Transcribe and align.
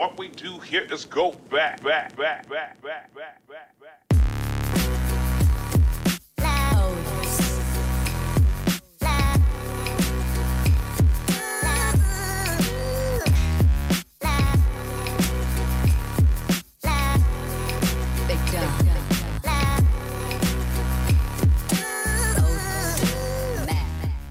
What 0.00 0.16
we 0.18 0.28
do 0.28 0.58
here 0.60 0.86
is 0.90 1.04
go 1.04 1.32
back, 1.50 1.82
back, 1.82 2.16
back, 2.16 2.48
back, 2.48 2.80
back, 2.80 3.12
back, 3.14 3.46
back, 3.46 3.78
back. 3.78 4.00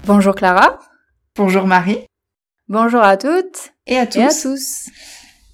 Bonjour 0.04 0.34
Clara. 0.34 0.80
Bonjour 1.36 1.64
Marie 1.68 2.06
Bonjour 2.66 3.02
à 3.02 3.16
toutes 3.16 3.72
et 3.86 3.98
à 3.98 4.06
tous. 4.06 4.18
et 4.18 4.24
à 4.24 4.30
tous. 4.30 4.90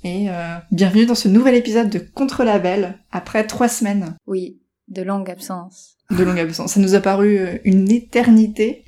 Et, 0.06 0.30
euh, 0.30 0.58
bienvenue 0.70 1.04
dans 1.04 1.16
ce 1.16 1.26
nouvel 1.26 1.56
épisode 1.56 1.90
de 1.90 1.98
Contre-Label 1.98 2.96
après 3.10 3.44
trois 3.44 3.66
semaines 3.66 4.16
Oui, 4.28 4.62
de 4.86 5.02
longue 5.02 5.28
absence. 5.28 5.96
de 6.16 6.22
longue 6.22 6.38
absence. 6.38 6.74
Ça 6.74 6.80
nous 6.80 6.94
a 6.94 7.00
paru 7.00 7.38
euh, 7.38 7.58
une 7.64 7.90
éternité. 7.90 8.84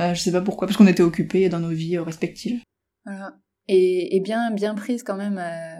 Euh, 0.00 0.14
je 0.14 0.20
sais 0.22 0.32
pas 0.32 0.40
pourquoi, 0.40 0.66
parce 0.66 0.78
qu'on 0.78 0.86
était 0.86 1.02
occupés 1.02 1.50
dans 1.50 1.60
nos 1.60 1.68
vies 1.68 1.98
euh, 1.98 2.02
respectives. 2.02 2.62
Voilà. 3.04 3.34
Et, 3.68 4.16
et 4.16 4.20
bien, 4.20 4.50
bien 4.50 4.74
prise 4.74 5.02
quand 5.02 5.16
même 5.18 5.36
euh, 5.38 5.76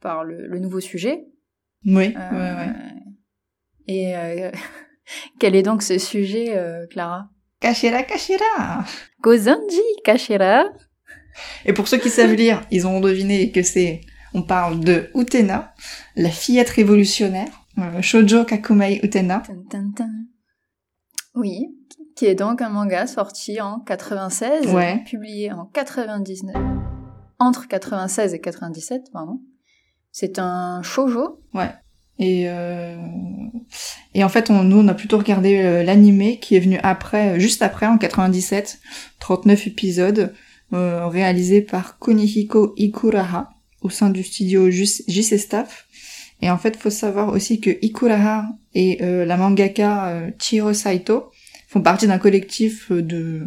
par 0.00 0.24
le, 0.24 0.48
le 0.48 0.58
nouveau 0.58 0.80
sujet. 0.80 1.26
Oui, 1.86 1.92
ouais, 1.94 2.14
ouais. 2.16 2.74
Et 3.86 4.12
quel 5.38 5.54
est 5.54 5.62
donc 5.62 5.82
ce 5.84 5.98
sujet, 5.98 6.58
Clara? 6.90 7.30
Cachera, 7.60 8.02
cachera 8.02 8.84
Gozanji 9.22 9.78
Kashira. 10.04 10.64
Et 11.64 11.72
pour 11.72 11.88
ceux 11.88 11.98
qui 11.98 12.10
savent 12.10 12.34
lire, 12.34 12.62
ils 12.70 12.86
ont 12.86 13.00
deviné 13.00 13.50
que 13.52 13.62
c'est... 13.62 14.00
On 14.32 14.42
parle 14.42 14.78
de 14.80 15.10
Utena, 15.16 15.74
la 16.14 16.28
fillette 16.30 16.70
révolutionnaire. 16.70 17.48
euh, 17.78 18.00
Shoujo 18.00 18.44
Kakumei 18.44 19.00
Utena. 19.02 19.42
Oui, 21.34 21.66
qui 22.16 22.26
est 22.26 22.34
donc 22.34 22.60
un 22.62 22.68
manga 22.68 23.06
sorti 23.06 23.60
en 23.60 23.80
96, 23.80 24.66
Ouais. 24.74 25.02
publié 25.06 25.52
en 25.52 25.64
99, 25.66 26.54
entre 27.38 27.66
96 27.68 28.34
et 28.34 28.40
97, 28.40 29.10
pardon. 29.12 29.40
C'est 30.12 30.38
un 30.38 30.82
shoujo. 30.82 31.40
Et, 32.18 32.44
euh, 32.50 32.96
et 34.14 34.22
en 34.24 34.28
fait, 34.28 34.50
on, 34.50 34.62
nous, 34.62 34.78
on 34.78 34.88
a 34.88 34.94
plutôt 34.94 35.16
regardé 35.18 35.58
euh, 35.62 35.82
l'animé 35.82 36.38
qui 36.38 36.54
est 36.54 36.60
venu 36.60 36.78
après, 36.82 37.30
euh, 37.30 37.38
juste 37.38 37.62
après, 37.62 37.86
en 37.86 37.96
97, 37.96 38.78
39 39.20 39.68
épisodes, 39.68 40.34
euh, 40.72 41.06
réalisé 41.08 41.60
par 41.62 41.98
Kunihiko 41.98 42.74
Ikuraha, 42.76 43.50
au 43.82 43.90
sein 43.90 44.10
du 44.10 44.22
studio 44.22 44.70
JC 44.70 45.38
Staff. 45.38 45.86
Et 46.42 46.50
en 46.50 46.58
fait, 46.58 46.76
faut 46.76 46.90
savoir 46.90 47.28
aussi 47.28 47.60
que 47.60 47.70
Ikuraha 47.82 48.46
et 48.74 48.98
euh, 49.02 49.24
la 49.26 49.36
mangaka 49.36 50.08
euh, 50.08 50.30
Chiro 50.38 50.72
Saito 50.72 51.30
font 51.68 51.82
partie 51.82 52.06
d'un 52.06 52.18
collectif 52.18 52.90
euh, 52.90 53.02
de, 53.02 53.46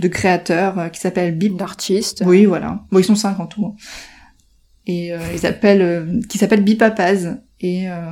de 0.00 0.08
créateurs 0.08 0.78
euh, 0.78 0.88
qui 0.88 0.98
s'appelle 1.00 1.36
Bip 1.36 1.56
d'artiste. 1.56 2.22
oui, 2.26 2.46
voilà. 2.46 2.80
Bon, 2.90 2.98
ils 2.98 3.04
sont 3.04 3.14
cinq 3.14 3.38
en 3.38 3.46
tout. 3.46 3.64
hein. 3.66 3.74
Et 4.86 5.12
euh, 5.12 5.18
ils 5.34 5.46
appellent, 5.46 5.82
euh, 5.82 6.20
qui 6.28 6.38
s'appelle 6.38 6.64
Bipapaz. 6.64 7.36
Et 7.60 7.88
euh, 7.88 8.10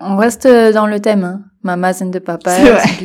On 0.00 0.16
reste 0.16 0.46
dans 0.46 0.86
le 0.86 1.00
thème, 1.00 1.24
hein. 1.24 1.44
Mamas 1.62 2.00
and 2.00 2.10
the 2.12 2.20
papas, 2.20 2.58
vrai. 2.60 2.82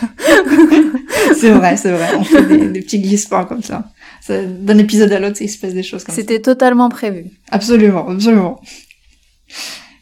C'est 1.34 1.50
vrai, 1.50 1.76
c'est 1.76 1.92
vrai. 1.92 2.14
On 2.16 2.24
fait 2.24 2.42
des, 2.46 2.68
des 2.68 2.80
petits 2.80 2.98
glissements 3.00 3.44
comme 3.44 3.62
ça. 3.62 3.90
Ça- 4.20 4.42
D'un 4.44 4.78
épisode 4.78 5.12
à 5.12 5.18
l'autre, 5.20 5.40
il 5.40 5.48
se 5.48 5.58
passe 5.58 5.74
des 5.74 5.82
choses 5.82 6.04
comme 6.04 6.14
ça. 6.14 6.20
C'était 6.20 6.40
totalement 6.40 6.88
prévu. 6.88 7.26
Absolument, 7.50 8.08
absolument. 8.08 8.60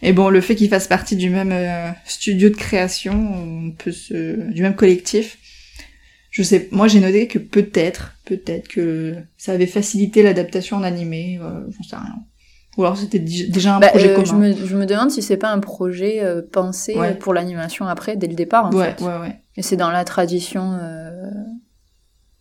Et 0.03 0.13
bon, 0.13 0.29
le 0.29 0.41
fait 0.41 0.55
qu'ils 0.55 0.69
fassent 0.69 0.89
partie 0.89 1.17
du 1.17 1.31
même 1.31 1.51
euh, 1.53 1.91
studio 2.05 2.49
de 2.51 2.55
création, 2.57 3.13
on 3.15 3.71
peut 3.73 3.93
se, 3.93 4.51
du 4.51 4.63
même 4.63 4.75
collectif. 4.77 5.39
Je 6.31 6.43
sais, 6.43 6.69
moi 6.73 6.89
j'ai 6.89 7.01
noté 7.01 7.29
que 7.29 7.39
peut-être, 7.39 8.17
peut-être 8.25 8.67
que 8.69 9.15
ça 9.39 9.53
avait 9.53 9.67
facilité 9.67 10.23
l'adaptation 10.23 10.77
en 10.77 10.83
animé. 10.83 11.39
Euh, 11.41 11.61
J'en 11.77 11.83
sais 11.89 11.97
rien. 11.97 12.15
Ou 12.77 12.83
alors 12.85 12.97
c'était 12.97 13.19
déjà 13.21 13.77
un 13.77 13.81
Bah, 13.81 13.89
projet 13.89 14.11
euh, 14.11 14.15
commun. 14.23 14.25
je, 14.27 14.35
me, 14.63 14.67
je 14.67 14.77
me 14.77 14.85
demande 14.87 15.11
si 15.11 15.23
c'est 15.23 15.37
pas 15.37 15.51
un 15.51 15.61
projet 15.61 16.23
euh, 16.25 16.43
pensé 16.43 16.97
Ouais. 16.99 17.11
euh, 17.13 17.15
pour 17.15 17.33
l'animation 17.35 17.87
après, 17.87 18.17
dès 18.17 18.27
le 18.27 18.35
départ, 18.35 18.67
en 18.67 18.73
ouais, 18.73 18.95
fait. 18.97 19.05
ouais, 19.05 19.19
ouais. 19.21 19.41
Et 19.57 19.63
c'est 19.63 19.77
dans 19.77 19.91
la 19.91 20.05
tradition 20.05 20.73
euh, 20.81 21.31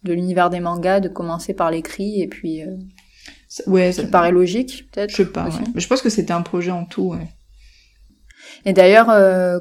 de 0.04 0.14
l'univers 0.14 0.50
des 0.50 0.60
mangas 0.60 1.00
de 1.02 1.08
commencer 1.10 1.54
par 1.54 1.70
l'écrit, 1.72 2.22
et 2.22 2.28
puis 2.28 2.62
euh, 2.64 2.76
Ça- 3.48 3.64
Ouais, 3.70 3.92
ça 3.92 4.02
ça 4.02 4.08
paraît 4.08 4.32
logique, 4.32 4.90
peut-être. 4.92 5.12
Je 5.12 5.18
sais 5.18 5.26
pas. 5.26 5.48
Mais 5.76 5.80
je 5.82 5.88
pense 5.88 6.02
que 6.02 6.10
c'était 6.10 6.34
un 6.34 6.42
projet 6.42 6.72
en 6.72 6.86
tout, 6.86 7.10
ouais. 7.10 7.28
Et 8.66 8.74
d'ailleurs, 8.74 9.10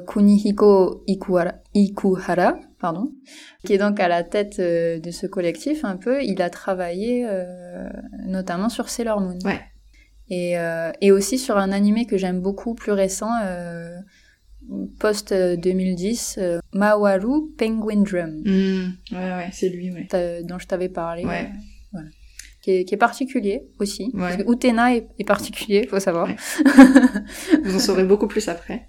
Kunihiko 0.07 1.03
Ikuhara, 1.07 1.53
Ikuhara, 1.73 2.55
pardon, 2.79 3.11
qui 3.65 3.73
est 3.73 3.77
donc 3.77 3.99
à 3.99 4.07
la 4.07 4.23
tête 4.23 4.59
de 4.59 5.11
ce 5.11 5.27
collectif 5.27 5.83
un 5.85 5.97
peu, 5.97 6.23
il 6.23 6.41
a 6.41 6.49
travaillé 6.49 7.25
euh, 7.27 7.89
notamment 8.25 8.69
sur 8.69 8.89
Sailor 8.89 9.19
Moon. 9.21 9.37
Ouais. 9.45 9.59
Et, 10.29 10.57
euh, 10.57 10.91
et 11.01 11.11
aussi 11.11 11.37
sur 11.37 11.57
un 11.57 11.71
animé 11.71 12.05
que 12.05 12.17
j'aime 12.17 12.39
beaucoup, 12.41 12.73
plus 12.75 12.91
récent, 12.91 13.29
euh, 13.43 13.95
post-2010, 14.99 16.35
euh, 16.39 16.59
Mawaru 16.73 17.51
Penguin 17.57 18.01
Drum, 18.01 18.41
Ouais, 18.45 19.17
ouais, 19.17 19.49
c'est 19.51 19.69
lui, 19.69 19.91
ouais. 19.91 20.07
dont 20.43 20.59
je 20.59 20.67
t'avais 20.67 20.89
parlé. 20.89 21.25
Ouais. 21.25 21.45
euh, 21.53 21.57
voilà. 21.91 22.07
Qui 22.61 22.71
est, 22.71 22.85
qui 22.85 22.93
est 22.93 22.97
particulier 22.97 23.67
aussi. 23.79 24.05
Ouais. 24.13 24.19
Parce 24.21 24.37
que 24.37 24.49
Utena 24.51 24.95
est, 24.95 25.09
est 25.19 25.25
particulier, 25.25 25.85
faut 25.85 25.99
savoir. 25.99 26.29
Vous 27.63 27.75
en 27.75 27.79
saurez 27.79 28.05
beaucoup 28.05 28.27
plus 28.27 28.47
après. 28.47 28.87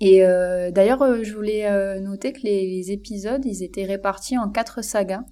Et 0.00 0.24
euh, 0.24 0.72
d'ailleurs, 0.72 1.00
euh, 1.02 1.22
je 1.22 1.32
voulais 1.32 1.66
euh, 1.70 2.00
noter 2.00 2.32
que 2.32 2.40
les, 2.42 2.66
les 2.66 2.90
épisodes, 2.90 3.44
ils 3.44 3.62
étaient 3.62 3.84
répartis 3.84 4.36
en 4.36 4.50
quatre 4.50 4.82
sagas. 4.82 5.22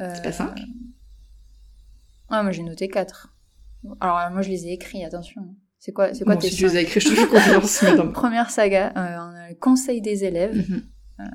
Euh, 0.00 0.10
C'est 0.14 0.22
pas 0.22 0.32
cinq? 0.32 0.58
Ah, 2.30 2.42
moi 2.42 2.52
j'ai 2.52 2.62
noté 2.62 2.88
quatre. 2.88 3.31
Alors 4.00 4.18
euh, 4.18 4.30
moi 4.30 4.42
je 4.42 4.48
les 4.50 4.66
ai 4.68 4.72
écrits, 4.72 5.04
attention. 5.04 5.42
C'est 5.78 5.92
quoi, 5.92 6.14
c'est 6.14 6.24
quoi 6.24 6.34
Bon, 6.34 6.40
tes 6.40 6.48
si 6.50 6.56
tu 6.56 6.64
les 6.66 6.76
as 6.76 6.80
écrits, 6.82 7.00
je 7.00 7.08
te 7.08 7.14
fais 7.14 7.26
confiance. 7.26 7.84
Première 8.14 8.50
saga, 8.50 8.92
euh, 8.96 9.16
on 9.18 9.34
a 9.36 9.48
le 9.50 9.54
Conseil 9.56 10.00
des 10.00 10.24
élèves. 10.24 10.56
Mhm. 10.56 10.82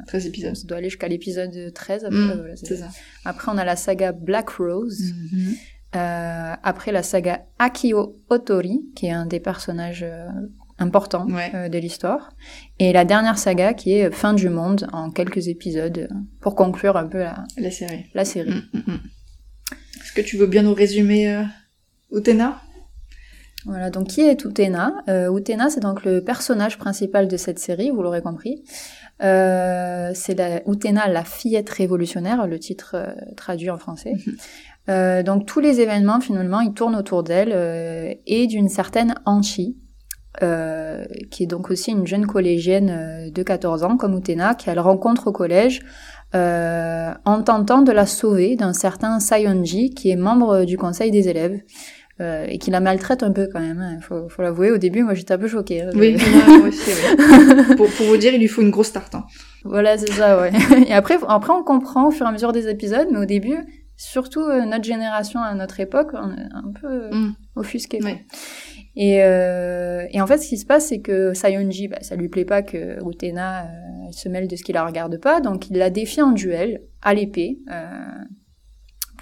13 0.08 0.26
épisodes. 0.28 0.56
Ça 0.56 0.68
doit 0.68 0.78
aller 0.78 0.90
jusqu'à 0.90 1.08
l'épisode 1.08 1.72
13. 1.74 2.06
Après, 2.06 2.18
Mm, 2.18 2.34
voilà, 2.38 2.56
ça. 2.58 2.90
après, 3.26 3.52
on 3.54 3.58
a 3.58 3.64
la 3.66 3.76
saga 3.76 4.12
Black 4.12 4.50
Rose. 4.50 5.14
Mhm. 5.32 5.56
Euh, 5.96 6.54
après, 6.64 6.92
la 6.92 7.04
saga 7.04 7.46
Akio 7.60 8.18
Otori, 8.30 8.82
qui 8.96 9.06
est 9.06 9.12
un 9.12 9.26
des 9.26 9.40
personnages 9.40 10.04
euh, 10.04 10.28
importants 10.78 11.26
Ouais. 11.30 11.52
euh, 11.56 11.70
de 11.70 11.78
l'histoire. 11.78 12.30
Et 12.80 12.92
la 12.92 13.06
dernière 13.06 13.38
saga, 13.38 13.74
qui 13.74 13.94
est 13.94 14.12
Fin 14.12 14.34
du 14.34 14.50
monde, 14.50 14.88
en 14.92 15.10
quelques 15.10 15.48
épisodes, 15.48 16.08
euh, 16.12 16.16
pour 16.42 16.56
conclure 16.56 16.98
un 16.98 17.08
peu 17.08 17.20
la, 17.20 17.44
La 17.58 17.72
série. 17.72 18.06
la 18.14 18.26
série. 18.26 18.50
Mm, 18.52 18.64
mm, 18.80 18.84
mm. 18.94 19.00
Est-ce 20.02 20.12
que 20.14 20.22
tu 20.22 20.36
veux 20.38 20.48
bien 20.48 20.64
nous 20.64 20.74
résumer 20.74 21.34
euh, 21.34 21.44
Utena? 22.12 22.62
Voilà, 23.66 23.90
donc 23.90 24.08
qui 24.08 24.22
est 24.22 24.46
Utena? 24.46 25.04
Euh, 25.10 25.36
Utena, 25.36 25.70
c'est 25.70 25.82
donc 25.82 26.06
le 26.06 26.24
personnage 26.24 26.78
principal 26.78 27.28
de 27.28 27.38
cette 27.38 27.60
série, 27.60 27.90
vous 27.90 28.02
l'aurez 28.02 28.22
compris. 28.22 28.64
Euh, 29.24 30.12
c'est 30.14 30.36
la, 30.36 30.62
Utena, 30.68 31.08
la 31.08 31.24
fillette 31.24 31.70
révolutionnaire, 31.70 32.48
le 32.48 32.60
titre 32.60 32.96
euh, 32.96 33.14
traduit 33.36 33.70
en 33.70 33.78
français. 33.78 34.14
Euh, 34.90 35.22
donc 35.22 35.46
tous 35.46 35.60
les 35.60 35.82
événements, 35.82 36.22
finalement, 36.22 36.62
ils 36.62 36.72
tournent 36.72 36.96
autour 36.96 37.22
d'elle 37.22 38.18
et 38.26 38.48
d'une 38.48 38.70
certaine 38.70 39.16
Anchi, 39.26 39.76
euh, 40.44 41.04
qui 41.30 41.44
est 41.44 41.48
donc 41.48 41.72
aussi 41.72 41.92
une 41.92 42.08
jeune 42.08 42.26
collégienne 42.26 43.30
de 43.30 43.44
14 43.44 43.84
ans, 43.84 43.98
comme 43.98 44.18
Utena, 44.18 44.56
qu'elle 44.56 44.80
rencontre 44.80 45.28
au 45.28 45.34
collège 45.34 45.82
euh, 46.36 47.14
en 47.24 47.42
tentant 47.42 47.82
de 47.82 47.92
la 47.94 48.06
sauver 48.06 48.58
d'un 48.58 48.74
certain 48.74 49.20
Sayonji, 49.22 49.92
qui 49.92 50.10
est 50.10 50.18
membre 50.18 50.66
du 50.66 50.78
conseil 50.78 51.10
des 51.10 51.30
élèves. 51.30 51.62
Euh, 52.20 52.46
et 52.48 52.58
qui 52.58 52.72
la 52.72 52.80
maltraite 52.80 53.22
un 53.24 53.32
peu 53.32 53.48
quand 53.52 53.60
même, 53.60 53.96
il 54.00 54.04
faut, 54.04 54.28
faut 54.30 54.42
l'avouer. 54.42 54.72
Au 54.72 54.78
début, 54.78 55.04
moi 55.04 55.14
j'étais 55.14 55.34
un 55.34 55.38
peu 55.38 55.48
choquée. 55.48 55.82
hein. 55.84 55.90
Oui, 55.96 56.18
moi, 56.60 56.68
aussi, 56.68 56.90
ouais. 56.90 57.76
pour, 57.76 57.88
pour 57.90 58.06
vous 58.08 58.18
dire, 58.18 58.34
il 58.34 58.40
lui 58.40 58.48
faut 58.48 58.62
une 58.62 58.72
grosse 58.72 58.92
tarte. 58.92 59.16
hein. 59.16 59.26
Voilà, 59.64 59.98
c'est 59.98 60.12
ça, 60.12 60.40
ouais. 60.42 60.52
Et 60.88 60.94
après, 60.94 61.18
après, 61.28 61.54
on 61.54 61.64
comprend 61.64 62.08
au 62.08 62.12
fur 62.12 62.26
et 62.26 62.30
à 62.30 62.32
mesure 62.32 62.52
des 62.54 62.68
épisodes, 62.70 63.08
mais 63.12 63.20
au 63.20 63.26
début, 63.26 63.58
surtout 63.98 64.42
euh, 64.42 64.66
notre 64.66 64.84
génération 64.86 65.40
à 65.42 65.54
notre 65.56 65.80
époque, 65.80 66.10
on 66.14 66.32
est 66.32 66.50
un 66.54 66.72
peu 66.80 67.10
Mm. 67.16 67.34
offusqué. 67.56 68.00
quoi. 68.00 68.12
Ouais. 68.12 68.26
Et, 69.00 69.24
euh, 69.24 70.06
et 70.12 70.22
en 70.22 70.26
fait, 70.28 70.40
ce 70.40 70.48
qui 70.48 70.58
se 70.58 70.66
passe, 70.66 70.88
c'est 70.88 71.02
que 71.02 71.34
Sayonji, 71.36 71.88
bah, 71.88 71.98
ça 72.02 72.16
lui 72.16 72.30
plaît 72.30 72.46
pas 72.46 72.64
que 72.64 72.98
Utena 73.08 73.66
euh, 73.66 73.68
se 74.12 74.28
mêle 74.28 74.48
de 74.48 74.56
ce 74.56 74.64
qui 74.64 74.74
la 74.74 74.84
regarde 74.86 75.20
pas, 75.20 75.40
donc 75.40 75.70
il 75.70 75.78
la 75.78 75.92
défie 75.92 76.22
en 76.22 76.32
duel 76.32 76.82
à 77.04 77.14
l'épée, 77.14 77.60
euh, 77.72 77.84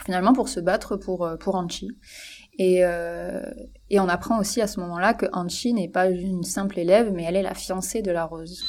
finalement 0.05 0.33
pour 0.33 0.47
se 0.49 0.59
battre 0.59 0.95
pour 0.97 1.25
euh, 1.25 1.35
pour 1.37 1.55
Anchi. 1.55 1.89
Et, 2.57 2.85
euh, 2.85 3.41
et 3.89 3.99
on 3.99 4.07
apprend 4.07 4.39
aussi 4.39 4.61
à 4.61 4.67
ce 4.67 4.79
moment-là 4.79 5.13
que 5.13 5.25
Anchi 5.33 5.73
n'est 5.73 5.89
pas 5.89 6.07
une 6.09 6.43
simple 6.43 6.79
élève, 6.79 7.11
mais 7.13 7.23
elle 7.23 7.35
est 7.35 7.41
la 7.43 7.53
fiancée 7.53 8.01
de 8.01 8.11
la 8.11 8.23
Rose. 8.25 8.65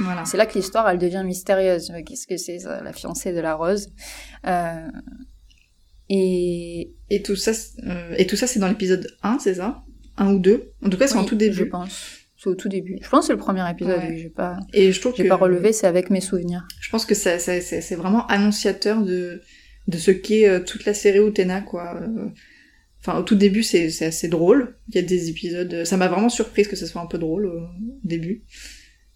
Voilà. 0.00 0.24
C'est 0.24 0.36
là 0.36 0.44
que 0.46 0.54
l'histoire, 0.58 0.88
elle 0.88 0.98
devient 0.98 1.22
mystérieuse. 1.24 1.90
Mais 1.92 2.02
Qu'est-ce 2.02 2.26
que 2.26 2.36
c'est, 2.36 2.58
la 2.64 2.92
fiancée 2.92 3.32
de 3.32 3.40
la 3.40 3.54
Rose? 3.54 3.88
Euh, 4.46 4.88
Et, 6.10 6.92
Et 7.10 7.22
tout 7.22 7.36
ça, 7.36 7.54
c'est- 7.54 7.82
euh, 7.86 8.14
et 8.18 8.26
tout 8.26 8.36
ça, 8.36 8.46
c'est 8.46 8.58
dans 8.60 8.68
l'épisode 8.68 9.06
1, 9.22 9.38
c'est 9.38 9.54
ça? 9.54 9.82
1 10.18 10.32
ou 10.34 10.38
2 10.38 10.72
En 10.84 10.90
tout 10.90 10.98
cas, 10.98 11.06
c'est 11.06 11.16
en 11.16 11.20
Oui, 11.22 11.26
tout 11.26 11.34
début. 11.34 11.54
Je 11.56 11.64
pense. 11.64 12.18
C'est 12.36 12.50
au 12.50 12.54
tout 12.54 12.68
début. 12.68 12.98
Je 13.00 13.08
pense 13.08 13.20
que 13.20 13.26
c'est 13.28 13.32
le 13.32 13.38
premier 13.38 13.68
épisode. 13.70 13.98
Ouais. 14.00 14.08
oui, 14.10 14.18
J'ai 14.18 14.28
pas, 14.28 14.58
Et 14.74 14.92
je 14.92 15.00
trouve 15.00 15.14
que 15.14 15.22
pas 15.26 15.36
relevé, 15.36 15.72
c'est 15.72 15.86
avec 15.86 16.10
mes 16.10 16.20
souvenirs. 16.20 16.66
je 16.80 16.90
pense 16.90 17.06
que 17.06 17.14
c'est 17.14 17.94
vraiment 17.94 18.26
annonciateur 18.26 19.02
de 19.02 19.40
de 19.86 19.98
ce 19.98 20.10
qu'est 20.10 20.48
euh, 20.48 20.60
toute 20.60 20.84
la 20.86 20.94
série 20.94 21.18
Utena, 21.26 21.60
quoi. 21.60 22.00
Euh, 22.00 22.28
Enfin, 23.06 23.18
au 23.18 23.22
tout 23.22 23.34
début, 23.34 23.62
c'est 23.62 23.90
c'est 23.90 24.06
assez 24.06 24.28
drôle. 24.28 24.76
Il 24.88 24.94
y 24.94 24.98
a 24.98 25.02
des 25.02 25.28
épisodes. 25.28 25.84
Ça 25.84 25.96
m'a 25.98 26.08
vraiment 26.08 26.30
surprise 26.30 26.68
que 26.68 26.76
ce 26.76 26.86
soit 26.86 27.02
un 27.02 27.06
peu 27.06 27.18
drôle 27.18 27.46
euh, 27.46 27.60
au 27.60 28.08
début. 28.08 28.44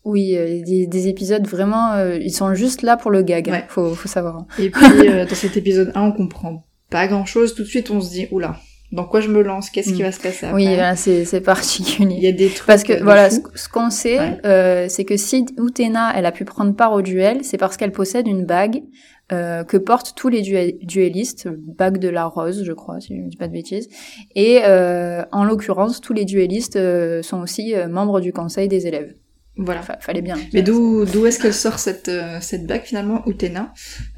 Oui, 0.04 0.36
euh, 0.36 0.62
des, 0.62 0.86
des 0.86 1.08
épisodes 1.08 1.46
vraiment, 1.46 1.92
euh, 1.94 2.16
ils 2.18 2.32
sont 2.32 2.54
juste 2.54 2.82
là 2.82 2.96
pour 2.96 3.10
le 3.10 3.22
gag. 3.22 3.48
hein. 3.48 3.52
Ouais. 3.52 3.64
Faut, 3.68 3.94
faut 3.94 4.08
savoir. 4.08 4.46
Et 4.58 4.70
puis 4.70 5.08
euh, 5.08 5.26
dans 5.26 5.34
cet 5.34 5.56
épisode 5.56 5.92
1, 5.94 6.02
on 6.02 6.12
comprend 6.12 6.64
pas 6.90 7.06
grand 7.08 7.24
chose. 7.26 7.54
Tout 7.54 7.62
de 7.62 7.68
suite, 7.68 7.90
on 7.90 8.00
se 8.00 8.10
dit 8.10 8.26
oula, 8.30 8.60
dans 8.92 9.04
quoi 9.04 9.20
je 9.20 9.28
me 9.28 9.42
lance? 9.42 9.70
Qu'est-ce 9.70 9.92
qui 9.92 10.02
Mm. 10.02 10.06
va 10.06 10.12
se 10.12 10.20
passer 10.20 10.46
après? 10.46 10.56
Oui, 10.66 10.76
là, 10.76 10.96
c'est 10.96 11.24
c'est 11.24 11.38
Il 11.38 11.42
particulier. 11.42 12.16
y 12.20 12.26
a 12.26 12.32
des 12.32 12.48
trucs. 12.48 12.66
Parce 12.66 12.84
que 12.84 12.94
euh, 12.94 12.98
de 12.98 13.02
voilà, 13.04 13.30
ce, 13.30 13.40
fou. 13.40 13.48
ce 13.54 13.68
qu'on 13.68 13.90
sait, 13.90 14.18
Ouais. 14.18 14.38
euh, 14.46 14.86
c'est 14.88 15.04
que 15.04 15.16
si 15.16 15.44
Utena, 15.58 16.12
elle 16.16 16.26
a 16.26 16.32
pu 16.32 16.44
prendre 16.44 16.74
part 16.74 16.92
au 16.92 17.02
duel, 17.02 17.38
c'est 17.44 17.58
parce 17.58 17.76
qu'elle 17.76 17.92
possède 17.92 18.26
une 18.26 18.44
bague 18.46 18.82
euh, 19.30 19.62
que 19.62 19.76
portent 19.76 20.14
tous 20.16 20.30
les 20.30 20.40
duel- 20.40 20.78
duellistes, 20.82 21.48
bague 21.48 21.98
de 21.98 22.08
la 22.08 22.24
rose, 22.24 22.64
je 22.64 22.72
crois, 22.72 22.98
si 22.98 23.14
je 23.14 23.20
ne 23.20 23.28
dis 23.28 23.36
pas 23.36 23.46
de 23.46 23.52
bêtises. 23.52 23.88
Et 24.34 24.60
euh, 24.64 25.22
en 25.32 25.44
l'occurrence, 25.44 26.00
tous 26.00 26.14
les 26.14 26.24
duellistes 26.24 26.78
sont 27.22 27.40
aussi 27.42 27.74
membres 27.90 28.20
du 28.20 28.32
conseil 28.32 28.68
des 28.68 28.86
élèves. 28.86 29.14
Voilà. 29.60 29.82
Fallait 29.82 30.22
bien. 30.22 30.36
Mais 30.54 30.62
d'où 30.62 31.04
d'où 31.04 31.26
est-ce 31.26 31.40
qu'elle 31.42 31.52
sort 31.52 31.80
cette 31.80 32.08
euh, 32.08 32.38
cette 32.40 32.64
bague 32.64 32.82
finalement 32.84 33.22
Utena? 33.26 33.74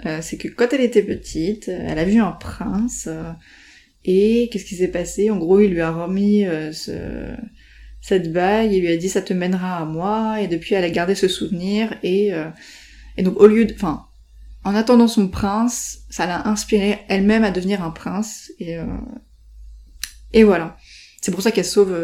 Euh, 0.07 0.19
C'est 0.21 0.37
que 0.37 0.49
quand 0.49 0.67
elle 0.75 0.83
était 0.83 1.03
petite, 1.03 1.69
elle 1.69 1.99
a 1.99 2.05
vu 2.05 2.21
un 2.21 2.33
prince 2.33 3.07
euh, 3.11 3.23
et 4.05 4.49
qu'est-ce 4.51 4.65
qui 4.65 4.77
s'est 4.77 4.89
passé? 4.89 5.31
En 5.31 5.37
gros, 5.37 5.61
il 5.61 5.73
lui 5.73 5.81
a 5.81 5.91
remis 5.91 6.47
euh, 6.47 6.73
ce 6.73 6.93
cette 8.01 8.33
bague, 8.33 8.73
il 8.73 8.81
lui 8.81 8.89
a 8.89 8.97
dit 8.97 9.11
ça 9.11 9.21
te 9.21 9.35
mènera 9.35 9.77
à 9.77 9.85
moi 9.85 10.41
et 10.41 10.49
depuis 10.49 10.75
elle 10.75 10.85
a 10.85 10.91
gardé 10.91 11.15
ce 11.15 11.29
souvenir 11.29 11.95
et 12.03 12.33
euh, 12.33 12.49
et 13.19 13.23
donc 13.23 13.39
au 13.39 13.47
lieu 13.47 13.67
de 13.67 13.75
enfin 13.75 14.07
en 14.65 14.75
attendant 14.75 15.09
son 15.09 15.29
prince, 15.29 16.01
ça 16.09 16.27
l'a 16.27 16.49
inspirée 16.49 16.99
elle-même 17.09 17.45
à 17.45 17.51
devenir 17.51 17.83
un 17.83 17.91
prince 17.91 18.51
et 18.59 18.79
euh, 18.79 18.87
et 20.33 20.45
voilà. 20.45 20.77
C'est 21.21 21.33
pour 21.33 21.43
ça 21.43 21.51
qu'elle 21.51 21.67
sauve 21.67 21.95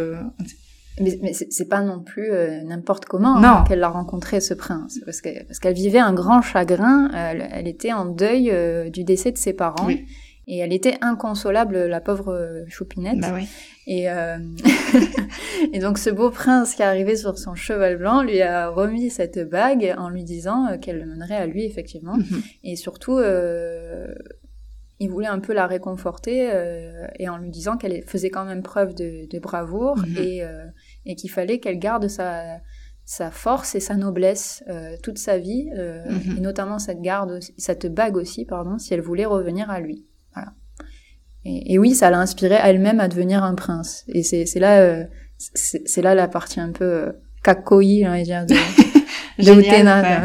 Mais, 1.01 1.19
mais 1.23 1.33
c'est 1.33 1.69
pas 1.69 1.81
non 1.81 2.01
plus 2.01 2.31
n'importe 2.65 3.07
comment 3.07 3.37
hein, 3.37 3.65
qu'elle 3.67 3.83
a 3.83 3.89
rencontré 3.89 4.41
ce 4.41 4.53
prince, 4.53 5.01
parce 5.07 5.23
que 5.23 5.45
parce 5.45 5.59
qu'elle 5.59 5.75
vivait 5.75 5.99
un 5.99 6.13
grand 6.13 6.43
chagrin. 6.43 7.09
Elle, 7.15 7.49
elle 7.51 7.69
était 7.69 7.95
en 7.95 8.05
deuil 8.05 8.53
du 8.91 9.05
décès 9.05 9.33
de 9.33 9.39
ses 9.39 9.55
parents. 9.55 9.87
Oui. 9.87 10.05
Et 10.49 10.59
elle 10.59 10.73
était 10.73 10.97
inconsolable, 11.01 11.87
la 11.87 12.01
pauvre 12.01 12.33
euh, 12.33 12.65
choupinette. 12.69 13.19
bah 13.19 13.33
oui. 13.35 13.49
Et, 13.89 14.09
euh, 14.11 14.39
et 15.73 15.79
donc 15.81 15.99
ce 15.99 16.11
beau 16.11 16.31
prince 16.31 16.75
qui 16.75 16.83
est 16.83 16.85
arrivé 16.85 17.17
sur 17.17 17.37
son 17.39 17.55
cheval 17.55 17.97
blanc 17.97 18.23
lui 18.23 18.41
a 18.43 18.69
remis 18.69 19.11
cette 19.11 19.39
bague 19.49 19.95
en 19.99 20.09
lui 20.09 20.23
disant 20.25 20.67
euh, 20.69 20.79
qu'elle 20.79 20.99
le 21.01 21.07
mènerait 21.07 21.37
à 21.37 21.47
lui 21.47 21.65
effectivement. 21.65 22.17
Mhm. 22.17 22.43
Et 22.65 22.77
surtout, 22.77 23.19
euh, 23.19 24.15
il 24.99 25.11
voulait 25.11 25.27
un 25.27 25.41
peu 25.41 25.53
la 25.53 25.67
réconforter 25.67 26.49
euh, 26.53 27.07
et 27.19 27.29
en 27.29 27.39
lui 27.39 27.51
disant 27.51 27.77
qu'elle 27.77 28.03
faisait 28.05 28.31
quand 28.31 28.45
même 28.45 28.63
preuve 28.63 28.95
de, 28.95 29.29
de 29.29 29.39
bravoure 29.39 29.97
et, 30.19 30.43
euh, 30.45 30.65
et 31.05 31.17
qu'il 31.17 31.31
fallait 31.31 31.59
qu'elle 31.59 31.79
garde 31.79 32.09
sa, 32.09 32.61
sa 33.05 33.31
force 33.31 33.75
et 33.75 33.81
sa 33.81 33.95
noblesse 33.97 34.65
euh, 34.69 34.97
toute 35.03 35.19
sa 35.19 35.39
vie, 35.39 35.69
euh, 35.77 36.03
Mhm. 36.09 36.39
et 36.39 36.41
notamment 36.41 36.79
cette 36.79 37.03
garde, 37.03 37.41
cette 37.59 37.93
bague 37.93 38.17
aussi, 38.17 38.45
pardon, 38.45 38.79
si 38.79 38.95
elle 38.95 39.01
voulait 39.03 39.27
revenir 39.27 39.71
à 39.71 39.81
lui. 39.81 40.07
Et, 41.47 41.75
et 41.75 41.79
oui, 41.79 41.95
ça 41.95 42.11
l'a 42.11 42.19
inspirée 42.19 42.59
elle-même 42.61 42.99
à 42.99 43.07
devenir 43.09 43.45
un 43.45 43.55
prince. 43.55 44.05
Et 44.09 44.23
c'est 44.25 44.59
là, 44.59 44.81
euh, 44.81 45.05
c'est 45.39 46.03
là 46.03 46.15
la 46.15 46.27
partie 46.27 46.59
un 46.61 46.73
peu 46.73 46.85
euh, 46.85 47.13
kakoi, 47.45 47.83
j'ai 47.83 48.09
envie 48.09 48.21
de 48.21 48.25
dire, 48.25 48.47
de, 48.47 48.55
de 49.39 49.43
Génial, 49.43 49.61
Utena, 49.61 50.25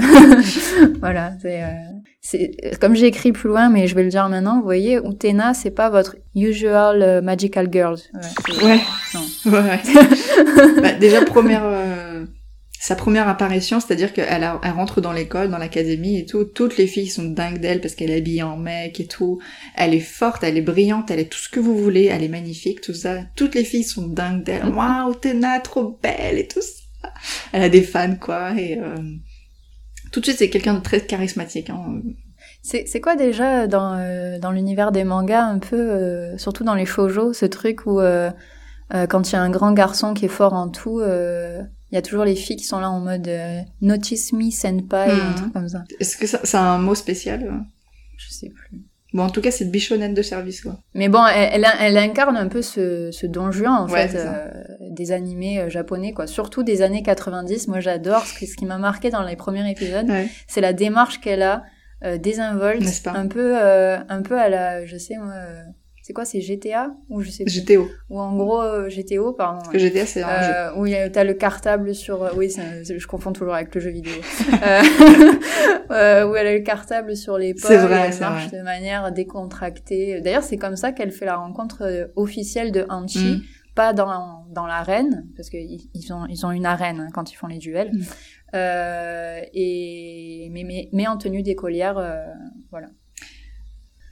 voilà, 1.00 1.34
c'est, 1.42 1.64
euh, 1.64 2.72
comme 2.80 2.96
j'ai 2.96 3.06
écrit 3.06 3.32
plus 3.32 3.50
loin, 3.50 3.70
mais 3.70 3.86
je 3.88 3.94
vais 3.96 4.04
le 4.04 4.10
dire 4.10 4.28
maintenant. 4.30 4.58
Vous 4.58 4.64
voyez, 4.64 4.96
Utena, 4.98 5.54
c'est 5.54 5.72
pas 5.72 5.90
votre 5.90 6.16
usual 6.36 7.22
magical 7.22 7.68
girl. 7.72 7.98
Ouais, 8.14 8.64
Ouais. 8.64 8.80
Non. 9.14 9.52
Ouais. 9.52 9.60
ouais. 9.60 9.80
Bah, 10.82 10.94
déjà 10.94 11.24
première 11.24 11.64
euh, 11.66 11.91
sa 12.82 12.96
première 12.96 13.30
apparition, 13.30 13.80
c'est-à-dire 13.80 14.12
qu'elle 14.12 14.28
elle 14.64 14.72
rentre 14.72 15.02
dans 15.02 15.14
l'école, 15.14 15.52
dans 15.52 15.60
l'académie 15.60 16.18
et 16.18 16.26
tout. 16.26 16.46
Toutes 16.46 16.78
les 16.78 16.88
filles 16.88 17.10
sont 17.10 17.26
dingues 17.26 17.60
d'elle 17.60 17.80
parce 17.80 17.94
qu'elle 17.94 18.10
est 18.10 18.18
habillée 18.18 18.42
en 18.42 18.58
mec 18.58 19.00
et 19.00 19.06
tout. 19.06 19.40
Elle 19.76 19.94
est 19.94 20.00
forte, 20.00 20.44
elle 20.44 20.58
est 20.58 20.64
brillante, 20.64 21.12
elle 21.12 21.20
est 21.20 21.32
tout 21.32 21.38
ce 21.38 21.48
que 21.48 21.60
vous 21.60 21.78
voulez, 21.78 22.06
elle 22.06 22.24
est 22.24 22.28
magnifique, 22.28 22.82
tout 22.82 22.96
ça. 22.96 23.20
Toutes 23.36 23.54
les 23.54 23.66
filles 23.66 23.84
sont 23.84 24.08
dingues 24.08 24.44
d'elle. 24.44 24.66
Waouh, 24.66 25.14
Tena, 25.14 25.60
trop 25.60 26.00
belle 26.02 26.40
et 26.40 26.48
tout 26.48 26.62
ça. 26.62 27.10
Elle 27.52 27.62
a 27.62 27.70
des 27.70 27.84
fans 27.84 28.16
quoi 28.16 28.60
et 28.60 28.80
euh, 28.80 28.96
tout 30.12 30.20
de 30.20 30.26
suite 30.26 30.40
c'est 30.40 30.50
quelqu'un 30.50 30.74
de 30.74 30.82
très 30.82 31.02
charismatique. 31.02 31.70
Hein. 31.70 32.02
C'est 32.64 32.88
c'est 32.88 33.00
quoi 33.00 33.16
déjà 33.16 33.68
dans, 33.68 33.94
euh, 33.94 34.40
dans 34.40 34.50
l'univers 34.50 34.92
des 34.92 35.04
mangas 35.04 35.44
un 35.44 35.60
peu, 35.60 35.78
euh, 35.78 36.36
surtout 36.40 36.64
dans 36.64 36.76
les 36.76 36.88
shoujo, 36.88 37.34
ce 37.34 37.46
truc 37.46 37.86
où 37.86 38.00
euh, 38.00 38.32
euh, 38.96 39.06
quand 39.06 39.30
il 39.30 39.34
y 39.34 39.36
a 39.36 39.42
un 39.42 39.52
grand 39.52 39.72
garçon 39.72 40.16
qui 40.16 40.26
est 40.26 40.30
fort 40.30 40.54
en 40.54 40.70
tout, 40.70 41.00
euh, 41.00 41.62
il 41.92 41.96
y 41.96 41.98
a 41.98 42.02
toujours 42.02 42.26
les 42.26 42.36
filles 42.36 42.56
qui 42.58 42.64
sont 42.66 42.80
là 42.80 42.90
en 42.90 43.00
mode 43.00 43.28
euh, 43.28 43.60
notice 43.82 44.34
me 44.34 44.50
senpai, 44.50 45.12
un 45.12 45.30
Mhm. 45.30 45.36
truc 45.36 45.54
comme 45.54 45.70
ça. 45.70 45.84
Est-ce 46.00 46.18
que 46.18 46.28
ça, 46.28 46.40
c'est 46.44 46.58
un 46.58 46.78
mot 46.78 46.96
spécial 46.96 47.44
euh 47.44 47.52
Je 48.18 48.32
sais 48.34 48.50
plus. 48.50 48.82
Bon, 49.14 49.24
en 49.24 49.30
tout 49.30 49.42
cas, 49.42 49.52
c'est 49.52 49.66
le 49.66 49.72
bichonnette 49.72 50.14
de 50.14 50.22
service, 50.22 50.62
quoi. 50.62 50.80
Mais 50.94 51.10
bon, 51.10 51.26
elle, 51.28 51.66
elle, 51.66 51.68
elle 51.82 51.98
incarne 51.98 52.38
un 52.38 52.48
peu 52.48 52.62
ce, 52.62 53.12
ce 53.12 53.28
Don 53.28 53.52
Juan, 53.52 53.74
en 53.74 53.90
Ouais, 53.90 54.08
fait, 54.08 54.18
euh, 54.18 54.48
des 54.90 55.12
animés 55.12 55.70
japonais, 55.70 56.14
quoi. 56.14 56.28
Surtout 56.28 56.64
des 56.64 56.82
années 56.82 57.04
90. 57.04 57.68
Moi, 57.68 57.82
j'adore. 57.82 58.26
Ce 58.26 58.40
qui, 58.40 58.48
ce 58.48 58.56
qui 58.56 58.66
m'a 58.66 58.78
marqué 58.78 59.10
dans 59.10 59.24
les 59.24 59.36
premiers 59.36 59.70
épisodes, 59.70 60.10
Ouais. 60.10 60.30
c'est 60.48 60.62
la 60.62 60.72
démarche 60.72 61.20
qu'elle 61.20 61.42
a, 61.42 61.64
euh, 62.06 62.18
désinvolte, 62.18 62.86
un 63.08 63.28
peu, 63.28 63.62
euh, 63.62 63.98
un 64.08 64.22
peu 64.22 64.40
à 64.40 64.48
la, 64.48 64.86
je 64.86 64.96
sais 64.98 65.18
moi, 65.18 65.34
c'est 66.12 66.14
quoi, 66.14 66.26
c'est 66.26 66.42
GTA 66.42 66.94
ou 67.10 67.22
je 67.22 67.30
sais 67.30 67.46
plus. 67.46 67.64
GTO. 67.64 67.88
Ou 68.10 68.20
en 68.20 68.36
gros 68.36 68.62
euh, 68.62 68.90
GTO, 68.90 69.32
pardon. 69.32 69.60
Parce 69.60 69.72
que 69.72 69.80
GTA, 69.80 70.06
c'est 70.06 70.22
un 70.24 70.42
jeu. 70.42 70.52
Euh, 70.54 70.76
où 70.76 70.86
y 70.86 70.96
a- 70.96 71.10
t'as 71.10 71.24
le 71.24 71.34
cartable 71.34 71.96
sur, 71.96 72.22
euh, 72.24 72.30
oui, 72.36 72.50
je 72.54 73.08
confonds 73.08 73.32
toujours 73.32 73.54
avec 73.56 73.74
le 73.74 73.80
jeu 73.80 73.92
vidéo. 73.92 74.12
où 75.90 76.36
elle 76.36 76.48
a 76.48 76.54
le 76.54 76.60
cartable 76.64 77.16
sur 77.16 77.38
l'épaule, 77.38 77.62
C'est 77.64 77.78
vrai, 77.78 78.10
et 78.10 78.14
elle 78.14 78.20
marche 78.20 78.48
vrai. 78.50 78.58
de 78.60 78.64
manière 78.64 79.12
décontractée. 79.12 80.22
D'ailleurs, 80.22 80.44
c'est 80.44 80.58
comme 80.58 80.76
ça 80.76 80.92
qu'elle 80.92 81.12
fait 81.12 81.26
la 81.26 81.38
rencontre 81.38 82.12
officielle 82.16 82.72
de 82.72 82.86
Hanchi, 82.90 83.20
Mm. 83.38 83.42
pas 83.76 83.94
dans 83.94 84.46
dans 84.52 84.68
l'arène, 84.68 85.28
parce 85.38 85.50
qu'ils 85.50 85.82
ils 85.94 86.12
ont 86.14 86.26
ils 86.30 86.46
ont 86.46 86.52
une 86.52 86.66
arène 86.66 87.00
hein, 87.00 87.08
quand 87.14 87.32
ils 87.32 87.36
font 87.36 87.48
les 87.48 87.58
duels. 87.58 87.92
Mm. 87.94 88.02
Euh, 88.54 89.40
et 89.54 90.50
mais, 90.52 90.64
mais 90.66 90.90
mais 90.92 91.08
en 91.08 91.18
tenue 91.18 91.42
d'écolière, 91.44 91.98
euh, 91.98 92.26
voilà. 92.70 92.88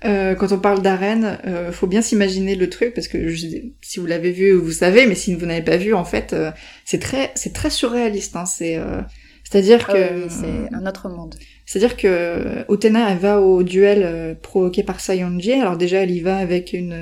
Euh, 0.06 0.34
quand 0.36 0.51
on 0.53 0.60
parle 0.60 0.82
d'arène, 0.82 1.39
euh, 1.46 1.72
faut 1.74 1.88
bien 1.88 2.01
s'imaginer 2.01 2.56
le 2.56 2.70
truc 2.70 2.94
parce 2.94 3.08
que 3.10 3.27
je- 3.29 3.48
si 3.82 4.00
vous 4.00 4.06
l'avez 4.06 4.32
vu, 4.32 4.51
vous 4.53 4.72
savez, 4.72 5.06
mais 5.06 5.15
si 5.15 5.36
vous 5.36 5.46
n'avez 5.46 5.62
pas 5.62 5.75
vu, 5.77 5.94
en 5.94 6.06
fait, 6.06 6.32
euh, 6.34 6.51
c'est 6.86 7.00
très, 7.00 7.32
c'est 7.36 7.51
très 7.53 7.70
surréaliste. 7.70 8.36
Hein, 8.38 8.46
c'est, 8.46 8.77
euh, 8.77 9.01
c'est-à-dire 9.44 9.86
Ah 9.89 9.94
que, 9.94 10.15
oui, 10.24 10.29
c'est 10.29 10.74
un 10.74 10.86
autre 10.86 11.10
monde. 11.10 11.36
c'est-à-dire 11.65 11.98
que 11.98 12.63
Utena, 12.74 13.12
elle 13.12 13.18
va 13.18 13.41
au 13.41 13.62
duel 13.63 14.03
euh, 14.03 14.36
provoqué 14.41 14.84
par 14.84 15.01
Sayonji. 15.01 15.51
Alors 15.53 15.75
déjà, 15.75 15.98
elle 16.03 16.12
y 16.12 16.22
va 16.22 16.38
avec 16.38 16.72
une, 16.72 16.96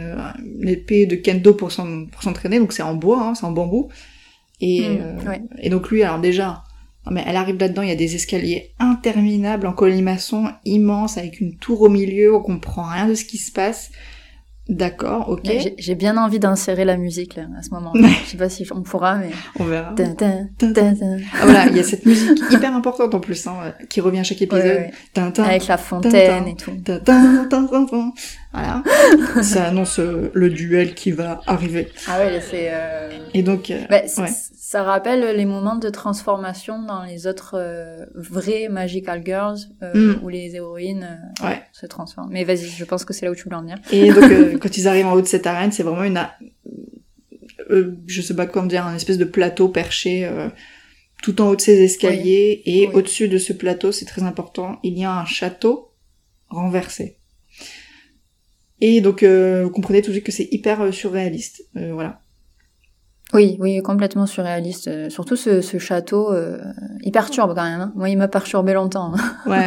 une 0.59 0.67
épée 0.69 1.05
de 1.05 1.15
kendo 1.15 1.53
pour 1.53 1.71
s'en- 1.71 2.05
pour 2.07 2.23
s'entraîner, 2.23 2.57
donc 2.59 2.73
c'est 2.73 2.83
en 2.83 2.95
bois, 2.95 3.21
hein, 3.21 3.35
c'est 3.35 3.45
en 3.45 3.51
bambou. 3.51 3.89
Et, 4.59 4.81
Mm, 4.81 4.97
euh, 5.01 5.29
ouais. 5.29 5.41
et 5.61 5.69
donc 5.69 5.91
lui, 5.91 6.01
alors 6.03 6.19
déjà, 6.19 6.63
non, 7.07 7.13
mais 7.15 7.23
elle 7.27 7.35
arrive 7.37 7.57
là-dedans, 7.57 7.81
il 7.81 7.89
y 7.89 7.91
a 7.91 7.95
des 7.95 8.15
escaliers 8.15 8.71
interminables 8.79 9.65
en 9.67 9.73
colimaçon 9.73 10.49
immense 10.65 11.17
avec 11.17 11.39
une 11.39 11.55
tour 11.57 11.81
au 11.81 11.89
milieu, 11.89 12.35
on 12.35 12.41
comprend 12.41 12.83
rien 12.83 13.07
de 13.07 13.15
ce 13.15 13.23
qui 13.25 13.37
se 13.37 13.51
passe. 13.51 13.91
D'accord, 14.69 15.29
ok, 15.29 15.49
J'ai- 15.77 15.95
bien 15.95 16.17
envie 16.17 16.39
d'insérer 16.39 16.83
la 16.83 16.97
musique 16.97 17.37
là, 17.37 17.43
à 17.57 17.63
ce 17.63 17.69
moment. 17.69 17.93
Ouais. 17.93 18.01
Je 18.25 18.31
sais 18.31 18.37
pas 18.37 18.49
si 18.49 18.67
on 18.75 18.81
pourra, 18.81 19.15
mais. 19.15 19.29
on 19.57 19.63
verra. 19.63 19.93
Tin, 19.95 20.13
tin. 20.13 21.17
Ah, 21.39 21.45
voilà, 21.45 21.67
il 21.67 21.77
y 21.77 21.79
a 21.79 21.83
cette 21.83 22.05
musique 22.05 22.37
hyper 22.51 22.75
importante 22.75 23.15
en 23.15 23.21
plus, 23.21 23.47
hein, 23.47 23.73
qui 23.89 24.01
revient 24.01 24.19
à 24.19 24.23
chaque 24.23 24.41
épisode. 24.41 24.65
Ouais, 24.65 24.91
Avec 25.45 25.67
la 25.67 25.77
fontaine 25.77 26.47
et 26.49 26.55
tout. 26.55 26.71
Voilà. 28.51 28.83
Ça 29.41 29.65
annonce 29.67 29.99
euh, 29.99 30.31
le 30.33 30.49
duel 30.49 30.95
qui 30.95 31.11
va 31.11 31.39
arriver. 31.47 31.87
Ah 32.07 32.19
ouais, 32.19 32.41
c'est. 32.41 32.67
euh, 32.71 33.09
Et 33.33 33.43
donc, 33.43 33.71
euh, 33.71 33.79
bah, 33.89 34.01
ouais. 34.17 34.29
Ça 34.69 34.83
rappelle 34.83 35.33
les 35.37 35.45
moments 35.45 35.77
de 35.77 35.87
transformation 35.89 36.83
dans 36.83 37.01
les 37.05 37.25
autres 37.25 37.55
euh, 37.57 38.05
vraies 38.15 38.67
Magical 38.67 39.21
Girls 39.25 39.59
euh, 39.81 40.15
Mm. 40.17 40.23
où 40.25 40.27
les 40.27 40.57
héroïnes 40.57 41.07
euh, 41.41 41.47
Ouais. 41.47 41.61
se 41.71 41.85
transforment. 41.85 42.31
Mais 42.33 42.43
vas-y, 42.43 42.65
je 42.65 42.83
pense 42.83 43.05
que 43.05 43.13
c'est 43.13 43.25
là 43.25 43.31
où 43.31 43.35
tu 43.35 43.43
voulais 43.45 43.55
en 43.55 43.61
venir. 43.61 43.77
Et 43.93 44.11
donc, 44.11 44.25
quand 44.61 44.77
ils 44.77 44.89
arrivent 44.89 45.05
en 45.05 45.13
haut 45.13 45.21
de 45.21 45.25
cette 45.25 45.47
arène, 45.47 45.71
c'est 45.71 45.83
vraiment 45.83 46.03
une, 46.03 46.17
a- 46.17 46.35
je 48.07 48.21
sais 48.21 48.35
pas 48.35 48.45
comment 48.45 48.67
dire, 48.67 48.85
un 48.85 48.95
espèce 48.95 49.17
de 49.17 49.23
plateau 49.23 49.69
perché 49.69 50.29
tout 51.23 51.41
en 51.41 51.47
haut 51.47 51.55
de 51.55 51.61
ces 51.61 51.81
escaliers. 51.81 52.61
Et 52.65 52.87
Oui. 52.87 52.93
au-dessus 52.93 53.29
de 53.29 53.37
ce 53.37 53.53
plateau, 53.53 53.93
c'est 53.93 54.03
très 54.03 54.23
important, 54.23 54.79
il 54.83 54.99
y 54.99 55.05
a 55.05 55.13
un 55.17 55.23
château 55.25 55.93
renversé. 56.49 57.19
Et 58.81 58.99
donc, 58.99 59.23
euh, 59.23 59.63
vous 59.63 59.69
comprenez 59.71 60.01
tout 60.01 60.07
de 60.09 60.15
suite 60.15 60.25
que 60.25 60.33
c'est 60.33 60.49
hyper 60.51 60.81
euh, 60.81 60.91
surréaliste. 60.91 61.63
Euh, 61.77 61.93
voilà. 61.93 62.19
Oui, 63.33 63.57
oui, 63.59 63.81
complètement 63.81 64.25
surréaliste. 64.25 64.87
Euh, 64.87 65.09
surtout 65.09 65.35
ce, 65.35 65.61
ce 65.61 65.77
château, 65.79 66.31
euh, 66.33 66.59
il 67.01 67.11
perturbe 67.11 67.53
quand 67.55 67.63
même. 67.63 67.81
hein. 67.81 67.93
Moi, 67.95 68.09
il 68.09 68.17
m'a 68.17 68.27
perturbé 68.29 68.73
longtemps. 68.73 69.13
Ouais, 69.45 69.57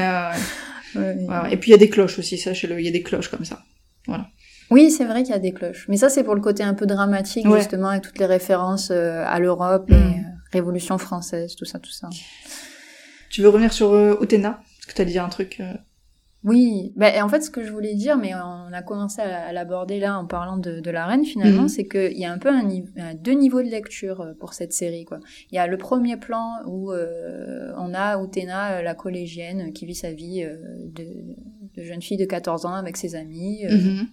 ouais, 0.96 1.26
Ouais. 1.28 1.52
Et 1.52 1.56
puis 1.56 1.70
il 1.70 1.72
y 1.72 1.74
a 1.74 1.78
des 1.78 1.90
cloches 1.90 2.18
aussi, 2.18 2.36
sachez-le, 2.38 2.80
il 2.80 2.84
y 2.86 2.88
a 2.88 2.92
des 2.92 3.02
cloches 3.02 3.28
comme 3.28 3.44
ça. 3.44 3.60
Oui, 4.70 4.90
c'est 4.90 5.04
vrai 5.04 5.22
qu'il 5.24 5.32
y 5.32 5.36
a 5.36 5.40
des 5.40 5.52
cloches. 5.52 5.86
Mais 5.88 5.96
ça, 5.96 6.08
c'est 6.08 6.24
pour 6.24 6.34
le 6.34 6.40
côté 6.40 6.62
un 6.62 6.74
peu 6.74 6.86
dramatique, 6.86 7.44
justement, 7.56 7.88
avec 7.88 8.02
toutes 8.02 8.18
les 8.18 8.26
références 8.26 8.90
euh, 8.90 9.24
à 9.26 9.38
l'Europe 9.40 9.88
Mm. 9.90 9.92
et 9.94 9.96
euh, 9.96 10.22
Révolution 10.52 10.96
française, 10.98 11.54
tout 11.56 11.64
ça, 11.64 11.78
tout 11.78 11.90
ça. 11.92 12.08
Tu 13.30 13.42
veux 13.42 13.48
revenir 13.48 13.72
sur 13.72 13.92
euh, 13.92 14.16
Utena 14.20 14.60
Parce 14.78 14.86
que 14.86 14.94
t'as 14.94 15.04
dit 15.04 15.18
un 15.18 15.28
truc... 15.28 15.58
euh, 15.60 15.74
Oui, 16.42 16.94
bah, 16.96 17.10
en 17.22 17.28
fait, 17.28 17.42
ce 17.42 17.50
que 17.50 17.62
je 17.62 17.70
voulais 17.70 17.94
dire, 17.94 18.16
mais 18.16 18.32
on 18.34 18.72
a 18.72 18.82
commencé 18.82 19.20
à, 19.20 19.52
l'aborder 19.52 20.00
là 20.00 20.18
en 20.18 20.24
parlant 20.26 20.56
de, 20.56 20.80
de 20.80 20.90
la 20.90 21.04
reine, 21.06 21.24
finalement, 21.24 21.62
Mhm. 21.64 21.68
c'est 21.68 21.84
qu'il 21.86 22.16
y 22.18 22.24
a 22.24 22.32
un 22.32 22.38
peu 22.38 22.48
un, 22.48 22.66
un- 22.96 23.14
deux 23.14 23.32
niveaux 23.32 23.60
de 23.62 23.68
lecture 23.68 24.22
euh, 24.22 24.32
pour 24.40 24.54
cette 24.54 24.72
série. 24.72 25.04
quoi. 25.04 25.20
Il 25.50 25.56
y 25.56 25.58
a 25.58 25.66
le 25.66 25.76
premier 25.76 26.16
plan 26.16 26.54
où 26.66 26.92
euh, 26.92 27.72
on 27.76 27.92
a 27.92 28.16
Utena, 28.22 28.78
euh, 28.78 28.82
la 28.82 28.94
collégienne, 28.94 29.74
qui 29.74 29.84
vit 29.84 29.94
sa 29.94 30.12
vie 30.12 30.42
euh, 30.42 30.56
de, 30.86 31.06
de 31.76 31.82
jeune 31.82 32.00
fille 32.00 32.16
de 32.16 32.24
14 32.24 32.64
ans 32.64 32.72
avec 32.74 32.96
ses 32.96 33.16
amis, 33.16 33.66
euh, 33.66 33.76
mhm. 33.76 34.06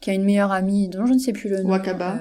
qui 0.00 0.10
a 0.10 0.14
une 0.14 0.24
meilleure 0.24 0.52
amie 0.52 0.88
dont 0.88 1.04
je 1.04 1.14
ne 1.14 1.18
sais 1.18 1.32
plus 1.32 1.50
le 1.50 1.62
nom. 1.64 1.70
Wakaba. 1.70 2.16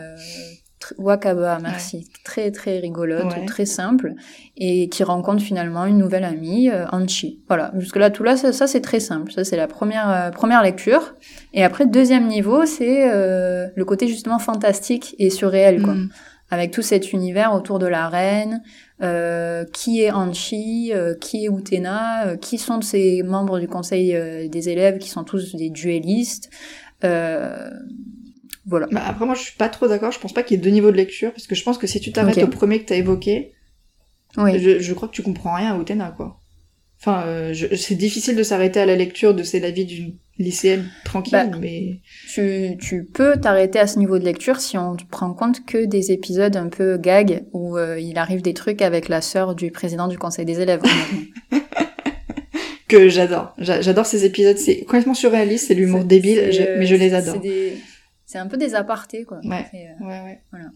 Wakaba, 0.97 1.59
merci. 1.61 2.07
Très 2.23 2.51
très 2.51 2.79
rigolote, 2.79 3.25
Ouais. 3.35 3.45
très 3.45 3.65
simple, 3.65 4.13
et 4.57 4.89
qui 4.89 5.03
rencontre 5.03 5.41
finalement 5.43 5.85
une 5.85 5.97
nouvelle 5.97 6.23
amie, 6.23 6.69
euh, 6.69 6.85
Anchi. 6.91 7.39
Voilà, 7.47 7.71
jusque 7.77 7.97
là 7.97 8.09
tout 8.09 8.23
là, 8.23 8.35
ça, 8.37 8.51
ça, 8.53 8.67
c'est 8.67 8.81
très 8.81 8.99
simple. 8.99 9.31
Ça 9.31 9.43
c'est 9.43 9.57
la 9.57 9.67
première 9.67 10.09
euh, 10.09 10.29
première 10.31 10.63
lecture. 10.63 11.15
Et 11.53 11.63
après 11.63 11.85
deuxième 11.85 12.27
niveau, 12.27 12.65
c'est 12.65 13.09
euh, 13.11 13.67
le 13.75 13.85
côté 13.85 14.07
justement 14.07 14.39
fantastique 14.39 15.15
et 15.19 15.29
surréel, 15.29 15.81
quoi, 15.81 15.93
Mhm. 15.93 16.09
avec 16.51 16.71
tout 16.71 16.81
cet 16.81 17.13
univers 17.13 17.53
autour 17.53 17.79
de 17.79 17.87
la 17.87 18.07
reine. 18.09 18.61
euh, 19.01 19.63
qui 19.71 20.01
est 20.01 20.11
Anchi, 20.11 20.91
qui 21.21 21.45
est 21.45 21.47
Utena, 21.47 22.35
qui 22.41 22.57
sont 22.57 22.81
ces 22.81 23.23
membres 23.23 23.57
du 23.57 23.65
conseil 23.69 24.13
des 24.49 24.67
élèves 24.67 24.97
qui 24.97 25.07
sont 25.07 25.23
tous 25.23 25.55
des 25.55 25.69
duellistes. 25.69 26.49
Euh, 27.05 27.69
voilà. 28.69 28.87
Bah, 28.91 29.01
après, 29.05 29.25
moi, 29.25 29.35
je 29.35 29.41
suis 29.41 29.57
pas 29.57 29.67
trop 29.67 29.87
d'accord. 29.87 30.11
Je 30.11 30.19
pense 30.19 30.31
pas 30.33 30.43
qu'il 30.43 30.55
y 30.57 30.59
ait 30.59 30.63
deux 30.63 30.69
niveaux 30.69 30.91
de 30.91 30.97
lecture, 30.97 31.31
parce 31.33 31.47
que 31.47 31.55
je 31.55 31.63
pense 31.63 31.77
que 31.77 31.87
si 31.87 31.99
tu 31.99 32.11
t'arrêtes 32.13 32.37
au 32.43 32.47
premier 32.47 32.79
que 32.79 32.85
t'as 32.85 32.95
évoqué, 32.95 33.51
Oui. 34.37 34.59
je, 34.59 34.79
je 34.79 34.93
crois 34.93 35.07
que 35.07 35.13
tu 35.13 35.23
comprends 35.23 35.55
rien 35.55 35.75
à 35.75 35.79
Utena, 35.81 36.13
quoi. 36.15 36.39
Enfin, 37.01 37.23
euh, 37.27 37.53
c'est 37.77 37.95
difficile 37.95 38.35
de 38.35 38.43
s'arrêter 38.43 38.79
à 38.81 38.85
la 38.85 38.95
lecture 38.97 39.33
de 39.33 39.41
C'est 39.43 39.61
la 39.61 39.71
vie 39.71 39.85
d'une 39.85 40.15
lycéenne 40.37 40.85
tranquille, 41.05 41.31
Bah, 41.31 41.57
mais... 41.59 41.99
Tu, 42.33 42.75
tu 42.81 43.05
peux 43.05 43.37
t'arrêter 43.37 43.79
à 43.79 43.87
ce 43.87 43.97
niveau 43.99 44.19
de 44.19 44.25
lecture 44.25 44.59
si 44.59 44.77
on 44.77 44.97
prend 45.09 45.33
compte 45.33 45.65
que 45.65 45.85
des 45.85 46.11
épisodes 46.11 46.55
un 46.57 46.67
peu 46.67 46.97
gag 46.97 47.45
où 47.53 47.77
euh, 47.77 47.97
il 47.99 48.17
arrive 48.17 48.41
des 48.41 48.53
trucs 48.53 48.81
avec 48.81 49.07
la 49.07 49.21
sœur 49.21 49.55
du 49.55 49.71
président 49.71 50.09
du 50.09 50.17
conseil 50.17 50.43
des 50.45 50.59
élèves. 50.59 50.81
que 52.87 53.07
j'adore. 53.07 53.53
J'a- 53.59 53.81
J'adore 53.81 54.05
ces 54.05 54.25
épisodes, 54.25 54.57
c'est 54.57 54.79
complètement 54.81 55.13
surréaliste, 55.13 55.67
c'est 55.67 55.75
l'humour 55.75 56.03
débile, 56.05 56.49
je- 56.51 56.77
mais 56.79 56.85
je 56.85 56.95
les 56.95 57.13
adore. 57.13 57.39
des- 57.39 57.73
C'est 58.31 58.37
un 58.37 58.45
peu 58.45 58.57
des 58.57 58.75
apartés, 58.75 59.23
quoi. 59.23 59.39
Ouais. 59.43 59.65
Euh, 59.73 60.05
Ouais, 60.05 60.21
ouais. 60.21 60.41
Voilà. 60.51 60.67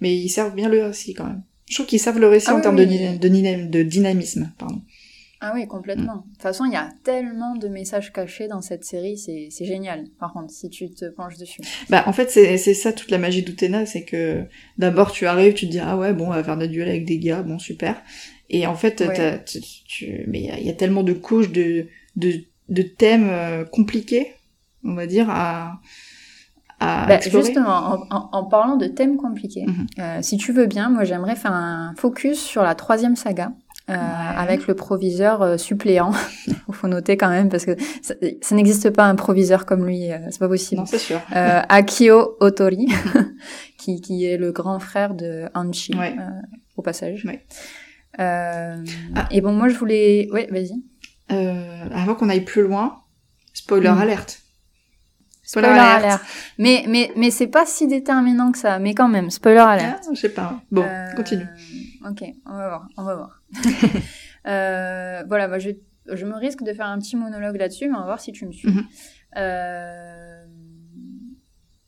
Mais 0.00 0.16
ils 0.16 0.30
servent 0.30 0.54
bien 0.54 0.70
le 0.70 0.82
récit, 0.82 1.12
quand 1.12 1.26
même. 1.26 1.42
Je 1.68 1.74
trouve 1.74 1.84
qu'ils 1.86 2.00
servent 2.00 2.18
le 2.18 2.26
récit 2.28 2.46
Ah 2.48 2.54
en 2.54 2.56
oui, 2.56 2.62
termes 2.62 2.76
oui. 2.78 2.86
de, 2.86 2.90
dyna- 2.90 3.18
de, 3.18 3.28
dyna- 3.28 3.66
de 3.68 3.82
dynamisme, 3.82 4.50
pardon. 4.58 4.80
Ah 5.42 5.52
oui, 5.54 5.66
complètement. 5.66 6.24
De 6.26 6.32
toute 6.32 6.40
façon, 6.42 6.64
il 6.64 6.72
y 6.72 6.76
a 6.76 6.88
tellement 7.04 7.54
de 7.54 7.68
messages 7.68 8.14
cachés 8.14 8.48
dans 8.48 8.62
cette 8.62 8.84
série, 8.84 9.18
c'est 9.18 9.50
génial. 9.66 10.06
Par 10.18 10.32
contre, 10.32 10.50
si 10.54 10.70
tu 10.70 10.88
te 10.90 11.04
penches 11.04 11.36
dessus. 11.36 11.60
Bah, 11.90 12.04
en 12.06 12.14
fait, 12.14 12.30
c'est 12.30 12.56
ça 12.74 12.92
toute 12.94 13.10
la 13.10 13.18
magie 13.18 13.42
d'Utena, 13.42 13.84
c'est 13.84 14.04
que 14.04 14.44
d'abord 14.78 15.12
tu 15.12 15.26
arrives, 15.26 15.52
tu 15.52 15.66
te 15.66 15.72
dis 15.72 15.80
ah 15.80 15.98
ouais 15.98 16.14
bon, 16.14 16.28
on 16.28 16.30
va 16.30 16.42
faire 16.42 16.56
des 16.56 16.68
duels 16.68 16.88
avec 16.88 17.04
des 17.04 17.18
gars, 17.18 17.42
bon 17.42 17.58
super. 17.58 18.00
Et 18.48 18.66
en 18.66 18.74
fait, 18.76 19.00
Ouais. 19.02 19.14
t'as- 19.14 19.38
tu, 19.38 19.60
tu- 19.86 20.24
mais 20.28 20.40
il 20.40 20.46
y 20.46 20.50
a, 20.50 20.58
il 20.60 20.66
y 20.66 20.70
a 20.70 20.74
tellement 20.74 21.02
de 21.02 21.12
couches 21.12 21.50
de 21.52 21.88
de, 22.16 22.34
de 22.70 22.82
thèmes 22.82 23.28
euh, 23.28 23.64
compliqués, 23.64 24.32
on 24.84 24.94
va 24.94 25.06
dire 25.06 25.28
à 25.28 25.80
à 26.82 27.06
Bah, 27.06 27.20
justement, 27.20 27.68
en, 28.10 28.16
en- 28.16 28.28
en 28.32 28.44
parlant 28.44 28.76
de 28.76 28.86
thèmes 28.86 29.16
compliqués, 29.16 29.64
Mhm. 29.66 29.86
euh, 29.98 30.18
si 30.22 30.36
tu 30.36 30.52
veux 30.52 30.66
bien, 30.66 30.88
moi 30.90 31.04
j'aimerais 31.04 31.36
faire 31.36 31.52
un 31.52 31.94
focus 31.96 32.40
sur 32.40 32.62
la 32.62 32.74
troisième 32.74 33.16
saga. 33.16 33.52
euh, 33.90 33.94
avec 33.94 34.68
le 34.68 34.74
proviseur 34.74 35.42
euh, 35.42 35.56
suppléant. 35.56 36.12
Il 36.46 36.54
faut 36.72 36.86
noter 36.86 37.16
quand 37.16 37.28
même 37.28 37.48
parce 37.48 37.64
que 37.66 37.72
ça, 38.00 38.14
ça 38.40 38.54
n'existe 38.54 38.90
pas 38.90 39.04
un 39.06 39.16
proviseur 39.16 39.66
comme 39.66 39.84
lui, 39.84 40.12
euh, 40.12 40.18
c'est 40.30 40.38
pas 40.38 40.46
possible. 40.48 40.80
Non, 40.82 40.86
c'est 40.86 40.98
sûr. 40.98 41.20
Akio 41.32 42.36
Otori, 42.38 42.86
qui, 43.78 44.00
qui 44.00 44.24
est 44.24 44.36
le 44.38 44.52
grand 44.52 44.78
frère 44.78 45.14
de 45.14 45.46
Anchi, 45.54 45.94
Ouais. 45.98 46.14
au 46.76 46.82
passage. 46.82 47.24
Ouais. 47.26 47.44
Ah. 48.18 48.76
Et 49.32 49.40
bon, 49.40 49.52
moi 49.52 49.68
je 49.68 49.76
voulais... 49.76 50.28
Ouais, 50.32 50.46
vas-y. 50.50 50.80
Avant 51.92 52.14
qu'on 52.14 52.28
aille 52.28 52.44
plus 52.44 52.62
loin, 52.62 52.98
spoiler 53.52 53.90
Mhm. 53.90 53.98
alerte. 53.98 54.41
Spoiler, 55.60 55.78
alert. 55.78 56.20
Mais, 56.58 56.84
mais, 56.88 57.12
mais 57.16 57.30
c'est 57.30 57.46
pas 57.46 57.66
si 57.66 57.86
déterminant 57.86 58.52
que 58.52 58.58
ça, 58.58 58.78
mais 58.78 58.94
quand 58.94 59.08
même, 59.08 59.30
spoiler 59.30 59.58
alert. 59.58 60.02
Ah, 60.06 60.10
je 60.14 60.18
sais 60.20 60.28
pas. 60.30 60.60
Bon, 60.70 60.82
Euh, 60.82 61.12
continue. 61.14 61.46
Ok, 62.08 62.24
on 62.46 62.52
va 62.56 62.68
voir, 62.68 62.88
on 62.96 63.02
va 63.04 63.14
voir. 63.16 63.42
Euh, 64.44 65.22
voilà, 65.28 65.46
moi 65.46 65.60
je, 65.60 65.70
je 66.12 66.26
me 66.26 66.34
risque 66.34 66.64
de 66.64 66.72
faire 66.72 66.86
un 66.86 66.98
petit 66.98 67.14
monologue 67.16 67.54
là-dessus, 67.54 67.88
mais 67.88 67.94
on 67.94 68.00
va 68.00 68.06
voir 68.06 68.18
si 68.20 68.32
tu 68.32 68.44
me 68.44 68.50
suis. 68.50 68.68
Mhm. 68.68 68.84
Euh, 69.36 70.44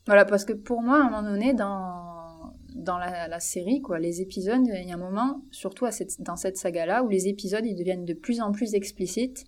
voilà, 0.07 0.25
parce 0.25 0.45
que 0.45 0.53
pour 0.53 0.81
moi, 0.81 0.99
à 0.99 1.01
un 1.01 1.11
moment 1.11 1.23
donné, 1.25 1.53
dans, 1.53 2.53
dans 2.77 2.99
la, 2.99 3.27
la 3.27 3.41
série, 3.41 3.81
quoi, 3.81 3.99
les 3.99 4.21
épisodes, 4.21 4.61
il 4.67 4.89
y 4.89 4.93
a 4.93 4.95
un 4.95 4.99
moment, 4.99 5.41
surtout 5.51 5.85
à 5.87 5.91
cette, 5.91 6.21
dans 6.23 6.37
cette 6.37 6.57
saga-là, 6.57 7.03
où 7.03 7.09
les 7.09 7.27
épisodes 7.27 7.67
ils 7.67 7.75
deviennent 7.75 8.05
de 8.05 8.15
plus 8.15 8.41
en 8.41 8.53
plus 8.53 8.75
explicites. 8.75 9.45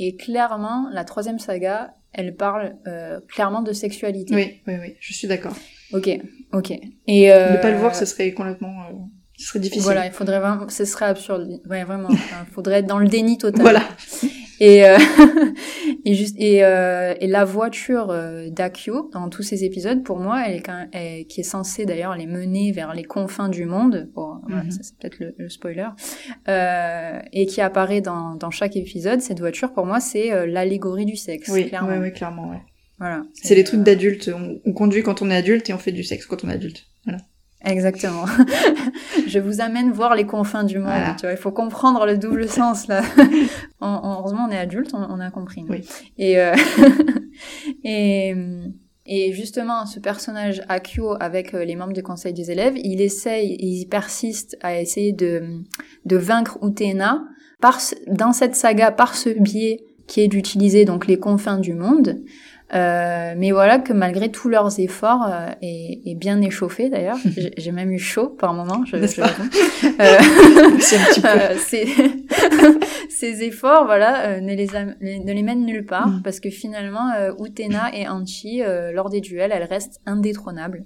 Et 0.00 0.16
clairement, 0.16 0.88
la 0.90 1.04
troisième 1.04 1.38
saga, 1.38 1.94
elle 2.12 2.34
parle 2.34 2.76
euh, 2.86 3.20
clairement 3.28 3.62
de 3.62 3.72
sexualité. 3.72 4.34
Oui, 4.34 4.60
oui, 4.66 4.74
oui, 4.80 4.94
je 5.00 5.12
suis 5.12 5.28
d'accord. 5.28 5.54
Ok, 5.92 6.08
ok. 6.52 6.72
Et 7.06 7.32
euh, 7.32 7.52
Ne 7.52 7.62
pas 7.62 7.70
le 7.70 7.78
voir, 7.78 7.94
ce 7.94 8.04
serait 8.04 8.32
complètement, 8.32 8.82
euh, 8.90 8.94
ce 9.36 9.46
serait 9.48 9.60
difficile. 9.60 9.82
Voilà, 9.82 10.06
il 10.06 10.12
faudrait 10.12 10.40
vraiment, 10.40 10.68
ce 10.68 10.84
serait 10.84 11.06
absurde. 11.06 11.60
Ouais, 11.68 11.84
vraiment. 11.84 12.08
Il 12.10 12.52
faudrait 12.52 12.80
être 12.80 12.86
dans 12.86 12.98
le 12.98 13.08
déni 13.08 13.38
total. 13.38 13.62
Voilà. 13.62 13.82
Et 14.60 14.84
euh, 14.84 14.98
et 16.04 16.14
juste 16.14 16.36
et, 16.38 16.62
euh, 16.64 17.14
et 17.20 17.26
la 17.26 17.44
voiture 17.44 18.10
euh, 18.10 18.48
d'Akio 18.50 19.10
dans 19.12 19.28
tous 19.30 19.42
ces 19.42 19.64
épisodes, 19.64 20.02
pour 20.04 20.18
moi, 20.18 20.42
elle 20.46 20.56
est, 20.56 20.60
quand 20.60 20.86
elle- 20.92 21.26
qui 21.26 21.40
est 21.40 21.44
censée 21.44 21.86
d'ailleurs 21.86 22.14
les 22.16 22.26
mener 22.26 22.70
vers 22.72 22.92
les 22.94 23.04
confins 23.04 23.48
du 23.48 23.64
monde. 23.64 24.08
Bon, 24.14 24.36
voilà, 24.46 24.64
Mhm. 24.64 24.70
ça 24.70 24.78
c'est 24.82 24.96
peut-être 24.98 25.18
le, 25.18 25.34
le 25.38 25.48
spoiler. 25.48 25.88
Euh, 26.48 27.18
et 27.32 27.46
qui 27.46 27.60
apparaît 27.60 28.00
dans, 28.00 28.34
dans 28.34 28.50
chaque 28.50 28.76
épisode. 28.76 29.20
Cette 29.20 29.40
voiture, 29.40 29.72
pour 29.72 29.86
moi, 29.86 29.98
c'est 30.00 30.30
euh, 30.32 30.46
l'allégorie 30.46 31.06
du 31.06 31.16
sexe. 31.16 31.48
Oui, 31.52 31.68
clairement. 31.68 31.88
oui, 31.92 31.98
oui, 32.02 32.12
clairement, 32.12 32.50
ouais. 32.50 32.60
Voilà. 32.98 33.22
C'est 33.32 33.54
les 33.54 33.64
trucs 33.64 33.82
d'adultes. 33.82 34.30
On, 34.34 34.58
on 34.64 34.72
conduit 34.74 35.02
quand 35.02 35.22
on 35.22 35.30
est 35.30 35.36
adulte 35.36 35.70
et 35.70 35.72
on 35.72 35.78
fait 35.78 35.92
du 35.92 36.04
sexe 36.04 36.26
quand 36.26 36.44
on 36.44 36.50
est 36.50 36.54
adulte. 36.54 36.84
Voilà. 37.06 37.20
Exactement. 37.64 38.24
je 39.26 39.38
vous 39.38 39.60
amène 39.60 39.90
voir 39.92 40.14
les 40.14 40.24
confins 40.24 40.64
du 40.64 40.78
monde. 40.78 40.86
Voilà. 40.88 41.14
Tu 41.14 41.22
vois, 41.26 41.32
il 41.32 41.36
faut 41.38 41.52
comprendre 41.52 42.06
le 42.06 42.16
double 42.16 42.48
sens 42.58 42.86
là. 42.88 43.02
En- 43.80 43.86
en- 43.88 44.18
heureusement, 44.20 44.46
on 44.48 44.52
est 44.52 44.58
adulte, 44.58 44.90
on, 44.94 45.02
on 45.02 45.20
a 45.20 45.30
compris. 45.30 45.64
Oui. 45.68 45.86
Et 46.18 46.38
euh, 46.38 46.54
et 47.84 48.34
et 49.06 49.32
justement, 49.32 49.86
ce 49.86 49.98
personnage 49.98 50.62
Akio 50.68 51.16
avec 51.20 51.54
euh, 51.54 51.64
les 51.64 51.74
membres 51.74 51.92
du 51.94 52.02
conseil 52.02 52.32
des 52.32 52.50
élèves, 52.50 52.74
il 52.76 53.00
essaye, 53.00 53.56
il 53.58 53.86
persiste 53.86 54.56
à 54.62 54.78
essayer 54.80 55.12
de 55.12 55.42
de 56.04 56.16
vaincre 56.16 56.58
Utena 56.62 57.24
par 57.60 57.80
ce- 57.80 57.94
dans 58.08 58.32
cette 58.32 58.54
saga 58.54 58.90
par 58.92 59.14
ce 59.14 59.30
biais 59.30 59.80
qui 60.06 60.20
est 60.20 60.28
d'utiliser 60.28 60.84
donc 60.84 61.06
les 61.06 61.18
confins 61.18 61.58
du 61.58 61.74
monde. 61.74 62.20
Euh, 62.72 63.34
mais 63.36 63.50
voilà 63.50 63.78
que 63.80 63.92
malgré 63.92 64.30
tous 64.30 64.48
leurs 64.48 64.78
efforts 64.78 65.24
euh, 65.26 65.48
et, 65.60 66.08
et 66.10 66.14
bien 66.14 66.40
échauffé 66.40 66.88
d'ailleurs, 66.88 67.18
j'ai 67.58 67.72
même 67.72 67.90
eu 67.90 67.98
chaud 67.98 68.28
par 68.28 68.54
moment, 68.54 68.84
je, 68.84 68.96
je. 68.96 69.22
Euh, 70.00 70.18
euh, 71.24 71.56
ces, 71.58 71.84
ces 73.10 73.42
efforts, 73.42 73.84
voilà, 73.84 74.28
euh, 74.28 74.40
ne, 74.40 74.54
les 74.54 74.66
ne 74.66 75.32
les 75.32 75.42
mènent 75.42 75.64
nulle 75.66 75.84
part 75.84 76.08
Mm. 76.08 76.22
parce 76.22 76.40
que 76.40 76.48
finalement, 76.50 77.08
Utena 77.38 77.94
et 77.94 78.08
Anchi, 78.08 78.62
euh, 78.62 78.92
lors 78.92 79.10
des 79.10 79.20
duels, 79.20 79.52
elles 79.52 79.64
restent 79.64 80.00
indétrônables. 80.06 80.84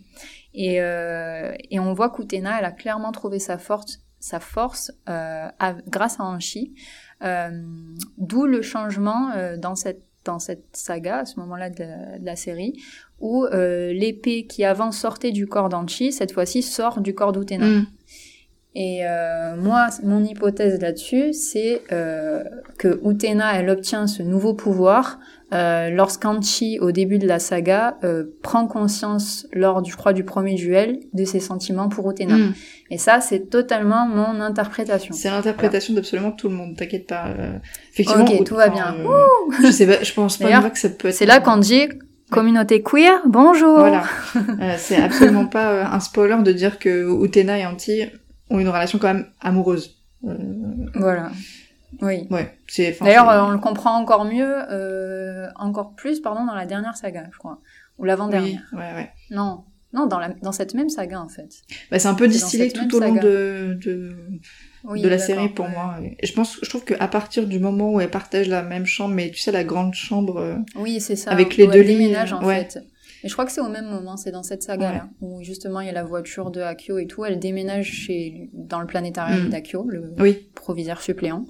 Et, 0.54 0.80
euh, 0.80 1.52
et 1.70 1.78
on 1.80 1.92
voit 1.94 2.10
qu'Utena, 2.10 2.58
elle 2.58 2.64
a 2.64 2.72
clairement 2.72 3.12
trouvé 3.12 3.38
sa 3.38 3.58
force, 3.58 4.00
sa 4.20 4.40
force 4.40 4.90
euh, 5.08 5.48
à- 5.58 5.74
grâce 5.88 6.18
à 6.18 6.24
Anchi. 6.24 6.74
Euh, 7.22 7.50
D'où 8.18 8.46
le 8.46 8.62
changement 8.62 9.30
euh, 9.36 9.56
dans 9.56 9.74
cette 9.76 10.02
dans 10.24 10.38
cette 10.38 10.64
saga, 10.72 11.18
à 11.18 11.24
ce 11.24 11.38
moment-là 11.40 11.70
de, 11.70 12.18
de 12.18 12.24
la 12.24 12.36
série, 12.36 12.74
où 13.20 13.44
euh, 13.44 13.92
l'épée 13.92 14.46
qui 14.46 14.64
avant 14.64 14.92
sortait 14.92 15.32
du 15.32 15.46
corps 15.46 15.68
d'Anchi, 15.68 16.12
cette 16.12 16.32
fois-ci 16.32 16.62
sort 16.62 17.00
du 17.00 17.14
corps 17.14 17.32
d'Utena. 17.32 17.66
Mm. 17.66 17.86
Et 18.76 19.06
euh, 19.06 19.56
moi, 19.56 19.88
mon 20.02 20.24
hypothèse 20.24 20.80
là-dessus, 20.80 21.32
c'est 21.32 21.82
euh, 21.92 22.42
que 22.76 23.00
Utena, 23.08 23.58
elle 23.58 23.70
obtient 23.70 24.06
ce 24.08 24.22
nouveau 24.22 24.54
pouvoir 24.54 25.20
euh, 25.52 25.90
lorsqu'Anchi, 25.90 26.78
au 26.80 26.90
début 26.90 27.18
de 27.18 27.26
la 27.28 27.38
saga, 27.38 27.96
euh, 28.02 28.24
prend 28.42 28.66
conscience 28.66 29.46
lors, 29.52 29.82
du, 29.82 29.90
je 29.92 29.96
crois, 29.96 30.12
du 30.12 30.24
premier 30.24 30.54
duel 30.54 31.00
de 31.12 31.24
ses 31.24 31.40
sentiments 31.40 31.88
pour 31.88 32.10
Utena. 32.10 32.36
Mm. 32.36 32.54
Et 32.90 32.98
ça, 32.98 33.20
c'est 33.20 33.50
totalement 33.50 34.06
mon 34.06 34.40
interprétation. 34.40 35.14
C'est 35.14 35.30
l'interprétation 35.30 35.94
d'absolument 35.94 36.32
tout 36.32 36.48
le 36.48 36.54
monde, 36.54 36.76
t'inquiète 36.76 37.06
pas. 37.06 37.26
euh, 37.28 37.58
effectivement, 37.92 38.24
Ok, 38.24 38.44
tout 38.44 38.54
va 38.56 38.68
bien. 38.68 38.94
euh, 38.98 39.26
je 39.62 39.70
sais 39.70 39.86
pas, 39.86 40.02
je 40.02 40.12
pense 40.12 40.38
pas 40.38 40.60
moi 40.60 40.70
que 40.70 40.78
ça 40.78 40.88
peut 40.88 41.08
être. 41.08 41.14
C'est 41.14 41.26
là 41.26 41.40
qu'on 41.40 41.58
dit 41.58 41.88
communauté 42.30 42.82
queer, 42.82 43.20
bonjour. 43.26 43.78
Voilà. 43.78 44.04
Euh, 44.60 44.74
c'est 44.78 44.96
absolument 44.96 45.46
pas 45.46 45.72
euh, 45.72 45.84
un 45.84 46.00
spoiler 46.00 46.42
de 46.42 46.52
dire 46.52 46.78
que 46.78 47.24
Utena 47.24 47.58
et 47.58 47.66
Anti 47.66 48.02
ont 48.50 48.58
une 48.58 48.68
relation 48.68 48.98
quand 48.98 49.12
même 49.12 49.26
amoureuse. 49.40 49.96
Euh, 50.26 50.34
Voilà. 50.94 51.30
Oui. 52.02 52.26
ouais, 52.30 52.58
c'est. 52.66 52.96
D'ailleurs, 53.00 53.28
euh, 53.28 53.42
on 53.42 53.50
le 53.50 53.58
comprend 53.58 53.96
encore 53.98 54.24
mieux, 54.24 54.54
euh, 54.70 55.48
encore 55.56 55.94
plus, 55.94 56.20
pardon, 56.20 56.44
dans 56.44 56.54
la 56.54 56.66
dernière 56.66 56.96
saga, 56.96 57.26
je 57.32 57.38
crois, 57.38 57.60
ou 57.98 58.04
l'avant-dernière. 58.04 58.62
Oui, 58.72 58.78
ouais, 58.78 58.94
ouais. 58.94 59.10
Non, 59.30 59.64
non, 59.92 60.06
dans 60.06 60.18
la, 60.18 60.28
dans 60.30 60.52
cette 60.52 60.74
même 60.74 60.88
saga 60.88 61.20
en 61.20 61.28
fait. 61.28 61.62
Bah, 61.90 61.98
c'est 61.98 62.08
un 62.08 62.14
peu 62.14 62.26
distillé 62.28 62.70
tout 62.72 62.94
au 62.96 63.00
long 63.00 63.14
de, 63.14 63.78
de, 63.80 64.16
Oui, 64.84 65.00
de 65.00 65.08
la 65.08 65.18
série 65.18 65.48
pour 65.48 65.66
ouais. 65.66 65.72
moi. 65.72 65.96
Et 66.20 66.26
je 66.26 66.32
pense, 66.32 66.58
je 66.62 66.68
trouve 66.68 66.84
qu'à 66.84 67.08
partir 67.08 67.46
du 67.46 67.58
moment 67.60 67.92
où 67.92 68.00
elles 68.00 68.10
partagent 68.10 68.48
la 68.48 68.62
même 68.62 68.86
chambre, 68.86 69.14
mais 69.14 69.30
tu 69.30 69.38
sais, 69.40 69.52
la 69.52 69.64
grande 69.64 69.94
chambre, 69.94 70.38
euh, 70.38 70.56
Oui, 70.76 71.00
c'est 71.00 71.16
ça. 71.16 71.30
Avec 71.30 71.56
les 71.56 71.64
elle 71.64 71.70
deux 71.70 71.80
lits, 71.82 71.96
déménage 71.96 72.32
en 72.32 72.44
ouais. 72.44 72.68
fait. 72.68 72.84
Et 73.24 73.28
je 73.28 73.32
crois 73.32 73.46
que 73.46 73.50
c'est 73.52 73.62
au 73.62 73.68
même 73.70 73.86
moment, 73.88 74.16
c'est 74.18 74.30
dans 74.30 74.42
cette 74.42 74.62
saga-là, 74.62 75.08
où 75.22 75.42
justement 75.42 75.80
il 75.80 75.86
y 75.86 75.90
a 75.90 75.92
la 75.94 76.04
voiture 76.04 76.50
de 76.50 76.60
Akio 76.60 76.98
et 76.98 77.06
tout. 77.06 77.24
Elle 77.24 77.38
déménage 77.38 77.86
chez, 77.90 78.50
dans 78.52 78.80
le 78.80 78.86
planétarium 78.86 79.46
Mm. 79.46 79.48
d'Akio, 79.48 79.86
le 79.88 80.14
oui, 80.20 80.46
proviseur 80.54 81.00
suppléant, 81.00 81.46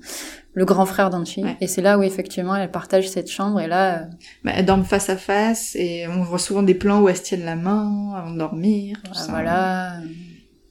le 0.53 0.65
grand 0.65 0.87
frère 0.87 1.11
d'Anchi. 1.11 1.43
Ouais. 1.43 1.57
Et 1.61 1.67
c'est 1.67 1.83
là 1.83 1.99
où 1.99 2.03
effectivement 2.05 2.55
elle 2.55 2.71
partage 2.71 3.09
cette 3.09 3.29
chambre. 3.29 3.61
Et 3.61 3.67
là, 3.67 3.99
euh, 3.99 4.05
bah, 4.45 4.53
elles 4.55 4.65
dorment 4.65 4.85
face 4.85 5.11
à 5.11 5.17
face 5.17 5.75
et 5.75 6.07
on 6.09 6.23
voit 6.23 6.39
souvent 6.39 6.63
des 6.63 6.75
plans 6.75 7.01
où 7.03 7.09
elles 7.09 7.17
se 7.17 7.23
tiennent 7.25 7.45
la 7.45 7.57
main 7.57 8.13
avant 8.15 8.31
de 8.31 8.39
dormir. 8.39 8.97
tout 9.05 9.13
ça. 9.15 9.33
voilà. 9.33 9.95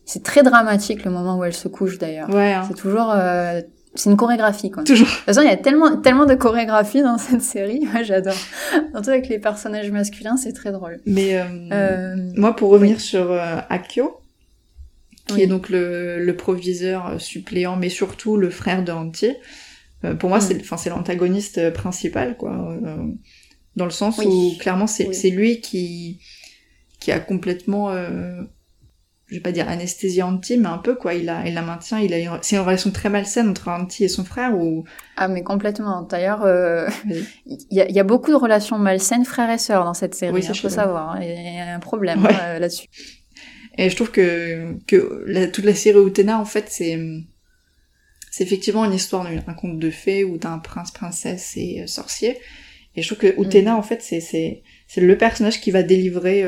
C'est 0.05 0.23
très 0.23 0.41
dramatique 0.43 1.03
le 1.05 1.11
moment 1.11 1.37
où 1.37 1.43
elle 1.43 1.53
se 1.53 1.67
couche 1.67 1.97
d'ailleurs. 1.97 2.29
Ouais, 2.29 2.53
hein. 2.53 2.63
C'est 2.67 2.75
toujours, 2.75 3.11
euh, 3.13 3.61
c'est 3.95 4.09
une 4.09 4.17
chorégraphie 4.17 4.71
quoi. 4.71 4.83
toujours. 4.83 5.07
De 5.07 5.11
toute 5.11 5.19
façon, 5.25 5.41
il 5.41 5.47
y 5.47 5.51
a 5.51 5.57
tellement, 5.57 5.97
tellement 5.97 6.25
de 6.25 6.35
chorégraphie 6.35 7.01
dans 7.01 7.17
cette 7.17 7.41
série. 7.41 7.79
Moi, 7.91 8.03
j'adore. 8.03 8.35
Surtout 8.91 9.09
avec 9.09 9.27
les 9.29 9.39
personnages 9.39 9.91
masculins, 9.91 10.37
c'est 10.37 10.53
très 10.53 10.71
drôle. 10.71 10.99
Mais 11.05 11.37
euh, 11.37 11.43
Euh, 11.71 12.15
moi, 12.35 12.55
pour 12.55 12.69
revenir 12.71 12.99
sur 12.99 13.31
euh, 13.31 13.57
Akio, 13.69 14.19
qui 15.27 15.35
Oui. 15.35 15.41
est 15.43 15.47
donc 15.47 15.69
le, 15.69 16.23
le 16.23 16.35
proviseur 16.35 17.19
suppléant, 17.21 17.75
mais 17.75 17.89
surtout 17.89 18.35
le 18.37 18.49
frère 18.49 18.83
de 18.83 18.91
Anti, 18.91 19.33
euh, 20.03 20.15
pour 20.15 20.29
moi, 20.29 20.39
Mm. 20.39 20.41
c'est, 20.41 20.59
enfin, 20.61 20.77
c'est 20.77 20.89
l'antagoniste 20.89 21.71
principal, 21.73 22.35
quoi. 22.37 22.77
dans 23.75 23.85
le 23.85 23.91
sens 23.91 24.17
où 24.19 24.51
clairement, 24.59 24.85
c'est, 24.87 25.29
lui 25.29 25.61
qui 25.61 26.19
qui 26.99 27.11
a 27.11 27.19
complètement, 27.19 27.89
je 29.33 29.39
vais 29.39 29.41
pas 29.43 29.51
dire 29.51 29.67
anesthésié 29.67 30.21
Anti, 30.21 30.57
mais 30.57 30.67
un 30.67 30.77
peu 30.77 30.93
quoi. 30.95 31.15
Il 31.15 31.27
a, 31.27 31.45
il 31.47 31.53
la 31.55 31.63
maintient. 31.63 31.99
Il 31.99 32.13
a, 32.13 32.19
une- 32.19 32.37
c'est 32.43 32.55
une 32.55 32.61
relation 32.61 32.91
très 32.91 33.09
malsaine 33.09 33.49
entre 33.49 33.67
Anti 33.69 34.03
et 34.03 34.07
son 34.07 34.23
frère, 34.23 34.55
où 34.55 34.85
Ah, 35.17 35.27
mais 35.27 35.41
complètement. 35.43 36.03
D'ailleurs, 36.03 36.43
euh, 36.43 36.87
il 37.45 37.57
y, 37.71 37.81
a, 37.81 37.89
il 37.89 37.95
y 37.95 37.99
a 37.99 38.03
beaucoup 38.03 38.29
de 38.31 38.35
relations 38.35 38.77
malsaines 38.77 39.25
frères 39.25 39.49
et 39.49 39.57
sœurs 39.57 39.85
dans 39.85 39.95
cette 39.95 40.13
série. 40.15 40.31
Oui, 40.33 40.43
ça, 40.43 40.53
je 40.53 40.61
faut 40.61 40.69
sais. 40.69 40.75
savoir. 40.75 41.11
hein. 41.13 41.19
Il 41.21 41.29
y 41.55 41.59
a 41.59 41.73
un 41.75 41.79
problème 41.79 42.23
Ouais. 42.23 42.31
euh, 42.41 42.59
là-dessus. 42.59 42.87
Et 43.77 43.89
je 43.89 43.95
trouve 43.95 44.11
que, 44.11 44.75
que 44.85 45.23
la- 45.25 45.47
toute 45.47 45.65
la 45.65 45.73
série 45.73 45.99
Utena, 46.05 46.39
en 46.39 46.45
fait, 46.45 46.65
c'est, 46.69 46.99
c'est 48.31 48.43
effectivement 48.43 48.85
une 48.85 48.93
histoire, 48.93 49.23
d'un 49.23 49.39
un 49.47 49.53
conte 49.55 49.79
de 49.79 49.89
fées 49.89 50.23
où 50.23 50.37
t'as 50.37 50.49
un 50.49 50.59
prince, 50.59 50.91
princesse 50.91 51.53
et 51.57 51.81
euh, 51.81 51.87
sorcier. 51.87 52.37
Et 52.95 53.01
je 53.01 53.07
trouve 53.07 53.17
que 53.31 53.41
Utena, 53.41 53.71
Mhm. 53.73 53.79
en 53.79 53.81
fait, 53.81 54.01
c'est, 54.03 54.19
c'est, 54.19 54.61
c'est 54.87 55.01
le 55.01 55.17
personnage 55.17 55.59
qui 55.59 55.71
va 55.71 55.81
délivrer 55.81 56.43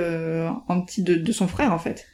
Anti 0.67 1.01
de, 1.01 1.15
de 1.15 1.31
son 1.31 1.47
frère, 1.47 1.73
en 1.73 1.79
fait. 1.79 2.05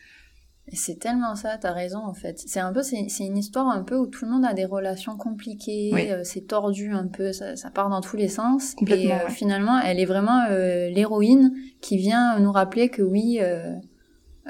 Et 0.73 0.75
c'est 0.77 0.95
tellement 0.95 1.35
ça, 1.35 1.57
t'as 1.59 1.73
raison 1.73 1.99
en 2.05 2.13
fait. 2.13 2.39
C'est 2.45 2.61
un 2.61 2.71
peu, 2.71 2.81
c'est 2.81 3.07
c'est 3.09 3.25
une 3.25 3.37
histoire 3.37 3.67
un 3.67 3.83
peu 3.83 3.95
où 3.97 4.07
tout 4.07 4.23
le 4.25 4.31
monde 4.31 4.45
a 4.45 4.53
des 4.53 4.63
relations 4.65 5.17
compliquées, 5.17 5.89
Oui. 5.93 6.09
euh, 6.09 6.21
c'est 6.23 6.47
tordu 6.47 6.91
un 6.93 7.07
peu, 7.07 7.33
ça, 7.33 7.57
ça 7.57 7.69
part 7.69 7.89
dans 7.89 7.99
tous 7.99 8.15
les 8.15 8.29
sens. 8.29 8.73
Complètement, 8.75 9.03
et 9.03 9.11
euh, 9.21 9.25
ouais. 9.25 9.31
finalement, 9.31 9.79
elle 9.79 9.99
est 9.99 10.05
vraiment 10.05 10.45
euh, 10.49 10.87
l'héroïne 10.89 11.53
qui 11.81 11.97
vient 11.97 12.39
nous 12.39 12.51
rappeler 12.53 12.87
que 12.89 13.01
oui, 13.01 13.39
euh, 13.41 13.73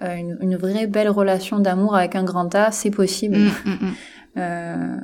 euh, 0.03 0.15
une, 0.15 0.37
une 0.41 0.57
vraie 0.57 0.85
belle 0.87 1.09
relation 1.09 1.59
d'amour 1.59 1.95
avec 1.95 2.15
un 2.15 2.23
grand 2.23 2.53
A, 2.53 2.71
c'est 2.71 2.91
possible. 2.91 3.37
Mm, 3.37 3.49
mm, 3.65 3.71
mm. 3.87 3.93
Euh, 4.37 4.97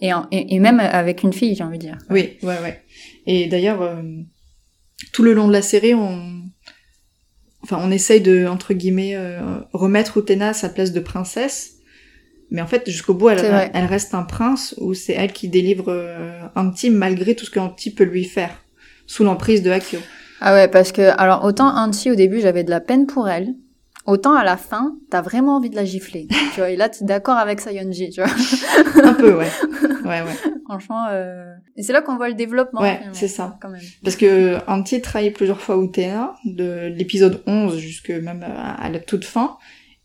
et, 0.00 0.12
en- 0.12 0.26
et, 0.32 0.54
et 0.56 0.58
même 0.58 0.80
avec 0.80 1.22
une 1.22 1.32
fille, 1.32 1.54
j'ai 1.54 1.62
envie 1.64 1.78
de 1.78 1.84
dire. 1.84 1.98
Oui, 2.10 2.36
ouais, 2.42 2.58
ouais. 2.60 2.82
Et 3.26 3.46
d'ailleurs, 3.46 3.80
euh, 3.80 4.02
tout 5.12 5.22
le 5.22 5.32
long 5.34 5.46
de 5.46 5.52
la 5.52 5.62
série, 5.62 5.94
on, 5.94 6.41
enfin, 7.72 7.82
on 7.86 7.90
essaye 7.90 8.20
de, 8.20 8.46
entre 8.46 8.74
guillemets, 8.74 9.14
euh, 9.16 9.40
remettre 9.72 10.18
Utena 10.18 10.48
à 10.48 10.52
sa 10.52 10.68
place 10.68 10.92
de 10.92 11.00
princesse. 11.00 11.74
Mais 12.50 12.60
en 12.60 12.66
fait, 12.66 12.88
jusqu'au 12.90 13.14
bout, 13.14 13.30
elle, 13.30 13.86
reste 13.86 14.14
un 14.14 14.24
prince 14.24 14.74
où 14.78 14.92
c'est 14.92 15.14
elle 15.14 15.32
qui 15.32 15.48
délivre 15.48 15.86
euh, 15.88 16.42
Anti 16.54 16.90
malgré 16.90 17.34
tout 17.34 17.46
ce 17.46 17.50
que 17.50 17.58
Anti 17.58 17.90
peut 17.90 18.04
lui 18.04 18.24
faire, 18.24 18.50
sous 19.06 19.24
l'emprise 19.24 19.62
de 19.62 19.70
Akio. 19.70 20.00
Ah 20.40 20.52
ouais, 20.52 20.68
parce 20.68 20.92
que, 20.92 21.18
alors, 21.18 21.44
autant 21.44 21.74
Anti, 21.74 22.10
au 22.10 22.14
début, 22.14 22.40
j'avais 22.40 22.62
de 22.62 22.70
la 22.70 22.80
peine 22.80 23.06
pour 23.06 23.28
elle. 23.28 23.54
Autant 24.04 24.34
à 24.34 24.44
la 24.44 24.56
fin, 24.56 24.96
t'as 25.10 25.22
vraiment 25.22 25.56
envie 25.56 25.70
de 25.70 25.76
la 25.76 25.84
gifler. 25.84 26.26
tu 26.52 26.60
vois, 26.60 26.70
et 26.70 26.76
là, 26.76 26.88
t'es 26.88 27.04
d'accord 27.04 27.36
avec 27.36 27.60
Sayonji, 27.60 28.10
tu 28.10 28.20
vois. 28.20 28.30
Un 29.02 29.14
peu, 29.14 29.34
ouais. 29.34 29.50
Ouais, 30.04 30.20
ouais. 30.20 30.51
Franchement, 30.72 31.06
euh... 31.10 31.54
et 31.76 31.82
c'est 31.82 31.92
là 31.92 32.02
qu'on 32.02 32.16
voit 32.16 32.28
le 32.28 32.34
développement. 32.34 32.80
Ouais, 32.80 33.00
c'est 33.12 33.28
ça. 33.28 33.58
Quand 33.60 33.68
même. 33.68 33.82
Parce 34.02 34.16
que 34.16 34.58
Anti 34.66 35.00
trahit 35.00 35.34
plusieurs 35.34 35.60
fois 35.60 35.76
Utena, 35.76 36.34
de 36.44 36.86
l'épisode 36.96 37.42
11 37.46 37.76
jusque 37.78 38.10
même 38.10 38.42
à, 38.42 38.88
la 38.88 38.98
toute 39.00 39.24
fin. 39.24 39.58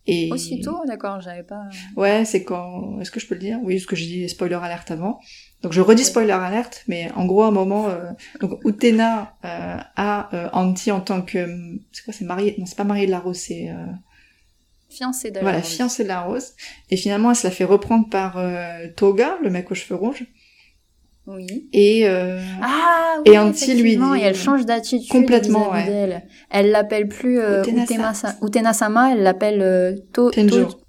Et... 0.05 0.31
Aussitôt, 0.31 0.79
d'accord, 0.87 1.19
j'avais 1.21 1.43
pas. 1.43 1.63
Ouais, 1.95 2.23
c'est 2.25 2.43
quand. 2.43 2.99
Est-ce 3.01 3.11
que 3.11 3.19
je 3.19 3.27
peux 3.27 3.35
le 3.35 3.41
dire? 3.41 3.59
Oui, 3.63 3.75
parce 3.75 3.85
que 3.85 3.95
j'ai 3.95 4.05
dit 4.05 4.29
spoiler 4.29 4.55
alerte 4.55 4.89
avant. 4.91 5.19
Donc 5.61 5.73
je 5.73 5.81
redis 5.81 6.05
spoiler 6.05 6.31
alerte, 6.31 6.83
mais 6.87 7.11
en 7.15 7.25
gros, 7.25 7.43
à 7.43 7.47
un 7.47 7.51
moment, 7.51 7.89
euh, 7.89 8.11
donc 8.39 8.59
Utena 8.63 9.33
euh, 9.43 9.77
a 9.95 10.29
euh, 10.33 10.49
Anti 10.53 10.91
en 10.91 11.01
tant 11.01 11.21
que. 11.21 11.47
C'est 11.91 12.03
quoi 12.05 12.13
C'est 12.13 12.25
marié 12.25 12.55
Non, 12.57 12.65
c'est 12.65 12.77
pas 12.77 12.83
marié 12.83 13.05
de 13.05 13.11
la 13.11 13.19
Rose, 13.19 13.37
c'est. 13.37 13.69
euh, 13.69 13.85
Fiancée 14.89 15.31
d'ailleurs. 15.31 15.49
voilà, 15.49 15.61
fiancée 15.61 16.03
de 16.03 16.07
la 16.07 16.21
Rose. 16.21 16.53
Et 16.89 16.97
finalement, 16.97 17.31
elle 17.31 17.35
se 17.35 17.45
la 17.45 17.51
fait 17.51 17.65
reprendre 17.65 18.07
par 18.09 18.37
euh, 18.37 18.87
Toga, 18.95 19.37
le 19.43 19.49
mec 19.49 19.69
aux 19.69 19.75
cheveux 19.75 19.99
rouges. 19.99 20.25
Oui. 21.27 21.67
Et. 21.73 22.07
euh, 22.07 22.39
Ah 22.61 23.17
oui, 23.25 23.31
Et 23.33 23.75
lui 23.75 23.97
dit- 23.97 24.19
Et 24.19 24.21
elle 24.21 24.35
change 24.35 24.65
d'attitude 24.65 25.09
Complètement, 25.11 25.71
ouais. 25.71 26.25
Elle 26.49 26.71
l'appelle 26.71 27.07
plus 27.09 27.39
euh, 27.39 27.63
Utena-sama, 28.41 29.11
elle 29.13 29.23
l'appelle 29.23 29.61
euh, 29.61 29.95
To- 30.13 30.31
Tenjo. 30.31 30.65
To- 30.65 30.79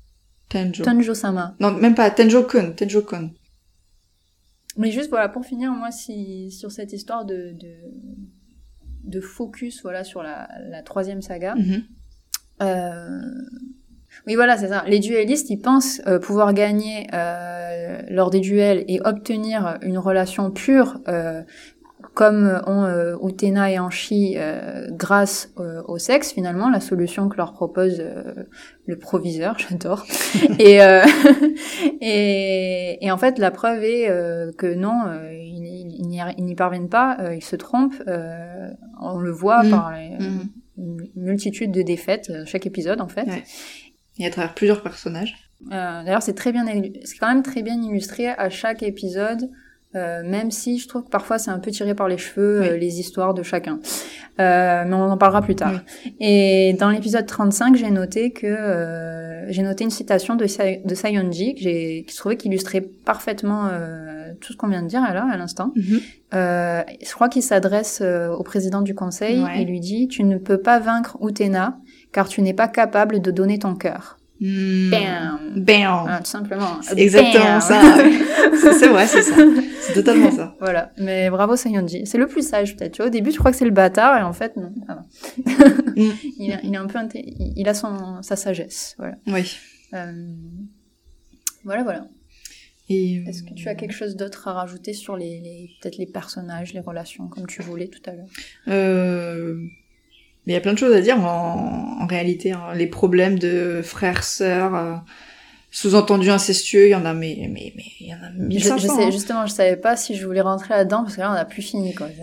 Tenjo. 0.48 0.85
Tonjo-sama. 0.85 1.57
Non, 1.61 1.72
même 1.72 1.94
pas, 1.94 2.11
Tenjo-kun, 2.11 2.70
Tenjo-kun. 2.72 3.31
Mais 4.77 4.92
juste 4.92 5.11
voilà 5.11 5.29
pour 5.29 5.44
finir 5.44 5.72
moi 5.72 5.90
si 5.90 6.51
sur 6.53 6.70
cette 6.70 6.92
histoire 6.92 7.24
de 7.24 7.53
de, 7.59 7.74
de 9.05 9.20
focus 9.20 9.83
voilà 9.83 10.05
sur 10.05 10.22
la, 10.22 10.48
la 10.70 10.83
troisième 10.83 11.20
saga. 11.20 11.57
Mhm. 11.57 11.83
Euh, 12.62 13.20
Oui 14.29 14.35
voilà 14.37 14.57
c'est 14.57 14.69
ça. 14.69 14.85
Les 14.87 15.01
duellistes 15.01 15.51
ils 15.51 15.59
pensent 15.61 16.01
euh, 16.07 16.19
pouvoir 16.21 16.53
gagner 16.55 17.07
euh, 17.14 18.01
lors 18.11 18.31
des 18.31 18.41
duels 18.41 18.85
et 18.87 19.01
obtenir 19.05 19.79
une 19.83 19.99
relation 19.99 20.51
pure. 20.53 20.99
euh, 21.09 21.43
comme 22.14 22.61
ont 22.67 22.85
euh, 22.85 23.17
Utena 23.23 23.71
et 23.71 23.79
Anchi 23.79 24.35
euh, 24.38 24.87
grâce 24.91 25.51
euh, 25.59 25.83
au 25.87 25.99
sexe 25.99 26.33
finalement 26.33 26.69
la 26.69 26.81
solution 26.81 27.29
que 27.29 27.37
leur 27.37 27.53
propose 27.53 27.99
euh, 28.01 28.45
le 28.87 28.97
proviseur 28.99 29.57
j'adore 29.69 30.05
et, 30.59 30.83
euh, 30.83 31.03
et 32.01 33.05
et 33.05 33.11
en 33.11 33.17
fait 33.19 33.38
la 33.38 33.51
preuve 33.51 33.83
est 33.85 34.09
euh, 34.09 34.53
que 34.57 34.73
non 34.75 35.01
euh, 35.07 35.33
ils 35.33 35.64
ils- 36.01 36.45
n'y 36.45 36.55
parviennent 36.55 36.88
pas 36.88 37.17
euh, 37.21 37.35
ils 37.35 37.45
se 37.45 37.57
trompent 37.57 38.03
euh, 38.09 38.69
on 39.01 39.19
le 39.19 39.31
voit 39.31 39.62
Mm. 39.64 39.71
par 39.71 39.93
les- 39.93 40.17
Mhm. 40.19 40.49
une 40.77 41.09
multitude 41.17 41.71
de 41.73 41.83
défaites 41.83 42.31
chaque 42.47 42.67
épisode 42.67 43.01
en 43.01 43.09
fait 43.09 43.27
Ouais. 43.29 43.43
Et 44.19 44.27
à 44.27 44.31
travers 44.31 44.55
plusieurs 44.55 44.83
personnages. 44.83 45.37
euh, 45.73 46.03
D'ailleurs, 46.05 46.23
c'est 46.23 46.35
très 46.35 46.53
bien, 46.53 46.65
c'est 47.05 47.17
quand 47.19 47.29
même 47.29 47.43
très 47.43 47.63
bien 47.63 47.81
illustré 47.81 48.29
à 48.29 48.51
chaque 48.51 48.83
épisode, 48.83 49.51
euh, 49.95 50.23
même 50.25 50.51
si 50.51 50.79
je 50.79 50.87
trouve 50.89 51.05
que 51.05 51.09
parfois 51.11 51.39
c'est 51.39 51.51
un 51.51 51.59
peu 51.59 51.71
tiré 51.71 51.95
par 51.95 52.09
les 52.09 52.19
cheveux 52.19 52.61
Oui. 52.61 52.69
euh, 52.69 52.77
les 52.77 53.01
histoires 53.01 53.33
de 53.35 53.43
chacun. 53.43 53.81
Mais 54.39 54.85
on 54.93 55.11
en 55.11 55.17
parlera 55.17 55.43
plus 55.43 55.57
tard. 55.57 55.81
Et 56.21 56.77
dans 56.79 56.91
l'épisode 56.91 57.27
35, 57.27 57.75
j'ai 57.77 57.91
noté 57.91 58.31
que 58.33 59.47
j'ai 59.49 59.63
noté 59.63 59.83
une 59.85 59.91
citation 59.91 60.37
de, 60.37 60.47
Sa- 60.47 60.77
de 60.77 60.95
Sayonji 60.95 61.55
que 61.55 61.61
j'ai 61.63 62.05
que 62.07 62.13
je 62.13 62.17
trouvais 62.17 62.37
qu'il 62.37 62.53
illustrait 62.53 62.83
parfaitement 62.83 63.69
tout 64.41 64.53
ce 64.53 64.57
qu'on 64.59 64.69
vient 64.69 64.83
de 64.83 64.89
dire 64.89 65.01
là 65.01 65.27
à 65.33 65.37
l'instant. 65.37 65.73
Mhm. 65.75 66.01
Euh, 66.35 66.83
je 67.05 67.13
crois 67.15 67.29
qu'il 67.29 67.43
s'adresse 67.43 68.01
au 68.03 68.43
président 68.45 68.83
du 68.83 68.95
conseil 68.95 69.43
Ouais. 69.43 69.63
et 69.63 69.65
lui 69.65 69.81
dit 69.81 70.07
Tu 70.09 70.23
ne 70.23 70.37
peux 70.39 70.59
pas 70.61 70.79
vaincre 70.79 71.17
Utena 71.21 71.79
car 72.12 72.29
tu 72.29 72.42
n'es 72.42 72.55
pas 72.55 72.68
capable 72.68 73.21
de 73.21 73.31
donner 73.31 73.59
ton 73.59 73.75
cœur. 73.75 74.18
Hmm. 74.40 74.90
Bam. 74.90 75.38
Bam. 75.57 76.07
Ah, 76.09 76.18
tout 76.23 76.31
simplement. 76.31 76.79
Exactement 76.97 77.44
Bam. 77.44 77.61
ça. 77.61 77.83
c'est 78.79 78.87
vrai, 78.88 79.07
c'est 79.09 79.23
ça. 79.23 79.35
C'est 79.81 79.94
totalement 79.94 80.31
ça. 80.31 80.55
Voilà, 80.61 80.92
mais 80.99 81.29
bravo 81.31 81.57
Sayonji. 81.57 82.07
C'est 82.07 82.18
le 82.18 82.29
plus 82.29 82.47
sage 82.47 82.77
peut-être. 82.77 82.92
Tu 82.92 82.99
vois, 82.99 83.07
au 83.09 83.11
début, 83.11 83.31
tu 83.33 83.38
crois 83.38 83.51
que 83.51 83.57
c'est 83.57 83.64
le 83.64 83.71
bâtard 83.73 84.16
et 84.18 84.23
en 84.23 84.33
fait, 84.33 84.57
non. 84.57 84.73
ça 84.87 84.94
va. 84.94 85.05
Mm. 85.97 86.12
il, 86.38 86.53
a, 86.53 86.61
il 86.62 86.77
un 86.77 86.87
peu, 86.87 86.99
inté- 86.99 87.25
il 87.27 87.55
il 87.57 87.68
a 87.68 87.75
son 87.75 88.23
sa 88.23 88.37
sagesse. 88.37 88.94
Voilà. 88.99 89.16
Oui. 89.27 89.57
Euh, 89.94 90.12
Voilà, 91.64 91.83
voilà. 91.83 92.07
Et 92.90 93.16
Est-ce 93.27 93.42
que 93.42 93.53
tu 93.55 93.68
as 93.68 93.75
quelque 93.75 93.92
chose 93.92 94.14
d'autre 94.16 94.49
à 94.49 94.53
rajouter 94.53 94.92
sur 94.94 95.16
les, 95.16 95.40
les- 95.40 95.71
peut-être 95.83 95.99
les 95.99 96.07
personnages, 96.07 96.73
les 96.73 96.81
relations, 96.81 97.27
comme 97.29 97.47
tu 97.47 97.61
voulais 97.62 97.88
tout 97.88 98.01
à 98.09 98.12
l'heure? 98.12 98.29
Euh, 98.68 99.59
mais 100.49 100.55
il 100.55 100.57
y 100.57 100.59
a 100.59 100.63
plein 100.63 100.73
de 100.73 100.79
choses 100.79 100.95
à 100.95 101.03
dire 101.03 101.21
en, 101.21 101.99
en 102.01 102.07
réalité. 102.07 102.53
hein. 102.53 102.73
Les 102.75 102.87
problèmes 102.87 103.39
de 103.39 103.83
frères, 103.85 104.25
sœurs, 104.25 104.75
euh, 104.75 104.95
sous-entendus 105.71 106.31
incestueux, 106.31 106.87
il 106.87 106.91
y 106.91 106.95
en 106.95 107.05
a, 107.05 107.13
mais, 107.13 107.37
mais, 107.53 107.75
mais 107.77 107.85
il 108.01 108.07
y 108.09 108.15
en 108.15 108.17
a 108.17 108.31
je, 108.35 108.43
1500. 108.43 108.79
je 108.79 108.87
sais, 108.87 109.05
hein. 109.05 109.11
justement, 109.11 109.47
je 109.47 109.53
savais 109.53 109.77
pas 109.77 109.95
si 109.95 110.17
je 110.17 110.25
voulais 110.27 110.41
rentrer 110.41 110.71
là-dedans 110.71 111.03
parce 111.03 111.17
que 111.17 111.21
là, 111.21 111.31
on 111.31 111.35
a 111.35 111.45
plus 111.45 111.61
fini, 111.63 111.95
quoi. 111.95 112.07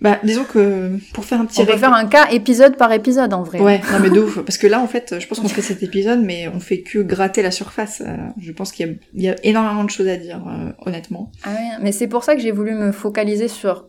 Bah, 0.00 0.20
disons 0.22 0.44
que 0.44 0.96
pour 1.12 1.24
faire 1.24 1.40
un 1.40 1.44
petit 1.44 1.60
On 1.60 1.66
peut 1.66 1.76
faire 1.76 1.92
un 1.92 2.06
cas 2.06 2.30
épisode 2.30 2.76
par 2.76 2.92
épisode, 2.92 3.34
en 3.34 3.42
vrai. 3.42 3.58
Ouais, 3.58 3.80
non 3.92 3.98
mais 4.00 4.10
de 4.10 4.20
ouf. 4.24 4.38
Parce 4.44 4.56
que 4.56 4.68
là, 4.68 4.80
en 4.80 4.86
fait, 4.86 5.16
je 5.18 5.26
pense 5.26 5.40
qu'on 5.40 5.48
fait 5.48 5.60
cet 5.60 5.82
épisode, 5.82 6.20
mais 6.22 6.46
on 6.46 6.60
fait 6.60 6.82
que 6.82 7.00
gratter 7.00 7.42
la 7.42 7.50
surface. 7.50 8.00
Euh, 8.06 8.16
Je 8.40 8.52
pense 8.52 8.70
qu'il 8.70 8.86
y 8.86 8.90
a, 8.90 8.92
il 9.14 9.22
y 9.24 9.28
a 9.28 9.34
énormément 9.42 9.82
de 9.82 9.90
choses 9.90 10.06
à 10.06 10.16
dire, 10.16 10.40
euh, 10.46 10.70
honnêtement. 10.86 11.32
Ah 11.42 11.50
ouais, 11.50 11.82
mais 11.82 11.90
c'est 11.90 12.06
pour 12.06 12.22
ça 12.22 12.36
que 12.36 12.40
j'ai 12.40 12.52
voulu 12.52 12.74
me 12.74 12.92
focaliser 12.92 13.48
sur 13.48 13.88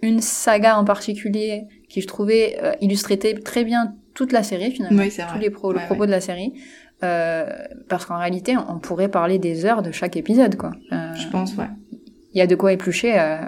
une 0.00 0.20
saga 0.20 0.78
en 0.78 0.84
particulier 0.84 1.64
qui 1.88 2.00
je 2.00 2.06
trouvais 2.06 2.58
euh, 2.62 2.72
illustrait 2.80 3.16
très 3.16 3.64
bien 3.64 3.94
toute 4.14 4.32
la 4.32 4.42
série 4.42 4.70
finalement, 4.72 5.02
Oui, 5.02 5.10
tous 5.10 5.38
les 5.38 5.50
pro- 5.50 5.72
le 5.72 5.78
Ouais, 5.78 5.86
propos 5.86 6.06
de 6.06 6.10
la 6.10 6.20
série. 6.20 6.52
Euh, 7.04 7.46
parce 7.88 8.04
qu'en 8.06 8.18
réalité, 8.18 8.56
on 8.56 8.78
pourrait 8.80 9.08
parler 9.08 9.38
des 9.38 9.64
heures 9.64 9.82
de 9.82 9.92
chaque 9.92 10.16
épisode, 10.16 10.56
quoi. 10.56 10.72
Euh, 10.92 11.14
Je 11.14 11.28
pense, 11.28 11.54
ouais. 11.56 11.66
Il 12.34 12.38
y 12.38 12.40
a 12.40 12.46
de 12.48 12.56
quoi 12.56 12.72
éplucher. 12.72 13.18
euh, 13.18 13.38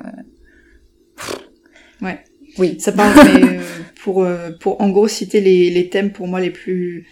Ouais. 2.00 2.18
Oui. 2.58 2.78
Ça 2.80 2.92
parle, 2.92 3.14
mais 3.34 3.58
pour, 4.02 4.26
pour 4.60 4.80
en 4.80 4.88
gros 4.90 5.08
citer 5.08 5.40
les, 5.40 5.70
les 5.70 5.88
thèmes 5.88 6.12
pour 6.12 6.26
moi 6.28 6.40
les 6.40 6.50
plus, 6.50 7.06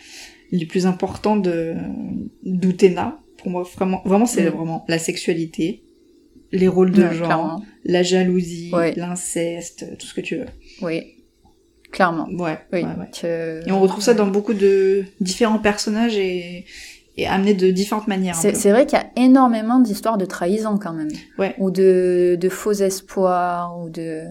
les 0.50 0.66
plus 0.66 0.86
importants 0.86 1.36
de 1.36 1.74
d'Utena. 2.44 3.18
Pour 3.38 3.50
moi, 3.50 3.62
vraiment, 3.76 4.02
vraiment 4.04 4.26
c'est 4.26 4.46
Mm. 4.50 4.54
vraiment 4.54 4.84
la 4.88 4.98
sexualité, 4.98 5.82
les 6.52 6.66
rôles 6.68 6.90
de 6.90 7.02
Ouais, 7.04 7.14
genre, 7.14 7.26
clairement. 7.26 7.62
la 7.84 8.02
jalousie, 8.02 8.70
Ouais. 8.72 8.94
l'inceste, 8.96 9.84
tout 9.98 10.06
ce 10.06 10.14
que 10.14 10.20
tu 10.20 10.36
veux. 10.36 10.46
Oui. 10.82 11.14
Clairement. 11.92 12.27
Ouais, 12.38 12.59
Oui. 12.72 12.85
Que- 13.20 13.66
Et 13.66 13.72
on 13.72 13.81
retrouve 13.81 14.03
ça 14.03 14.14
dans 14.14 14.27
beaucoup 14.27 14.55
de 14.55 15.05
différents 15.20 15.59
personnages 15.59 16.16
et, 16.18 16.64
et 17.16 17.27
amené 17.27 17.55
de 17.55 17.70
différentes 17.70 18.09
manières. 18.09 18.35
C'est 18.35 18.70
vrai 18.70 18.85
qu'il 18.87 18.98
y 18.98 19.03
a 19.03 19.07
énormément 19.16 19.79
d'histoires 19.81 20.18
de 20.18 20.24
trahison 20.27 20.79
quand 20.79 20.92
même. 20.92 21.09
Ouais. 21.38 21.55
Ou 21.59 21.70
de, 21.70 22.37
de 22.40 22.48
faux 22.48 22.72
espoirs, 22.72 23.79
ou 23.81 23.88
de... 23.90 24.24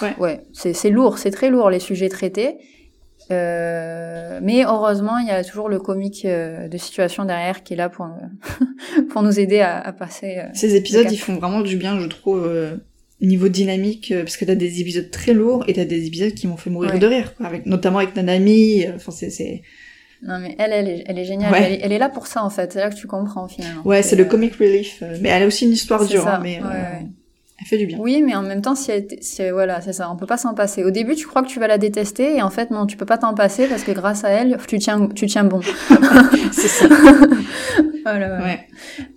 Ouais. 0.00 0.14
Ouais, 0.18 0.40
c'est 0.54 0.72
c'est 0.72 0.88
lourd, 0.88 1.18
c'est 1.18 1.30
très 1.32 1.50
lourd 1.50 1.68
les 1.68 1.80
sujets 1.80 2.08
traités. 2.08 2.56
Euh, 3.30 4.40
mais 4.42 4.64
heureusement, 4.64 5.18
il 5.18 5.26
y 5.28 5.30
a 5.30 5.44
toujours 5.44 5.68
le 5.68 5.78
comique 5.78 6.24
euh, 6.24 6.68
de 6.68 6.76
situation 6.78 7.24
derrière 7.24 7.62
qui 7.62 7.74
est 7.74 7.76
là 7.76 7.88
pour, 7.88 8.08
pour 9.10 9.22
nous 9.22 9.38
aider 9.38 9.60
à, 9.60 9.78
à 9.80 9.92
passer. 9.92 10.38
euh. 10.38 10.48
Ces 10.54 10.74
épisodes, 10.76 11.06
ils 11.10 11.16
font 11.18 11.34
vraiment 11.36 11.60
du 11.60 11.76
bien, 11.76 11.98
je 12.00 12.06
trouve, 12.06 12.46
euh, 12.46 12.76
niveau 13.22 13.48
dynamique, 13.48 14.12
euh, 14.12 14.22
parce 14.24 14.36
que 14.36 14.44
t'as 14.44 14.54
des 14.56 14.80
épisodes 14.80 15.10
très 15.10 15.32
lourds 15.32 15.64
et 15.68 15.72
t'as 15.74 15.84
des 15.84 16.06
épisodes 16.06 16.32
qui 16.34 16.46
m'ont 16.46 16.56
fait 16.56 16.70
mourir 16.70 16.92
Ouais. 16.94 16.98
de 16.98 17.06
rire, 17.06 17.34
quoi, 17.36 17.46
avec, 17.46 17.66
notamment 17.66 17.98
avec 17.98 18.14
Nanami. 18.16 18.84
euh, 18.84 18.92
Enfin, 18.96 19.12
c'est, 19.12 19.30
c'est, 19.30 19.62
Non 20.22 20.38
mais 20.40 20.54
elle, 20.58 20.72
elle 20.72 20.88
est, 20.88 21.04
elle 21.06 21.18
est 21.18 21.24
géniale. 21.24 21.52
Ouais. 21.52 21.62
Elle, 21.64 21.72
est, 21.72 21.80
elle 21.82 21.92
est 21.92 21.98
là 21.98 22.08
pour 22.08 22.26
ça 22.26 22.42
en 22.44 22.50
fait. 22.50 22.72
C'est 22.72 22.80
là 22.80 22.90
que 22.90 22.96
tu 22.96 23.06
comprends 23.06 23.48
finalement. 23.48 23.82
ouais, 23.86 24.02
c'est 24.02 24.16
le 24.16 24.24
euh, 24.24 24.28
comic 24.28 24.54
relief, 24.56 25.02
mais 25.20 25.28
elle 25.28 25.44
a 25.44 25.46
aussi 25.46 25.64
une 25.66 25.72
histoire 25.72 26.04
dure, 26.06 26.26
hein, 26.26 26.40
mais 26.42 26.60
ouais, 26.60 27.06
elle 27.60 27.66
fait 27.66 27.78
du 27.78 27.86
bien. 27.86 27.98
Oui, 28.00 28.22
mais 28.26 28.34
en 28.34 28.42
même 28.42 28.60
temps, 28.60 28.74
si 28.74 28.90
elle, 28.90 29.06
si 29.20 29.48
voilà, 29.50 29.80
c'est 29.80 29.92
ça, 29.92 30.10
on 30.10 30.16
peut 30.16 30.26
pas 30.26 30.36
s'en 30.36 30.52
passer. 30.54 30.82
Au 30.82 30.90
début, 30.90 31.14
tu 31.14 31.26
crois 31.28 31.42
que 31.42 31.48
tu 31.48 31.60
vas 31.60 31.68
la 31.68 31.78
détester, 31.78 32.36
et 32.36 32.42
en 32.42 32.50
fait, 32.50 32.70
non, 32.72 32.86
tu 32.86 32.96
peux 32.96 33.06
pas 33.06 33.18
t'en 33.18 33.34
passer 33.34 33.68
parce 33.68 33.84
que 33.84 33.92
grâce 33.92 34.24
à 34.24 34.30
elle, 34.30 34.58
tu 34.66 34.78
tiens, 34.78 35.08
tu 35.14 35.26
tiens 35.26 35.44
bon. 35.44 35.60
c'est 36.52 36.68
ça. 36.68 36.88
Voilà, 38.04 38.28
voilà. 38.28 38.44
Ouais. 38.44 38.60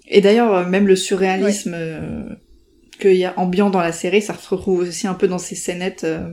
Et 0.08 0.22
d'ailleurs, 0.22 0.68
même 0.68 0.86
le 0.88 0.96
surréalisme 0.96 1.74
euh, 1.76 2.24
qu'il 2.98 3.16
y 3.18 3.26
a 3.26 3.34
ambiant 3.38 3.70
dans 3.70 3.82
la 3.82 3.92
série, 3.92 4.22
ça 4.22 4.34
se 4.36 4.48
retrouve 4.50 4.80
aussi 4.80 5.08
un 5.08 5.14
peu 5.14 5.28
dans 5.28 5.38
ces 5.38 5.56
scénettes, 5.56 6.04
euh, 6.04 6.30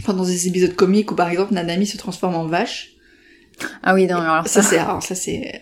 enfin 0.00 0.14
dans 0.14 0.24
des 0.24 0.48
épisodes 0.48 0.74
comiques 0.74 1.10
où 1.12 1.14
par 1.14 1.28
exemple 1.28 1.54
Nanami 1.54 1.86
se 1.86 1.96
transforme 1.96 2.34
en 2.34 2.46
vache. 2.46 2.90
Ah 3.82 3.94
oui, 3.94 4.06
non, 4.06 4.16
alors 4.16 4.46
Ça 4.48 4.62
ça. 4.62 4.68
c'est, 4.68 4.78
alors 4.78 5.02
ça 5.02 5.14
c'est, 5.14 5.60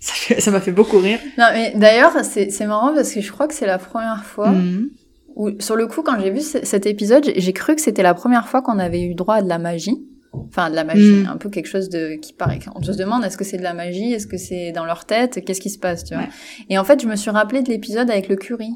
ça 0.00 0.50
m'a 0.50 0.60
fait 0.60 0.72
beaucoup 0.72 0.98
rire. 0.98 1.18
Non, 1.38 1.46
mais 1.52 1.72
d'ailleurs, 1.76 2.12
c'est 2.24 2.50
c'est 2.50 2.66
marrant 2.66 2.94
parce 2.94 3.12
que 3.12 3.20
je 3.20 3.30
crois 3.32 3.48
que 3.48 3.54
c'est 3.54 3.66
la 3.66 3.78
première 3.78 4.24
fois 4.24 4.50
Mhm. 4.50 4.90
où, 5.36 5.50
sur 5.60 5.76
le 5.76 5.86
coup, 5.86 6.02
quand 6.02 6.20
j'ai 6.20 6.30
vu 6.30 6.40
ce- 6.40 6.64
cet 6.64 6.86
épisode, 6.86 7.24
j'ai- 7.34 7.52
cru 7.52 7.74
que 7.74 7.80
c'était 7.80 8.02
la 8.02 8.14
première 8.14 8.48
fois 8.48 8.62
qu'on 8.62 8.78
avait 8.78 9.02
eu 9.02 9.14
droit 9.14 9.36
à 9.36 9.42
de 9.42 9.48
la 9.48 9.58
magie. 9.58 10.06
Enfin, 10.34 10.70
de 10.70 10.74
la 10.74 10.84
magie, 10.84 11.24
Mm. 11.24 11.28
un 11.30 11.36
peu 11.36 11.50
quelque 11.50 11.66
chose 11.68 11.90
de 11.90 12.14
qui 12.14 12.32
paraît. 12.32 12.58
On 12.74 12.82
se 12.82 12.92
demande 12.92 13.22
est-ce 13.22 13.36
que 13.36 13.44
c'est 13.44 13.58
de 13.58 13.62
la 13.62 13.74
magie, 13.74 14.12
est-ce 14.14 14.26
que 14.26 14.38
c'est 14.38 14.72
dans 14.72 14.86
leur 14.86 15.04
tête, 15.04 15.44
qu'est-ce 15.44 15.60
qui 15.60 15.68
se 15.68 15.78
passe, 15.78 16.04
tu 16.04 16.14
vois? 16.14 16.22
Ouais. 16.22 16.28
Et 16.70 16.78
en 16.78 16.84
fait, 16.84 17.02
je 17.02 17.06
me 17.06 17.16
suis 17.16 17.30
rappelé 17.30 17.62
de 17.62 17.68
l'épisode 17.68 18.08
avec 18.10 18.28
le 18.28 18.36
curry. 18.36 18.70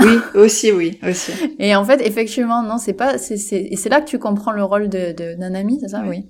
Oui, 0.00 0.16
aussi, 0.34 0.70
oui, 0.72 0.98
aussi. 1.08 1.32
Et 1.58 1.74
en 1.74 1.84
fait, 1.84 2.00
effectivement, 2.06 2.62
non, 2.62 2.78
c'est 2.78 2.92
pas, 2.92 3.18
c'est, 3.18 3.36
c'est, 3.36 3.60
et 3.62 3.76
c'est 3.76 3.88
là 3.88 4.00
que 4.00 4.06
tu 4.08 4.18
comprends 4.18 4.52
le 4.52 4.62
rôle 4.62 4.88
de, 4.88 5.12
de 5.12 5.34
Nanami, 5.34 5.78
c'est 5.80 5.88
ça, 5.88 6.04
oui, 6.06 6.24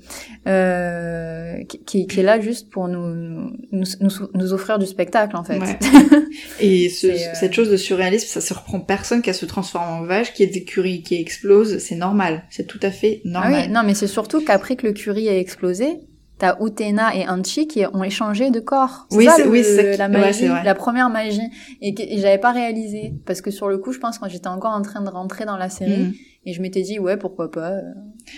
euh, 0.47 1.63
qui, 1.69 1.83
qui, 1.85 2.07
qui 2.07 2.21
est 2.21 2.23
là 2.23 2.41
juste 2.41 2.71
pour 2.71 2.89
nous, 2.89 3.51
nous, 3.73 3.85
nous, 4.01 4.11
nous 4.35 4.53
offrir 4.53 4.79
du 4.79 4.87
spectacle, 4.87 5.37
en 5.37 5.45
fait. 5.45 5.59
Ouais. 5.59 5.79
Et 6.61 6.89
ce- 6.89 7.07
euh, 7.09 7.35
cette 7.35 7.53
chose 7.55 7.71
de 7.71 7.77
surréalisme, 7.77 8.27
ça 8.29 8.41
surprend 8.41 8.81
personne 8.81 9.23
qu'elle 9.23 9.35
se 9.35 9.47
transforme 9.47 9.89
en 9.89 10.03
vache, 10.05 10.33
qu'il 10.33 10.47
y 10.47 10.49
ait 10.49 10.53
des 10.53 10.65
curies 10.65 11.03
qui 11.03 11.17
explosent, 11.17 11.79
c'est 11.79 11.97
normal. 11.97 12.45
C'est 12.51 12.67
tout 12.67 12.81
à 12.83 12.91
fait 12.91 13.21
Ah 13.25 13.29
normal. 13.29 13.65
oui, 13.67 13.73
non, 13.73 13.83
mais 13.85 13.95
c'est 13.95 14.07
surtout 14.07 14.41
qu'après 14.45 14.77
que 14.77 14.87
le 14.87 14.93
curry 14.93 15.29
a 15.29 15.39
explosé, 15.39 16.01
t'as 16.45 16.57
Utena 16.65 17.15
et 17.15 17.29
Anchi 17.29 17.67
qui 17.67 17.85
ont 17.87 18.05
échangé 18.05 18.51
de 18.51 18.61
corps. 18.61 19.07
Oui, 19.13 19.25
ça, 19.27 19.33
c'est- 19.37 19.45
le- 19.45 19.51
oui, 19.51 19.97
la 19.97 20.09
magie, 20.09 20.47
la 20.49 20.75
première 20.75 21.09
magie, 21.11 21.41
et, 21.81 21.95
que, 21.95 22.03
j'avais 22.19 22.39
pas 22.39 22.53
réalisé 22.53 23.15
parce 23.27 23.41
que 23.41 23.51
sur 23.51 23.69
le 23.69 23.79
coup, 23.79 23.93
je 23.93 23.99
pense 23.99 24.19
quand 24.19 24.29
j'étais 24.29 24.49
encore 24.49 24.73
en 24.73 24.83
train 24.83 25.01
de 25.03 25.09
rentrer 25.09 25.45
dans 25.45 25.57
la 25.57 25.69
série, 25.69 26.03
Mhm. 26.05 26.13
et 26.47 26.53
je 26.53 26.61
m'étais 26.61 26.83
dit 26.83 26.99
ouais 26.99 27.17
pourquoi 27.17 27.51
pas. 27.51 27.71
euh. 27.71 27.81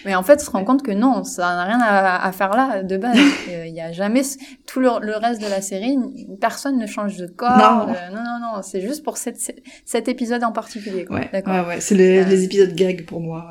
Mais 0.05 0.14
en 0.14 0.23
fait, 0.23 0.40
on 0.40 0.45
se 0.45 0.51
rend 0.51 0.64
compte 0.64 0.83
que 0.83 0.90
non, 0.92 1.23
ça 1.25 1.42
n'a 1.57 1.64
rien 1.64 1.81
à, 1.81 2.25
à 2.27 2.33
faire 2.33 2.51
là 2.57 2.83
de 2.83 2.97
base. 2.97 3.16
Euh, 3.51 3.66
Il 3.66 3.75
y 3.75 3.81
a 3.81 3.92
jamais 3.92 4.23
tout 4.66 4.81
le, 4.81 4.88
le 5.01 5.16
reste 5.16 5.40
de 5.40 5.49
la 5.49 5.61
série, 5.61 5.97
personne 6.40 6.79
ne 6.79 6.87
change 6.87 7.16
de 7.16 7.27
corps. 7.27 7.57
Non. 7.59 7.87
de- 7.92 8.14
non, 8.14 8.23
non, 8.25 8.38
non, 8.57 8.62
c'est 8.62 8.81
juste 8.81 9.05
pour 9.05 9.16
cette, 9.16 9.38
cet 9.85 10.09
épisode 10.09 10.42
en 10.45 10.53
particulier. 10.53 11.05
Quoi. 11.05 11.16
Ouais, 11.19 11.29
D'accord. 11.33 11.55
ouais, 11.55 11.66
ouais. 11.75 11.81
C'est 11.81 11.95
les, 11.95 12.19
Euh. 12.19 12.25
les 12.25 12.45
épisodes 12.45 12.73
gag 12.75 13.05
pour 13.07 13.21
moi. 13.21 13.45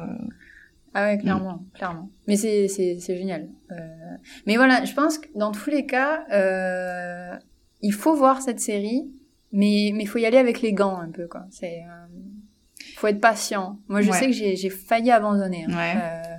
Ah 0.98 1.04
ouais, 1.08 1.18
clairement, 1.18 1.60
clairement. 1.74 2.10
Mais 2.28 2.38
c'est 2.38 2.68
c'est 2.70 2.98
c'est 3.02 3.18
génial. 3.18 3.50
Euh, 3.72 3.76
mais 4.48 4.56
voilà, 4.56 4.86
je 4.86 4.94
pense 4.94 5.18
que 5.18 5.28
dans 5.36 5.52
tous 5.52 5.70
les 5.70 5.86
cas, 5.86 6.24
euh, 6.32 7.36
il 7.82 7.92
faut 7.94 8.16
voir 8.16 8.42
cette 8.42 8.60
série, 8.62 9.04
mais 9.52 9.92
mais 9.94 10.06
faut 10.06 10.20
y 10.20 10.26
aller 10.26 10.38
avec 10.38 10.62
les 10.62 10.72
gants 10.74 10.98
un 10.98 11.12
peu 11.12 11.28
quoi. 11.28 11.46
C'est 11.52 11.80
euh, 11.84 12.08
faut 12.96 13.08
être 13.08 13.20
patient. 13.20 13.78
Moi, 13.90 14.02
je 14.02 14.10
Ouais. 14.10 14.18
sais 14.18 14.28
que 14.28 14.32
j'ai 14.32 14.56
j'ai 14.56 14.70
failli 14.70 15.12
abandonner. 15.12 15.66
hein. 15.68 15.76
Ouais. 15.76 15.96
Euh, 16.02 16.36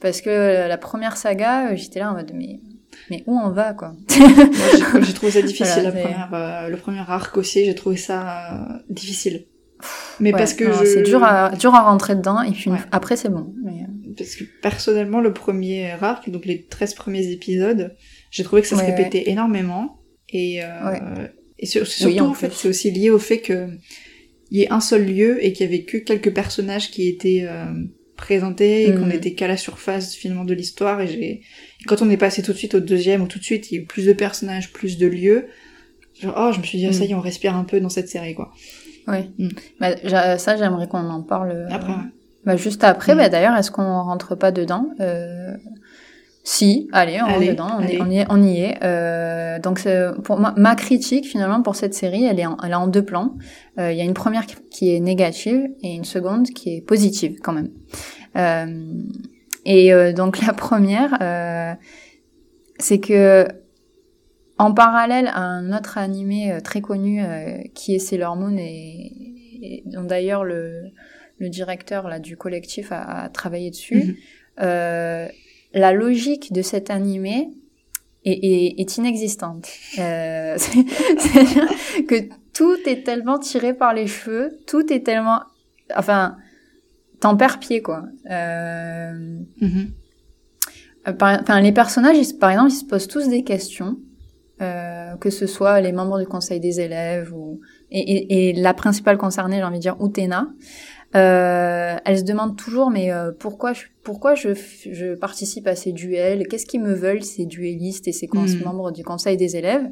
parce 0.00 0.20
que 0.22 0.66
la 0.66 0.78
première 0.78 1.16
saga, 1.18 1.72
euh, 1.72 1.76
j'étais 1.76 2.00
là 2.00 2.10
en 2.10 2.14
mode 2.14 2.32
mais 2.34 2.60
mais 3.10 3.22
où 3.26 3.38
on 3.38 3.50
va 3.50 3.74
quoi? 3.74 3.88
Moi, 4.18 4.28
j'ai- 4.72 5.02
j'ai 5.02 5.12
trouvé 5.12 5.32
ça 5.32 5.42
difficile, 5.52 5.82
Voilà, 5.82 5.90
la 5.90 6.00
première, 6.00 6.34
euh, 6.34 6.68
le 6.70 6.76
premier 6.78 7.02
arc 7.06 7.36
aussi, 7.36 7.64
j'ai 7.66 7.74
trouvé 7.74 7.96
ça 7.96 8.54
euh, 8.54 8.78
difficile. 8.88 9.44
Mais 10.20 10.32
Ouais, 10.32 10.38
parce 10.38 10.54
que 10.54 10.70
je... 10.72 10.84
c'est 10.84 11.02
dur 11.02 11.22
à 11.24 11.50
dur 11.56 11.74
à 11.74 11.82
rentrer 11.82 12.14
dedans 12.14 12.40
et 12.42 12.52
puis 12.52 12.70
Ouais. 12.70 12.78
après 12.92 13.16
c'est 13.16 13.28
bon. 13.28 13.52
Mais, 13.64 13.82
euh, 13.82 14.12
Parce 14.16 14.36
que 14.36 14.44
personnellement, 14.62 15.20
le 15.20 15.32
premier 15.32 15.90
arc, 16.00 16.30
donc 16.30 16.44
les 16.46 16.64
13 16.66 16.94
premiers 16.94 17.30
épisodes, 17.32 17.94
j'ai 18.30 18.44
trouvé 18.44 18.62
que 18.62 18.68
ça 18.68 18.76
se 18.76 18.84
répétait 18.84 19.28
énormément. 19.30 20.00
Et, 20.28 20.62
euh, 20.64 20.66
Ouais. 20.90 21.00
et 21.58 21.66
sur- 21.66 21.86
surtout, 21.86 22.12
Oui, 22.14 22.20
en 22.20 22.28
en 22.28 22.34
fait, 22.34 22.52
c'est 22.52 22.68
aussi 22.68 22.90
lié 22.90 23.10
au 23.10 23.18
fait 23.18 23.38
que 23.38 23.68
il 24.50 24.58
y 24.58 24.62
ait 24.62 24.70
un 24.72 24.80
seul 24.80 25.04
lieu 25.06 25.44
et 25.44 25.52
qu'il 25.52 25.64
y 25.66 25.68
avait 25.68 25.82
que 25.84 25.96
quelques 25.96 26.32
personnages 26.32 26.90
qui 26.90 27.08
étaient 27.08 27.44
euh, 27.48 27.66
présentés 28.16 28.88
et 28.88 28.94
qu'on 28.94 29.10
était 29.10 29.32
qu'à 29.34 29.48
la 29.48 29.56
surface 29.56 30.14
finalement 30.14 30.44
de 30.44 30.54
l'histoire. 30.54 31.00
Et 31.00 31.08
j'ai, 31.08 31.40
quand 31.86 32.02
on 32.02 32.10
est 32.10 32.16
passé 32.16 32.42
tout 32.42 32.52
de 32.52 32.56
suite 32.56 32.74
au 32.74 32.80
deuxième 32.80 33.22
ou 33.22 33.26
tout 33.26 33.38
de 33.40 33.44
suite, 33.44 33.70
il 33.70 33.74
y 33.74 33.78
a 33.78 33.82
eu 33.82 33.86
plus 33.86 34.06
de 34.06 34.12
personnages, 34.12 34.72
plus 34.72 34.96
de 34.98 35.06
lieux. 35.08 35.46
Genre, 36.20 36.34
oh, 36.38 36.52
je 36.52 36.60
me 36.60 36.64
suis 36.64 36.78
dit, 36.78 36.86
ah, 36.86 36.92
ça 36.92 37.00
Mhm. 37.00 37.06
y 37.08 37.10
est, 37.10 37.14
on 37.14 37.20
respire 37.20 37.56
un 37.56 37.64
peu 37.64 37.80
dans 37.80 37.88
cette 37.88 38.08
série, 38.08 38.34
quoi. 38.34 38.52
Ouais. 39.08 39.30
Mm. 39.38 39.48
Bah, 39.80 40.38
ça 40.38 40.56
j'aimerais 40.56 40.88
qu'on 40.88 41.08
en 41.10 41.22
parle. 41.22 41.50
euh, 41.52 41.66
Après. 41.70 41.92
Bah, 42.44 42.56
juste 42.56 42.84
après, 42.84 43.14
Mm. 43.14 43.18
bah, 43.18 43.28
d'ailleurs, 43.30 43.56
est-ce 43.56 43.70
qu'on 43.70 44.02
rentre 44.02 44.34
pas 44.34 44.50
dedans 44.52 44.88
euh... 45.00 45.54
Si, 46.46 46.88
allez, 46.92 47.22
on 47.22 47.24
Allez, 47.24 47.34
rentre 47.34 47.52
dedans, 47.52 47.68
on, 47.78 47.82
allez. 47.82 47.94
est, 47.94 48.00
on 48.02 48.10
y 48.10 48.18
est. 48.18 48.26
On 48.28 48.42
y 48.42 48.60
est. 48.60 48.78
Euh, 48.84 49.58
donc, 49.60 49.80
pour 50.24 50.38
moi, 50.38 50.52
ma 50.58 50.74
critique 50.74 51.24
finalement 51.24 51.62
pour 51.62 51.74
cette 51.74 51.94
série, 51.94 52.24
elle 52.26 52.38
est 52.38 52.44
en, 52.44 52.58
elle 52.62 52.72
est 52.72 52.74
en 52.74 52.86
deux 52.86 53.02
plans. 53.02 53.34
Euh, 53.78 53.90
Il 53.92 53.96
y 53.96 54.02
a 54.02 54.04
une 54.04 54.12
première 54.12 54.44
qui 54.70 54.94
est 54.94 55.00
négative 55.00 55.62
et 55.82 55.94
une 55.94 56.04
seconde 56.04 56.48
qui 56.48 56.76
est 56.76 56.80
positive 56.82 57.38
quand 57.42 57.54
même. 57.54 57.70
Euh, 58.36 58.66
et 59.64 59.94
euh, 59.94 60.12
donc 60.12 60.38
la 60.46 60.52
première, 60.52 61.16
euh, 61.22 61.72
c'est 62.78 63.00
que 63.00 63.48
en 64.58 64.72
parallèle 64.72 65.28
à 65.28 65.40
un 65.40 65.76
autre 65.76 65.98
animé 65.98 66.52
euh, 66.52 66.60
très 66.60 66.80
connu 66.80 67.22
euh, 67.22 67.58
qui 67.74 67.94
est 67.94 67.98
Sailor 67.98 68.36
Moon 68.36 68.56
et, 68.56 69.12
et 69.62 69.82
dont 69.86 70.04
d'ailleurs 70.04 70.44
le, 70.44 70.82
le 71.38 71.48
directeur 71.48 72.08
là 72.08 72.18
du 72.20 72.36
collectif 72.36 72.92
a, 72.92 73.02
a 73.24 73.28
travaillé 73.28 73.70
dessus, 73.70 73.96
Mhm. 73.96 74.14
euh, 74.62 75.28
la 75.72 75.92
logique 75.92 76.52
de 76.52 76.62
cet 76.62 76.90
animé 76.90 77.48
est, 78.24 78.30
est, 78.32 78.80
est 78.80 78.96
inexistante. 78.96 79.68
Euh, 79.98 80.54
c'est- 80.56 80.84
C'est-à-dire 81.18 81.68
que 82.06 82.14
tout 82.52 82.76
est 82.86 83.02
tellement 83.04 83.38
tiré 83.40 83.74
par 83.74 83.92
les 83.92 84.06
cheveux, 84.06 84.56
tout 84.68 84.92
est 84.92 85.00
tellement, 85.04 85.40
enfin, 85.96 86.36
t'en 87.18 87.36
perds 87.36 87.58
pied 87.58 87.82
quoi. 87.82 88.04
Par, 91.18 91.40
enfin, 91.40 91.60
les 91.60 91.72
personnages, 91.72 92.16
ils 92.16 92.38
par 92.38 92.50
exemple, 92.50 92.70
ils 92.70 92.76
se 92.76 92.84
posent 92.84 93.08
tous 93.08 93.28
des 93.28 93.42
questions, 93.44 93.98
euh, 94.62 95.16
que 95.16 95.30
ce 95.30 95.46
soit 95.46 95.80
les 95.80 95.92
membres 95.92 96.18
du 96.20 96.26
conseil 96.26 96.60
des 96.60 96.80
élèves 96.80 97.32
ou 97.34 97.60
et, 97.90 98.00
et, 98.00 98.48
et 98.50 98.52
la 98.52 98.74
principale 98.74 99.18
concernée, 99.18 99.56
j'ai 99.56 99.64
envie 99.64 99.76
de 99.78 99.82
dire, 99.82 99.96
Utena. 100.00 100.48
Euh, 101.16 101.96
elle 102.04 102.18
se 102.18 102.24
demande 102.24 102.56
toujours, 102.56 102.90
mais 102.90 103.12
euh, 103.12 103.30
pourquoi 103.38 103.72
je, 103.72 103.84
pourquoi 104.02 104.34
je, 104.34 104.48
je 104.90 105.14
participe 105.14 105.66
à 105.68 105.76
ces 105.76 105.92
duels? 105.92 106.48
Qu'est-ce 106.48 106.66
qu'ils 106.66 106.82
me 106.82 106.92
veulent 106.92 107.22
ces 107.22 107.46
duellistes 107.46 108.08
et 108.08 108.12
ces 108.12 108.28
Mhm. 108.32 108.64
membres 108.64 108.90
du 108.90 109.04
conseil 109.04 109.36
des 109.36 109.56
élèves? 109.56 109.86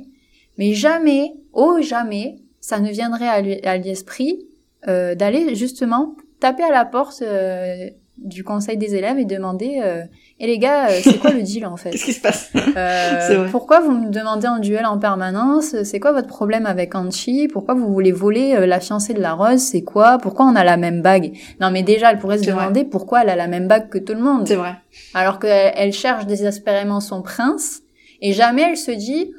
Mais 0.58 0.72
jamais, 0.74 1.32
oh 1.52 1.80
jamais, 1.80 2.36
ça 2.60 2.80
ne 2.80 2.90
viendrait 2.90 3.28
à 3.28 3.76
l'esprit 3.78 4.48
euh, 4.88 5.14
d'aller 5.14 5.54
justement 5.54 6.16
taper 6.40 6.64
à 6.64 6.72
la 6.72 6.84
porte 6.84 7.22
euh, 7.22 7.88
du 8.22 8.44
conseil 8.44 8.76
des 8.76 8.94
élèves 8.94 9.18
et 9.18 9.24
demander 9.24 9.80
euh, 9.82 10.02
et 10.42 10.46
les 10.46 10.58
gars, 10.58 10.88
euh, 10.88 11.00
c'est 11.02 11.18
quoi 11.18 11.30
le 11.34 11.42
deal 11.42 11.66
en 11.66 11.76
fait? 11.76 11.90
Qu'est-ce 11.90 12.04
qui 12.04 12.12
se 12.12 12.20
passe? 12.20 12.50
Euh. 12.76 13.48
Pourquoi 13.50 13.80
vous 13.80 13.92
me 13.92 14.10
demandez 14.10 14.48
en 14.48 14.58
duel 14.58 14.86
en 14.86 14.98
permanence? 14.98 15.76
C'est 15.84 16.00
quoi 16.00 16.12
votre 16.12 16.26
problème 16.26 16.66
avec 16.66 16.94
Anchi? 16.94 17.48
Pourquoi 17.48 17.74
vous 17.74 17.92
voulez 17.92 18.12
voler 18.12 18.54
euh, 18.56 18.66
la 18.66 18.80
fiancée 18.80 19.14
de 19.14 19.20
la 19.20 19.34
Rose? 19.34 19.60
C'est 19.60 19.82
quoi? 19.82 20.18
Pourquoi 20.18 20.46
on 20.46 20.56
a 20.56 20.64
la 20.64 20.76
même 20.76 21.00
bague? 21.00 21.32
Non 21.60 21.70
mais 21.70 21.82
déjà, 21.82 22.10
elle 22.10 22.18
pourrait 22.18 22.38
se 22.38 22.50
vrai. 22.50 22.52
demander 22.52 22.84
pourquoi 22.84 23.22
elle 23.22 23.28
a 23.28 23.36
la 23.36 23.46
même 23.46 23.68
bague 23.68 23.88
que 23.88 23.98
tout 23.98 24.14
le 24.14 24.20
monde. 24.20 24.48
C'est 24.48 24.56
vrai. 24.56 24.74
Alors 25.14 25.38
qu'elle 25.38 25.72
elle 25.76 25.92
cherche 25.92 26.26
désespérément 26.26 27.00
son 27.00 27.22
prince 27.22 27.82
et 28.20 28.32
jamais 28.32 28.62
elle 28.62 28.76
se 28.76 28.90
dit 28.90 29.32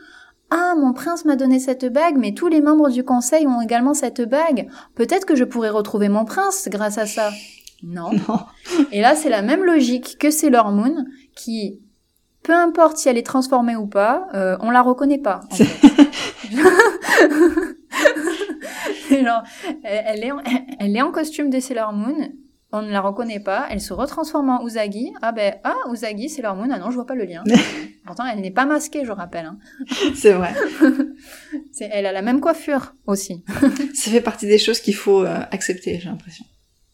ah, 0.52 0.76
mon 0.78 0.93
prince 0.93 1.26
m'a 1.26 1.36
donné 1.36 1.58
cette 1.60 1.91
bague, 1.91 2.15
mais 2.17 2.34
tous 2.34 2.48
les 2.48 2.62
membres 2.62 2.89
du 2.89 3.04
conseil 3.04 3.48
ont 3.48 3.60
également 3.60 3.96
cette 3.96 4.22
bague. 4.22 4.67
Peut-être 4.93 5.26
que 5.26 5.36
je 5.36 5.43
pourrais 5.43 5.72
retrouver 5.72 6.10
mon 6.10 6.26
prince 6.26 6.69
grâce 6.69 7.00
à 7.00 7.08
ça. 7.08 7.32
Non. 7.84 8.12
Non. 8.13 8.39
Et 8.91 9.02
là, 9.02 9.15
c'est 9.15 9.30
la 9.30 9.41
même 9.41 9.63
logique 9.63 10.17
que 10.19 10.32
Sailor 10.32 10.72
Moon, 10.72 11.06
qui, 11.36 11.82
peu 12.41 12.54
importe 12.54 12.98
si 12.98 13.10
elle 13.10 13.17
est 13.17 13.26
transformée 13.26 13.76
ou 13.76 13.88
pas, 13.88 14.28
euh, 14.34 14.58
on 14.62 14.72
la 14.72 14.82
reconnaît 14.82 15.19
pas. 15.19 15.41
en 15.52 15.56
fait. 15.56 15.67
Genre, 19.24 19.43
elle 19.84 20.24
est, 20.24 20.32
en, 20.32 20.41
elle 20.80 20.96
est 20.96 21.02
en 21.02 21.12
costume 21.12 21.50
de 21.50 21.60
Sailor 21.60 21.93
Moon, 21.93 22.30
on 22.72 22.82
ne 22.82 22.89
la 22.91 23.02
reconnaît 23.02 23.39
pas, 23.39 23.67
elle 23.69 23.82
se 23.82 23.93
retransforme 23.93 24.50
en 24.50 24.65
Usagi. 24.65 25.13
Ah 25.22 25.32
ben, 25.32 25.56
ah, 25.63 25.76
Usagi, 25.91 26.28
Sailor 26.28 26.56
Moon, 26.56 26.69
ah 26.72 26.80
non, 26.80 26.89
je 26.89 26.96
vois 26.96 27.06
pas 27.06 27.13
le 27.13 27.26
lien. 27.26 27.43
Pourtant, 28.06 28.26
elle 28.26 28.41
n'est 28.41 28.52
pas 28.52 28.65
masquée, 28.65 29.06
je 29.06 29.12
rappelle. 29.12 29.46
Hein. 29.46 29.60
C'est 30.15 30.34
vrai. 30.34 30.54
Elle 31.80 32.08
a 32.08 32.12
la 32.12 32.22
même 32.24 32.41
coiffure 32.41 32.96
aussi. 33.06 33.43
Ça 33.93 34.10
fait 34.10 34.22
partie 34.22 34.48
des 34.48 34.58
choses 34.58 34.80
qu'il 34.80 34.96
faut 34.96 35.24
euh, 35.24 35.39
accepter, 35.52 36.00
j'ai 36.00 36.10
l'impression. 36.10 36.46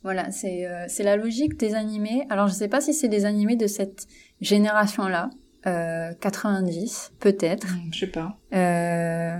Voilà, 0.03 0.31
c'est 0.31 0.65
euh, 0.65 0.85
la 1.03 1.15
logique 1.17 1.57
des 1.57 1.75
animés. 1.75 2.25
Alors, 2.29 2.47
je 2.47 2.53
sais 2.53 2.67
pas 2.69 2.79
si 2.81 2.93
c'est 2.93 3.09
des 3.09 3.25
animés 3.25 3.55
de 3.57 3.67
cette 3.67 4.07
génération-là, 4.41 5.29
euh, 5.67 6.13
90, 6.21 7.11
peut-être. 7.19 7.67
Hmm, 7.67 7.89
Je 7.93 7.99
sais 7.99 8.07
pas. 8.07 8.37
Euh, 8.53 9.39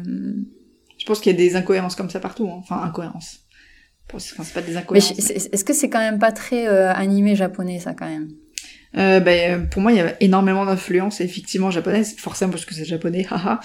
Je 0.98 1.06
pense 1.06 1.20
qu'il 1.22 1.32
y 1.32 1.36
a 1.36 1.38
des 1.38 1.56
incohérences 1.56 1.96
comme 1.96 2.10
ça 2.10 2.20
partout. 2.20 2.48
hein. 2.50 2.58
Enfin, 2.60 2.82
incohérences. 2.84 3.46
Enfin, 4.14 4.44
c'est 4.44 4.54
pas 4.54 4.62
des 4.62 4.76
incohérences. 4.76 5.12
est-ce 5.30 5.64
que 5.64 5.74
c'est 5.74 5.90
quand 5.90 6.00
même 6.00 6.20
pas 6.20 6.32
très 6.32 6.68
euh, 6.68 6.92
animé 6.92 7.36
japonais, 7.36 7.80
ça, 7.80 7.94
quand 7.94 8.08
même? 8.10 8.30
Euh, 8.98 9.20
ben, 9.20 9.70
pour 9.70 9.84
moi, 9.84 9.92
il 9.92 9.98
y 10.00 10.02
a 10.02 10.16
énormément 10.22 10.66
d'influences 10.66 11.22
effectivement 11.22 11.70
japonaises, 11.70 12.16
forcément 12.18 12.52
parce 12.52 12.66
que 12.66 12.74
c'est 12.74 12.86
japonais, 12.86 13.26
haha. 13.30 13.60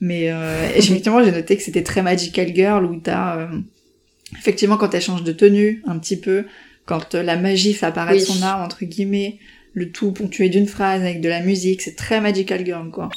Mais 0.00 0.30
euh, 0.30 0.68
effectivement, 0.76 1.24
j'ai 1.24 1.32
noté 1.32 1.56
que 1.56 1.62
c'était 1.62 1.82
très 1.82 2.02
Magical 2.02 2.54
Girl 2.54 2.84
où 2.84 3.00
t'as 3.00 3.38
euh, 3.38 3.48
effectivement 4.38 4.76
quand 4.76 4.94
elle 4.94 5.02
change 5.02 5.24
de 5.24 5.32
tenue 5.32 5.82
un 5.86 5.98
petit 5.98 6.16
peu, 6.18 6.44
quand 6.84 7.14
euh, 7.14 7.22
la 7.22 7.36
magie 7.36 7.74
fait 7.74 7.86
apparaître 7.86 8.20
Oui. 8.28 8.36
son 8.38 8.42
arme 8.42 8.62
entre 8.62 8.84
guillemets, 8.84 9.38
le 9.74 9.90
tout 9.90 10.12
ponctué 10.12 10.48
d'une 10.48 10.66
phrase 10.66 11.02
avec 11.02 11.20
de 11.20 11.28
la 11.28 11.40
musique, 11.42 11.82
c'est 11.82 11.96
très 11.96 12.20
Magical 12.20 12.64
Girl 12.64 12.90
quoi. 12.90 13.10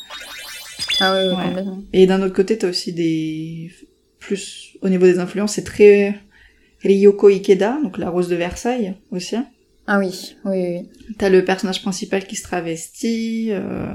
Ah 1.01 1.13
oui, 1.15 1.29
oui, 1.29 1.35
Ouais. 1.55 1.63
Et 1.93 2.05
d'un 2.07 2.21
autre 2.21 2.35
côté, 2.35 2.57
t'as 2.57 2.69
aussi 2.69 2.91
des 2.93 3.71
plus 4.19 4.73
au 4.81 4.89
niveau 4.89 5.05
des 5.05 5.19
influences, 5.19 5.53
c'est 5.53 5.63
très 5.63 6.15
Ryoko 6.83 7.27
Ikeda, 7.29 7.77
donc 7.83 7.97
la 7.97 8.09
rose 8.09 8.27
de 8.29 8.35
Versailles 8.35 8.95
aussi. 9.11 9.35
Ah 9.87 9.97
oui, 9.99 10.35
oui, 10.45 10.57
oui. 10.57 10.89
T'as 11.17 11.29
le 11.29 11.43
personnage 11.43 11.81
principal 11.81 12.25
qui 12.27 12.35
se 12.35 12.43
travestit, 12.43 13.47
euh, 13.51 13.91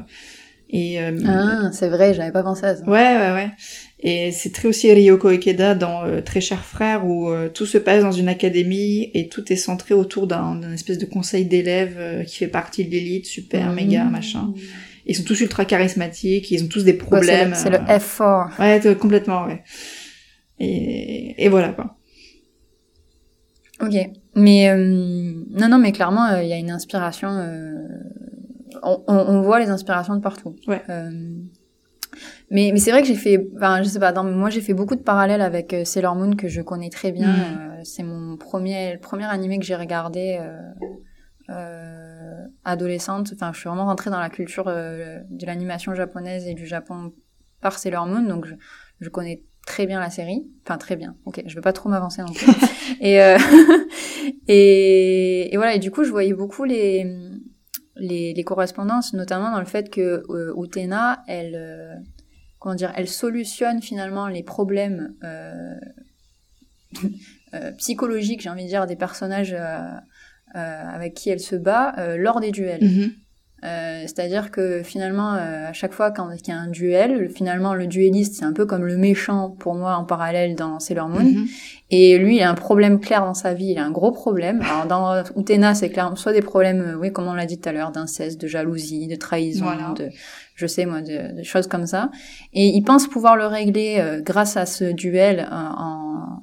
et... 0.71 1.01
euh, 1.01 1.19
Ah, 1.27 1.71
c'est 1.73 1.89
vrai, 1.89 2.15
j'avais 2.15 2.33
pas 2.33 2.43
pensé 2.43 2.65
à 2.65 2.75
ça. 2.77 2.83
Ouais, 2.85 3.17
ouais, 3.17 3.33
ouais. 3.33 3.51
Et 4.07 4.33
c'est 4.33 4.53
très 4.53 4.69
aussi 4.69 4.93
Ryoko 4.93 5.29
Ikeda 5.29 5.75
dans 5.75 6.05
euh, 6.05 6.21
Très 6.21 6.43
cher 6.43 6.63
frère, 6.63 7.07
où 7.07 7.31
euh, 7.31 7.49
tout 7.49 7.65
se 7.65 7.79
passe 7.79 8.03
dans 8.03 8.13
une 8.13 8.29
académie, 8.29 9.11
et 9.15 9.29
tout 9.29 9.51
est 9.51 9.57
centré 9.57 9.95
autour 9.95 10.27
d'un 10.27 10.61
espèce 10.75 10.99
de 10.99 11.07
conseil 11.07 11.47
d'élèves 11.47 11.97
euh, 11.99 12.23
qui 12.23 12.37
fait 12.37 12.49
partie 12.49 12.85
de 12.85 12.91
l'élite, 12.91 13.25
super, 13.25 13.73
Mmh. 13.73 13.75
méga, 13.75 14.05
machin. 14.05 14.53
Ils 15.07 15.17
sont 15.17 15.25
tous 15.25 15.41
ultra 15.41 15.65
charismatiques, 15.65 16.51
ils 16.51 16.63
ont 16.65 16.69
tous 16.69 16.85
des 16.85 16.93
Ouais, 16.93 16.99
problèmes. 16.99 17.55
c'est 17.55 17.71
le, 17.71 17.79
c'est 17.79 17.83
le 17.87 17.91
euh, 17.91 17.99
F4. 17.99 18.61
Ouais, 18.91 18.95
complètement, 18.97 19.47
ouais. 19.47 19.63
Et, 20.61 21.43
et 21.43 21.49
voilà, 21.49 21.71
quoi. 21.71 21.97
Ok. 23.81 23.95
Mais 24.37 24.69
non, 24.77 25.69
non, 25.69 25.79
mais 25.79 25.93
clairement, 25.93 26.37
il 26.37 26.49
y 26.49 26.53
a 26.53 26.57
une 26.59 26.71
inspiration. 26.71 27.29
on, 28.83 29.03
on, 29.09 29.15
on 29.17 29.43
voit 29.43 29.61
les 29.61 29.69
inspirations 29.69 30.15
de 30.17 30.21
partout. 30.21 30.57
Ouais. 30.69 30.83
Mais 32.51 32.71
mais 32.73 32.79
c'est 32.79 32.91
vrai 32.91 33.03
que 33.03 33.09
j'ai 33.09 33.15
fait, 33.15 33.49
enfin, 33.57 33.83
je 33.83 33.89
sais 33.89 33.99
pas. 33.99 34.13
Dans, 34.13 34.25
moi, 34.25 34.51
j'ai 34.51 34.61
fait 34.61 34.75
beaucoup 34.75 34.97
de 34.97 35.03
parallèles 35.03 35.41
avec 35.41 35.73
euh, 35.73 35.85
Sailor 35.85 36.15
Moon 36.15 36.37
que 36.37 36.49
je 36.49 36.61
connais 36.61 36.91
très 36.91 37.13
bien. 37.13 37.29
Mm. 37.29 37.41
Euh, 37.41 37.81
c'est 37.85 38.03
mon 38.03 38.37
premier, 38.37 38.93
le 38.95 39.01
premier 39.01 39.25
animé 39.25 39.59
que 39.59 39.65
j'ai 39.65 39.77
regardé. 39.77 40.39
Euh, 40.41 40.59
euh, 41.51 42.47
adolescente, 42.65 43.33
enfin, 43.35 43.53
je 43.53 43.61
suis 43.61 43.69
vraiment 43.69 43.85
rentrée 43.85 44.09
dans 44.09 44.19
la 44.19 44.31
culture 44.31 44.65
de 44.65 45.47
l'animation 45.47 45.95
japonaise 45.95 46.47
et 46.47 46.55
du 46.55 46.67
Japon 46.67 47.13
par 47.61 47.79
Sailor 47.79 48.07
Moon, 48.07 48.23
donc 48.23 48.47
je, 48.47 48.55
je 49.01 49.09
connais 49.11 49.43
très 49.67 49.87
bien 49.87 50.01
la 50.01 50.11
série, 50.11 50.47
enfin 50.65 50.79
très 50.79 50.97
bien. 50.97 51.17
Ok, 51.25 51.43
je 51.47 51.55
vais 51.55 51.61
pas 51.61 51.73
trop 51.73 51.89
m'avancer 51.89 52.23
non 52.23 52.33
plus. 52.33 52.47
et, 53.01 53.21
euh, 53.23 53.39
et 54.49 55.53
et 55.53 55.57
voilà, 55.57 55.75
et 55.75 55.79
du 55.79 55.91
coup, 55.91 56.05
je 56.05 56.11
voyais 56.11 56.35
beaucoup 56.35 56.65
les 56.65 57.07
les, 57.97 58.35
les 58.35 58.45
correspondances, 58.45 59.13
notamment 59.15 59.53
dans 59.53 59.61
le 59.61 59.67
fait 59.67 59.89
que 59.89 60.25
euh, 60.29 60.55
Utena, 60.57 61.23
elle 61.29 61.55
euh, 61.55 61.95
comment 62.65 62.75
dire, 62.75 62.93
elle 62.97 63.09
solutionne 63.09 63.83
finalement 63.83 64.27
les 64.27 64.43
problèmes 64.43 65.13
euh, 65.23 65.75
euh, 67.55 67.73
psychologiques, 67.73 68.41
j'ai 68.41 68.49
envie 68.49 68.65
de 68.65 68.69
dire, 68.69 68.87
des 68.87 68.97
personnages 68.97 69.55
euh, 69.55 69.99
avec 70.55 71.13
qui 71.13 71.29
elle 71.29 71.41
se 71.41 71.57
bat 71.57 72.17
lors 72.17 72.41
des 72.41 72.53
duels. 72.53 72.83
Mhm. 72.83 73.13
C'est-à-dire 74.07 74.51
que 74.51 74.83
finalement, 74.83 75.33
à 75.33 75.73
chaque 75.73 75.95
fois 75.95 76.11
quand 76.11 76.29
il 76.31 76.49
y 76.49 76.53
a 76.53 76.59
un 76.59 76.69
duel, 76.69 77.31
finalement 77.31 77.73
le 77.73 77.87
duelliste 77.87 78.35
c'est 78.35 78.45
un 78.45 78.53
peu 78.53 78.67
comme 78.67 78.85
le 78.85 78.99
méchant 78.99 79.49
pour 79.51 79.75
moi 79.75 79.97
en 79.97 80.05
parallèle 80.05 80.55
dans 80.55 80.79
Sailor 80.81 81.09
Moon. 81.09 81.25
Mhm. 81.25 81.47
Et 81.91 82.19
lui, 82.19 82.37
il 82.37 82.43
a 82.43 82.51
un 82.51 82.55
problème 82.55 83.01
clair 83.01 83.25
dans 83.25 83.35
sa 83.35 83.55
vie, 83.55 83.69
il 83.69 83.79
a 83.79 83.85
un 83.85 83.91
gros 83.91 84.13
problème. 84.13 84.61
Alors 84.61 84.87
dans 84.87 85.25
Utena, 85.41 85.75
c'est 85.75 85.89
clair, 85.89 86.13
soit 86.17 86.35
des 86.35 86.43
problèmes, 86.43 86.99
oui, 87.01 87.11
comme 87.11 87.27
on 87.27 87.35
l'a 87.35 87.47
dit 87.47 87.59
tout 87.59 87.69
à 87.69 87.73
l'heure, 87.73 87.91
d'inceste, 87.91 88.41
de 88.41 88.47
jalousie, 88.47 89.07
de 89.07 89.17
trahison, 89.17 89.65
Voilà. 89.65 89.95
de, 89.97 90.11
je 90.55 90.67
sais 90.67 90.87
moi, 90.87 91.03
de, 91.03 91.37
de 91.37 91.43
choses 91.43 91.67
comme 91.67 91.87
ça. 91.87 92.11
Et 92.53 92.69
il 92.69 92.83
pense 92.83 93.07
pouvoir 93.09 93.37
le 93.37 93.47
régler 93.47 93.97
euh, 93.99 94.21
grâce 94.21 94.57
à 94.57 94.67
ce 94.67 94.85
duel 94.93 95.41
euh, 95.41 95.55
en, 95.55 96.43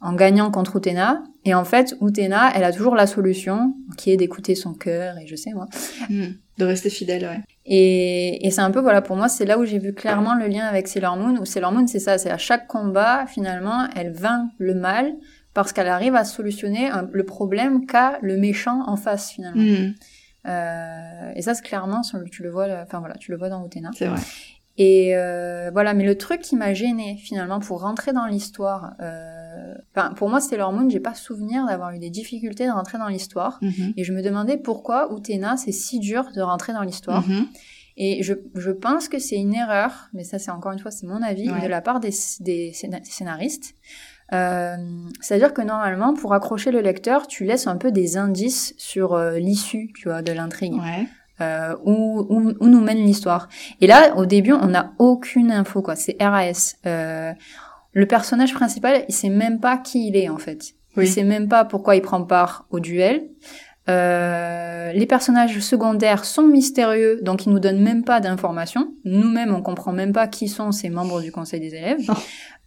en 0.00 0.12
gagnant 0.14 0.50
contre 0.50 0.76
Utena. 0.76 1.22
Et 1.44 1.54
en 1.54 1.64
fait, 1.64 1.94
Utena, 2.02 2.50
elle 2.54 2.64
a 2.64 2.72
toujours 2.72 2.94
la 2.96 3.06
solution, 3.06 3.74
qui 3.96 4.10
est 4.10 4.16
d'écouter 4.16 4.54
son 4.54 4.74
cœur, 4.74 5.16
et 5.18 5.26
je 5.26 5.36
sais 5.36 5.52
moi. 5.52 5.66
Mhm. 6.10 6.34
De 6.58 6.64
rester 6.64 6.90
fidèle, 6.90 7.22
ouais. 7.24 7.40
Et, 7.66 8.46
et 8.46 8.50
c'est 8.50 8.62
un 8.62 8.70
peu, 8.70 8.80
voilà, 8.80 9.02
pour 9.02 9.16
moi, 9.16 9.28
c'est 9.28 9.44
là 9.44 9.58
où 9.58 9.64
j'ai 9.64 9.78
vu 9.78 9.92
clairement 9.92 10.34
le 10.34 10.46
lien 10.48 10.64
avec 10.64 10.88
Sailor 10.88 11.16
Moon, 11.16 11.36
où 11.40 11.44
Sailor 11.44 11.72
Moon, 11.72 11.86
c'est 11.86 11.98
ça, 11.98 12.18
c'est 12.18 12.30
à 12.30 12.38
chaque 12.38 12.66
combat, 12.66 13.26
finalement, 13.26 13.86
elle 13.94 14.12
vainc 14.12 14.50
le 14.58 14.74
mal 14.74 15.14
parce 15.54 15.72
qu'elle 15.72 15.88
arrive 15.88 16.14
à 16.14 16.24
solutionner 16.24 16.88
un- 16.88 17.08
le 17.12 17.24
problème 17.24 17.86
qu'a 17.86 18.18
le 18.22 18.36
méchant 18.36 18.82
en 18.86 18.96
face, 18.96 19.30
finalement. 19.30 19.62
Mhm. 19.62 19.94
Euh, 20.46 21.32
et 21.34 21.42
ça, 21.42 21.54
c'est 21.54 21.62
clairement, 21.64 22.02
tu 22.30 22.42
le 22.42 22.50
vois, 22.50 22.66
enfin 22.82 23.00
voilà, 23.00 23.14
tu 23.16 23.30
le 23.30 23.36
vois 23.38 23.48
dans 23.48 23.64
Utena. 23.66 23.90
C'est 23.96 24.06
vrai. 24.06 24.20
Et 24.78 25.16
euh, 25.16 25.70
voilà, 25.72 25.94
mais 25.94 26.04
le 26.04 26.18
truc 26.18 26.42
qui 26.42 26.54
m'a 26.54 26.74
gêné 26.74 27.16
finalement 27.16 27.60
pour 27.60 27.80
rentrer 27.80 28.12
dans 28.12 28.26
l'histoire, 28.26 28.92
euh, 29.00 29.74
pour 30.16 30.28
moi 30.28 30.38
Sailor 30.40 30.70
Moon, 30.72 30.90
j'ai 30.90 31.00
pas 31.00 31.14
souvenir 31.14 31.64
d'avoir 31.66 31.92
eu 31.92 31.98
des 31.98 32.10
difficultés 32.10 32.66
de 32.66 32.72
rentrer 32.72 32.98
dans 32.98 33.08
l'histoire. 33.08 33.58
Mhm. 33.62 33.94
Et 33.96 34.04
je 34.04 34.12
me 34.12 34.20
demandais 34.22 34.58
pourquoi 34.58 35.08
Utena 35.16 35.56
c'est 35.56 35.72
si 35.72 35.98
dur 35.98 36.26
de 36.34 36.42
rentrer 36.42 36.74
dans 36.74 36.82
l'histoire. 36.82 37.26
Mhm. 37.26 37.46
Et 37.96 38.22
je, 38.22 38.34
je 38.54 38.70
pense 38.70 39.08
que 39.08 39.18
c'est 39.18 39.36
une 39.36 39.54
erreur, 39.54 40.10
mais 40.12 40.24
ça 40.24 40.38
c'est 40.38 40.50
encore 40.50 40.72
une 40.72 40.78
fois 40.78 40.90
c'est 40.90 41.06
mon 41.06 41.22
avis 41.22 41.50
Ouais. 41.50 41.62
de 41.62 41.66
la 41.68 41.80
part 41.80 41.98
des, 41.98 42.12
des 42.40 42.72
scéna- 42.72 43.02
scénaristes. 43.02 43.72
Euh, 44.32 44.76
C'est-à-dire 45.20 45.54
que 45.54 45.62
normalement, 45.62 46.14
pour 46.14 46.34
accrocher 46.34 46.70
le 46.70 46.80
lecteur, 46.80 47.26
tu 47.26 47.44
laisses 47.44 47.66
un 47.66 47.76
peu 47.76 47.92
des 47.92 48.16
indices 48.16 48.74
sur 48.76 49.14
euh, 49.14 49.38
l'issue, 49.38 49.92
tu 49.94 50.08
vois, 50.08 50.22
de 50.22 50.32
l'intrigue, 50.32 50.74
Ouais. 50.74 51.06
euh, 51.40 51.74
où, 51.84 52.26
où, 52.28 52.52
où 52.60 52.66
nous 52.68 52.80
mène 52.80 52.98
l'histoire. 52.98 53.48
Et 53.80 53.86
là, 53.86 54.16
au 54.16 54.26
début, 54.26 54.52
on 54.52 54.66
n'a 54.66 54.92
aucune 54.98 55.52
info, 55.52 55.80
quoi. 55.82 55.94
C'est 55.96 56.16
RAS. 56.20 56.76
Euh, 56.86 57.32
le 57.92 58.06
personnage 58.06 58.52
principal, 58.52 59.04
il 59.08 59.14
sait 59.14 59.28
même 59.28 59.60
pas 59.60 59.76
qui 59.78 60.08
il 60.08 60.16
est, 60.16 60.28
en 60.28 60.38
fait. 60.38 60.74
Oui. 60.96 61.04
Il 61.04 61.08
sait 61.08 61.24
même 61.24 61.48
pas 61.48 61.64
pourquoi 61.64 61.94
il 61.94 62.02
prend 62.02 62.22
part 62.24 62.66
au 62.70 62.80
duel. 62.80 63.28
Euh, 63.88 64.92
les 64.92 65.06
personnages 65.06 65.60
secondaires 65.60 66.24
sont 66.24 66.42
mystérieux, 66.42 67.20
donc 67.22 67.46
ils 67.46 67.50
nous 67.52 67.60
donnent 67.60 67.80
même 67.82 68.02
pas 68.02 68.18
d'informations. 68.18 68.92
Nous-mêmes, 69.04 69.54
on 69.54 69.62
comprend 69.62 69.92
même 69.92 70.12
pas 70.12 70.26
qui 70.26 70.48
sont 70.48 70.72
ces 70.72 70.90
membres 70.90 71.20
du 71.22 71.30
conseil 71.30 71.60
des 71.60 71.74
élèves. 71.74 72.00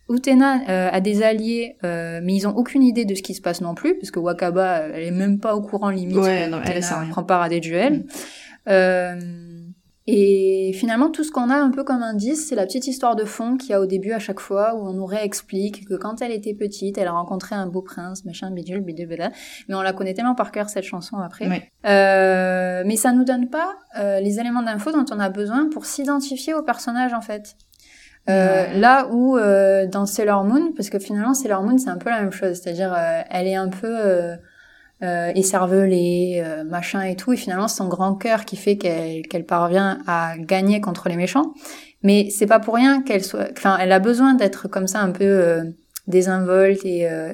Utena 0.10 0.62
euh, 0.69 0.89
a 0.91 1.02
des 1.02 1.24
alliés, 1.24 1.78
euh, 1.84 2.19
mais 2.24 2.36
ils 2.36 2.48
ont 2.48 2.56
aucune 2.56 2.84
idée 2.84 3.06
de 3.06 3.15
ce 3.15 3.22
qui 3.22 3.34
se 3.34 3.41
passe 3.41 3.62
non 3.62 3.76
plus, 3.76 3.95
parce 3.98 4.12
que 4.12 4.19
Wakaba, 4.19 4.88
elle 4.93 5.04
est 5.04 5.12
même 5.12 5.39
pas 5.39 5.56
au 5.56 5.62
courant 5.62 5.89
limite. 5.89 6.17
Ouais, 6.17 6.45
que 6.45 6.50
non, 6.50 6.62
elle 6.65 6.84
rien. 6.84 7.08
prend 7.10 7.24
part 7.24 7.41
à 7.41 7.50
des 7.50 7.60
duels. 7.60 8.06
Euh, 8.67 9.19
et 10.12 10.72
finalement, 10.74 11.12
tout 11.12 11.24
ce 11.24 11.32
qu'on 11.32 11.52
a 11.52 11.56
un 11.56 11.69
peu 11.69 11.84
comme 11.84 12.02
indice, 12.02 12.48
c'est 12.48 12.56
la 12.56 12.65
petite 12.65 12.88
histoire 12.88 13.15
de 13.15 13.26
fond 13.26 13.58
qu'il 13.58 13.69
y 13.69 13.74
a 13.74 13.80
au 13.80 13.86
début 13.86 14.12
à 14.12 14.17
chaque 14.17 14.39
fois, 14.39 14.74
où 14.74 14.88
on 14.88 14.93
nous 14.93 15.06
réexplique 15.06 15.88
que 15.88 15.93
quand 15.93 16.24
elle 16.24 16.32
était 16.32 16.56
petite, 16.56 16.98
elle 16.98 17.08
a 17.08 17.12
rencontré 17.12 17.56
un 17.56 17.67
beau 17.67 17.84
prince, 17.84 18.26
machin, 18.26 18.50
bidule, 18.50 18.82
bidule, 18.82 19.08
bidule. 19.08 19.30
Mais 19.67 19.76
on 19.76 19.84
la 19.84 19.93
connaît 19.93 20.15
tellement 20.15 20.34
par 20.34 20.52
cœur, 20.52 20.67
cette 20.69 20.84
chanson, 20.84 21.17
après. 21.17 21.69
Euh, 21.86 22.82
mais 22.88 22.95
ça 22.95 23.12
nous 23.12 23.24
donne 23.24 23.50
pas 23.50 23.76
euh, 24.00 24.19
les 24.19 24.39
éléments 24.39 24.63
d'info 24.63 24.91
dont 24.91 25.06
on 25.12 25.19
a 25.19 25.30
besoin 25.30 25.69
pour 25.69 25.86
s'identifier 25.86 26.56
au 26.56 26.63
personnage, 26.63 27.13
en 27.13 27.22
fait. 27.22 27.56
Euh, 28.30 28.65
Ouais. 28.74 28.80
Là 28.80 29.08
où 29.12 29.38
euh, 29.38 29.88
dans 29.88 30.06
Sailor 30.06 30.44
Moon, 30.44 30.72
parce 30.76 30.89
que 30.89 31.00
finalement 31.00 31.34
Sailor 31.34 31.63
Moon 31.63 31.78
c'est 31.78 31.89
un 31.89 31.98
peu 31.98 32.10
la 32.10 32.22
même 32.22 32.32
chose, 32.32 32.60
c'est-à-dire 32.62 32.94
euh, 32.94 33.22
elle 33.30 33.48
est 33.48 33.56
un 33.56 33.70
peu 33.70 33.88
euh, 33.89 34.36
euh, 35.04 35.32
écervelée, 35.36 36.42
euh, 36.46 36.63
machin 36.63 37.02
et 37.04 37.15
tout, 37.15 37.34
et 37.34 37.38
finalement 37.38 37.68
c'est 37.68 37.78
son 37.78 37.88
grand 37.88 38.15
cœur 38.15 38.46
qui 38.46 38.56
fait 38.58 38.78
qu'elle 38.78 39.24
qu'elle 39.28 39.46
parvient 39.46 40.00
à 40.08 40.38
gagner 40.38 40.80
contre 40.82 41.10
les 41.10 41.15
méchants. 41.15 41.54
Mais 42.04 42.30
c'est 42.30 42.46
pas 42.46 42.60
pour 42.60 42.76
rien 42.76 43.02
qu'elle 43.02 43.24
soit, 43.24 43.48
enfin 43.58 43.78
elle 43.80 43.92
a 43.92 44.00
besoin 44.00 44.34
d'être 44.36 44.68
comme 44.68 44.88
ça 44.88 45.00
un 45.02 45.12
peu 45.12 45.24
euh, 45.26 45.63
désinvolte 46.08 46.86
et, 46.86 47.10
euh, 47.10 47.34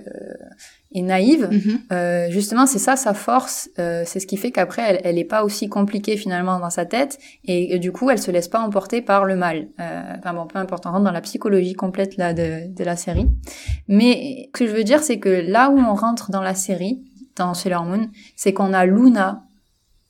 et 0.96 1.02
naïve. 1.02 1.50
Mhm. 1.52 1.80
Euh, 1.92 2.28
justement, 2.30 2.66
c'est 2.66 2.80
ça 2.80 2.96
sa 2.96 3.14
force. 3.14 3.70
Euh, 3.78 4.04
c'est 4.06 4.22
ce 4.22 4.26
qui 4.26 4.38
fait 4.38 4.52
qu'après, 4.52 4.82
elle, 4.82 5.02
elle 5.04 5.18
est 5.20 5.26
pas 5.26 5.44
aussi 5.44 5.68
compliquée 5.68 6.16
finalement 6.16 6.58
dans 6.58 6.70
sa 6.70 6.86
tête, 6.86 7.20
et, 7.44 7.78
du 7.80 7.92
coup, 7.92 8.10
elle 8.10 8.18
se 8.18 8.32
laisse 8.32 8.48
pas 8.48 8.60
emporter 8.60 9.02
par 9.02 9.26
le 9.26 9.36
mal. 9.36 9.68
Euh, 9.80 10.02
enfin 10.18 10.34
bon, 10.34 10.48
peu 10.48 10.58
importe, 10.58 10.86
on 10.86 10.92
rentre 10.92 11.04
dans 11.04 11.12
la 11.12 11.22
psychologie 11.22 11.74
complète 11.74 12.16
là 12.16 12.34
de, 12.34 12.74
de 12.74 12.84
la 12.84 12.96
série. 12.96 13.28
Mais 13.90 14.48
ce 14.48 14.60
que 14.60 14.68
je 14.68 14.72
veux 14.72 14.86
dire, 14.86 15.04
c'est 15.04 15.20
que 15.20 15.30
là 15.30 15.70
où 15.70 15.78
on 15.78 15.94
rentre 15.94 16.32
dans 16.32 16.42
la 16.42 16.56
série, 16.56 17.04
dans 17.36 17.54
Sailor 17.54 17.84
Moon, 17.84 18.08
c'est 18.38 18.54
qu'on 18.54 18.72
a 18.72 18.86
Luna 18.86 19.46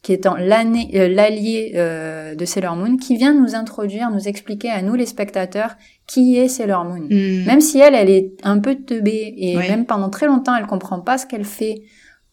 qui 0.06 0.13
est 0.13 0.28
euh, 0.28 1.08
l'allié 1.08 1.71
euh, 1.76 2.36
de 2.36 2.45
Sailor 2.45 2.76
Moon, 2.76 2.95
qui 2.98 3.17
vient 3.17 3.34
nous 3.34 3.56
introduire, 3.56 4.12
nous 4.12 4.28
expliquer 4.28 4.69
à 4.69 4.84
nous 4.84 4.93
les 4.93 5.08
spectateurs 5.08 5.78
qui 6.08 6.38
est 6.38 6.48
Sailor 6.48 6.86
Moon. 6.86 7.08
Mm. 7.10 7.46
Même 7.46 7.62
si 7.62 7.80
elle, 7.80 7.96
elle 7.96 8.10
est 8.10 8.34
un 8.44 8.60
peu 8.60 8.76
teubée 8.76 9.34
et 9.38 9.58
Oui. 9.58 9.68
même 9.68 9.86
pendant 9.86 10.10
très 10.10 10.28
longtemps, 10.28 10.56
elle 10.56 10.68
comprend 10.68 11.00
pas 11.00 11.18
ce 11.18 11.26
qu'elle 11.26 11.46
fait, 11.46 11.82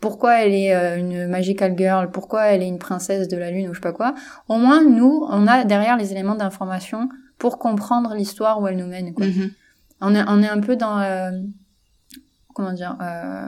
pourquoi 0.00 0.40
elle 0.40 0.52
est 0.52 0.74
euh, 0.74 0.98
une 0.98 1.26
magical 1.28 1.74
girl, 1.78 2.10
pourquoi 2.10 2.46
elle 2.46 2.62
est 2.62 2.68
une 2.68 2.78
princesse 2.78 3.28
de 3.28 3.36
la 3.36 3.50
lune 3.50 3.68
ou 3.68 3.72
je 3.74 3.78
sais 3.78 3.82
pas 3.82 3.92
quoi. 3.92 4.14
Au 4.48 4.56
moins, 4.58 4.82
nous, 4.84 5.26
on 5.30 5.46
a 5.46 5.64
derrière 5.64 5.96
les 5.96 6.12
éléments 6.12 6.34
d'information 6.34 7.08
pour 7.38 7.58
comprendre 7.58 8.14
l'histoire 8.14 8.60
où 8.60 8.66
elle 8.68 8.76
nous 8.76 8.86
mène. 8.86 9.14
Quoi. 9.14 9.26
Mhm. 9.26 9.50
On, 10.00 10.14
est, 10.14 10.24
on 10.28 10.42
est 10.42 10.48
un 10.48 10.60
peu 10.60 10.76
dans 10.76 10.98
euh, 10.98 11.30
comment 12.54 12.72
dire, 12.72 12.96
euh, 13.00 13.46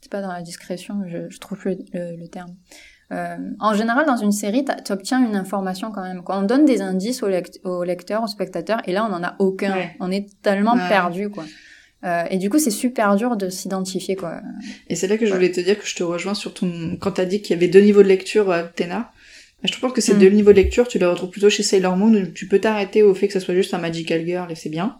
c'est 0.00 0.10
pas 0.10 0.22
dans 0.22 0.32
la 0.32 0.42
discrétion, 0.42 1.02
je, 1.06 1.28
je 1.28 1.38
trouve 1.38 1.58
plus 1.58 1.76
le, 1.92 2.16
le 2.16 2.28
terme. 2.28 2.54
Euh, 3.10 3.36
en 3.58 3.72
général, 3.74 4.04
dans 4.06 4.16
une 4.18 4.32
série, 4.32 4.64
tu 4.84 4.92
obtiens 4.92 5.24
une 5.26 5.34
information 5.34 5.90
quand 5.90 6.02
même. 6.02 6.22
Quand 6.22 6.38
on 6.40 6.42
donne 6.42 6.64
des 6.66 6.82
indices 6.82 7.22
au, 7.22 7.28
lect- 7.28 7.58
au 7.64 7.82
lecteur, 7.84 8.22
au 8.22 8.26
spectateur, 8.26 8.82
et 8.86 8.92
là, 8.92 9.08
on 9.10 9.12
en 9.14 9.22
a 9.22 9.34
aucun. 9.38 9.74
Ouais. 9.74 9.96
On 10.00 10.10
est 10.10 10.26
tellement 10.42 10.74
Ouais. 10.74 10.88
perdu, 10.88 11.30
quoi. 11.30 11.44
Euh, 12.04 12.24
et 12.30 12.36
du 12.36 12.48
coup, 12.50 12.58
c'est 12.58 12.70
super 12.70 13.16
dur 13.16 13.36
de 13.36 13.48
s'identifier, 13.48 14.14
quoi. 14.14 14.40
Et 14.88 14.94
c'est 14.94 15.06
là 15.08 15.16
que 15.16 15.26
je 15.26 15.32
voulais 15.34 15.50
te 15.50 15.60
dire 15.60 15.78
que 15.78 15.86
je 15.86 15.96
te 15.96 16.02
rejoins 16.04 16.34
sur 16.34 16.52
ton... 16.54 16.96
Quand 17.00 17.12
t'as 17.12 17.24
dit 17.24 17.40
qu'il 17.42 17.54
y 17.54 17.58
avait 17.58 17.66
deux 17.68 17.80
niveaux 17.80 18.02
de 18.02 18.08
lecture 18.08 18.50
à 18.52 18.62
Tena, 18.62 19.10
bah, 19.62 19.68
je 19.72 19.78
pense 19.80 19.92
que 19.92 20.00
ces 20.00 20.14
Mm. 20.14 20.18
deux 20.18 20.28
niveaux 20.28 20.52
de 20.52 20.56
lecture, 20.58 20.86
tu 20.86 20.98
les 20.98 21.06
retrouves 21.06 21.30
plutôt 21.30 21.50
chez 21.50 21.62
Sailor 21.64 21.96
Moon, 21.96 22.14
où 22.14 22.26
tu 22.26 22.46
peux 22.46 22.60
t'arrêter 22.60 23.02
au 23.02 23.14
fait 23.14 23.26
que 23.26 23.32
ça 23.32 23.40
soit 23.40 23.54
juste 23.54 23.74
un 23.74 23.78
Magical 23.78 24.24
Girl, 24.24 24.52
et 24.52 24.54
c'est 24.54 24.68
bien. 24.68 24.98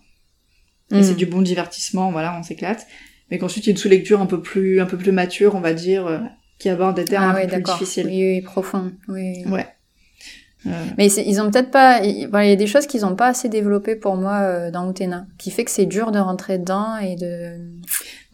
Et 0.90 0.96
Mm. 1.00 1.02
c'est 1.04 1.14
du 1.14 1.26
bon 1.26 1.42
divertissement, 1.42 2.10
voilà, 2.10 2.34
on 2.38 2.42
s'éclate. 2.42 2.86
Mais 3.30 3.38
qu'ensuite, 3.38 3.66
il 3.66 3.68
y 3.68 3.70
a 3.70 3.72
une 3.72 3.76
sous-lecture 3.76 4.20
un 4.22 4.26
peu 4.26 4.40
plus, 4.40 4.80
un 4.80 4.86
peu 4.86 4.96
plus 4.96 5.12
mature, 5.12 5.54
on 5.54 5.60
va 5.60 5.74
dire, 5.74 6.06
euh, 6.06 6.18
qui 6.58 6.68
aborde 6.68 6.96
des 6.96 7.04
termes 7.04 7.32
Ah 7.34 7.38
un 7.38 7.46
peu 7.46 7.52
plus 7.52 7.62
difficiles. 7.62 8.06
Oui, 8.06 8.34
oui, 8.34 8.40
profond. 8.42 8.92
Oui. 9.08 9.44
Ouais. 9.46 9.66
Euh, 10.66 10.70
Mais 10.96 11.06
ils 11.06 11.40
ont 11.40 11.50
peut-être 11.50 11.70
pas. 11.70 12.00
il 12.02 12.28
y 12.28 12.34
a 12.36 12.56
des 12.56 12.66
choses 12.66 12.86
qu'ils 12.86 13.06
ont 13.06 13.14
pas 13.14 13.28
assez 13.28 13.48
développées 13.48 13.94
pour 13.94 14.16
moi 14.16 14.40
euh, 14.40 14.70
dans 14.72 14.90
Utena, 14.90 15.26
qui 15.38 15.50
fait 15.52 15.64
que 15.64 15.70
c'est 15.70 15.86
dur 15.86 16.10
de 16.10 16.18
rentrer 16.18 16.58
dedans 16.58 16.96
et 16.96 17.14
de. 17.14 17.52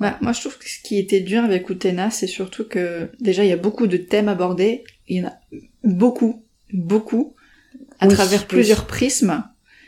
Bah, 0.01 0.17
moi, 0.23 0.33
je 0.33 0.41
trouve 0.41 0.59
que 0.59 0.69
ce 0.69 0.81
qui 0.83 0.99
était 0.99 1.21
dur 1.21 1.45
avec 1.45 1.69
Utena, 1.69 2.11
c'est 2.11 2.27
surtout 2.27 2.67
que, 2.67 3.11
déjà, 3.21 3.45
il 3.45 3.51
y 3.51 3.53
a 3.53 3.57
beaucoup 3.59 3.87
de 3.87 3.99
thèmes 3.99 4.29
abordés. 4.29 4.85
Il 5.07 5.19
y 5.19 5.23
en 5.23 5.29
a 5.29 5.35
beaucoup, 5.85 6.43
beaucoup, 6.73 7.37
à 8.01 8.07
Oui, 8.09 8.15
travers 8.15 8.41
oui. 8.41 8.47
plusieurs 8.49 8.87
prismes. 8.87 9.45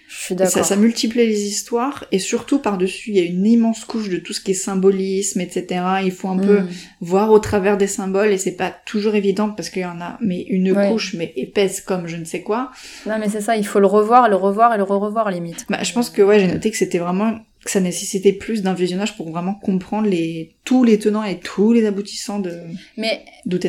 Je 0.09 0.15
suis 0.23 0.35
Ça, 0.37 0.45
d'accord. 0.45 0.65
ça 0.65 0.77
multiplie 0.77 1.27
les 1.27 1.43
histoires, 1.47 2.05
et 2.13 2.19
surtout, 2.21 2.59
par-dessus, 2.61 3.11
il 3.11 3.17
y 3.17 3.21
a 3.21 3.25
une 3.25 3.45
immense 3.45 3.85
couche 3.85 4.09
de 4.09 4.19
tout 4.19 4.33
ce 4.33 4.41
qui 4.41 4.53
est 4.53 4.55
symbolisme, 4.55 5.41
etc. 5.41 5.67
Il 6.05 6.13
faut 6.13 6.29
un 6.29 6.39
peu 6.39 6.61
Mm. 6.61 6.69
voir 7.01 7.33
au 7.33 7.39
travers 7.41 7.77
des 7.77 7.87
symboles, 7.89 8.29
et 8.33 8.39
c'est 8.39 8.57
pas 8.57 8.71
toujours 8.87 9.15
évident, 9.17 9.51
parce 9.51 9.69
qu'il 9.69 9.83
y 9.83 9.87
en 9.87 10.01
a, 10.01 10.17
mais 10.21 10.43
une 10.43 10.71
Ouais. 10.73 10.91
couche, 10.91 11.15
mais 11.15 11.33
épaisse 11.37 11.81
comme 11.81 12.07
je 12.07 12.17
ne 12.17 12.25
sais 12.25 12.43
quoi. 12.43 12.71
Non, 13.07 13.19
mais 13.19 13.29
c'est 13.29 13.41
ça, 13.41 13.57
il 13.57 13.67
faut 13.67 13.81
le 13.81 13.87
revoir, 13.87 14.29
le 14.29 14.37
revoir 14.37 14.75
et 14.75 14.77
le 14.77 14.85
re-revoir 14.85 15.31
limite. 15.31 15.67
Bah, 15.69 15.83
je 15.83 15.93
pense 15.93 16.11
que, 16.11 16.23
ouais, 16.23 16.39
j'ai 16.39 16.47
noté 16.47 16.71
que 16.71 16.77
c'était 16.77 16.99
vraiment, 16.99 17.39
que 17.65 17.71
ça 17.73 17.81
nécessitait 17.81 18.33
plus 18.33 18.63
d'un 18.63 18.75
visionnage 18.75 19.17
pour 19.17 19.29
vraiment 19.31 19.55
comprendre 19.55 20.09
les, 20.09 20.55
tous 20.65 20.85
les 20.85 20.99
tenants 21.01 21.25
et 21.25 21.41
tous 21.41 21.73
les 21.73 21.85
aboutissants 21.85 22.39
de, 22.39 22.53
Mais, 22.97 23.25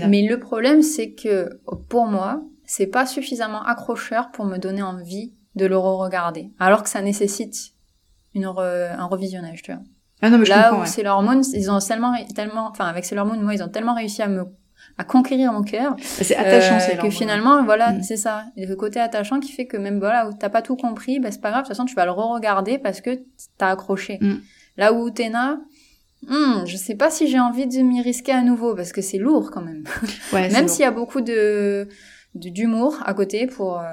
mais 0.07 0.21
le 0.27 0.39
problème, 0.39 0.83
c'est 0.83 1.11
que 1.11 1.49
pour 1.89 2.05
moi, 2.05 2.43
c'est 2.65 2.85
pas 2.87 3.05
suffisamment 3.07 3.63
accrocheur 3.63 4.29
pour 4.31 4.45
me 4.45 4.57
donner 4.57 4.81
envie 4.83 5.31
de 5.57 5.65
le 5.65 5.77
re-regarder. 5.77 6.51
Alors 6.59 6.83
que 6.83 6.89
ça 6.89 7.01
nécessite 7.01 7.71
une 8.33 8.45
re- 8.45 8.95
un 8.97 9.05
revisionnage, 9.05 9.61
tu 9.63 9.71
vois. 9.73 9.81
Ah 10.21 10.29
non, 10.29 10.37
mais 10.37 10.45
je 10.45 10.49
Là 10.51 10.73
où 10.73 10.79
ouais. 10.81 10.85
Sailor 10.87 11.21
Moon, 11.23 11.41
ils 11.53 11.69
ont 11.71 11.79
tellement, 11.79 12.13
tellement, 12.35 12.67
enfin, 12.71 12.85
avec 12.85 13.05
Sailor 13.05 13.25
Moon, 13.25 13.37
moi, 13.41 13.53
ils 13.53 13.61
ont 13.63 13.67
tellement 13.69 13.93
réussi 13.95 14.21
à 14.21 14.27
me, 14.27 14.45
à 14.97 15.03
conquérir 15.03 15.51
mon 15.53 15.61
cœur. 15.63 15.95
C'est 15.99 16.35
attachant, 16.35 16.77
euh, 16.91 16.97
que 16.97 17.09
finalement, 17.09 17.63
voilà, 17.63 17.91
Mm. 17.93 18.03
c'est 18.03 18.17
ça. 18.17 18.45
Et 18.55 18.65
le 18.65 18.75
côté 18.75 18.99
attachant 18.99 19.39
qui 19.39 19.51
fait 19.51 19.67
que 19.67 19.77
même, 19.77 19.99
voilà, 19.99 20.27
où 20.27 20.33
t'as 20.33 20.49
pas 20.49 20.61
tout 20.63 20.75
compris, 20.75 21.19
ben, 21.19 21.31
c'est 21.31 21.41
pas 21.41 21.49
grave, 21.51 21.63
de 21.63 21.67
toute 21.67 21.75
façon, 21.75 21.85
tu 21.85 21.93
vas 21.95 22.05
le 22.05 22.11
re-regarder 22.11 22.77
parce 22.79 23.01
que 23.01 23.19
t'as 23.57 23.69
accroché. 23.69 24.17
Mm. 24.21 24.35
Là 24.77 24.93
où 24.93 25.07
Utena, 25.07 25.59
hmm, 26.27 26.65
je 26.65 26.77
sais 26.77 26.95
pas 26.95 27.09
si 27.11 27.27
j'ai 27.27 27.39
envie 27.39 27.67
de 27.67 27.77
m'y 27.81 28.01
risquer 28.01 28.31
à 28.31 28.41
nouveau 28.41 28.73
parce 28.75 28.91
que 28.91 29.01
c'est 29.01 29.17
lourd 29.19 29.51
quand 29.51 29.61
même. 29.61 29.83
Ouais, 30.33 30.49
même 30.51 30.67
s'il 30.67 30.81
y 30.81 30.85
a 30.85 30.91
beaucoup 30.91 31.21
de- 31.21 31.87
d'humour 32.39 32.97
à 33.05 33.13
côté 33.13 33.47
pour, 33.47 33.79
euh, 33.79 33.85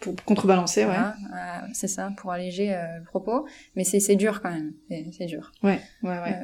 Pour 0.00 0.14
contrebalancer, 0.24 0.84
ouais. 0.84 0.94
euh, 0.94 1.66
c'est 1.72 1.88
ça, 1.88 2.10
pour 2.16 2.32
alléger 2.32 2.74
euh, 2.74 2.98
le 2.98 3.04
propos. 3.04 3.46
Mais 3.74 3.84
c'est, 3.84 4.00
c'est 4.00 4.16
dur 4.16 4.40
quand 4.42 4.50
même. 4.50 4.72
C'est, 5.12 5.26
dur. 5.26 5.52
Ouais, 5.62 5.80
ouais, 6.02 6.18
ouais. 6.18 6.38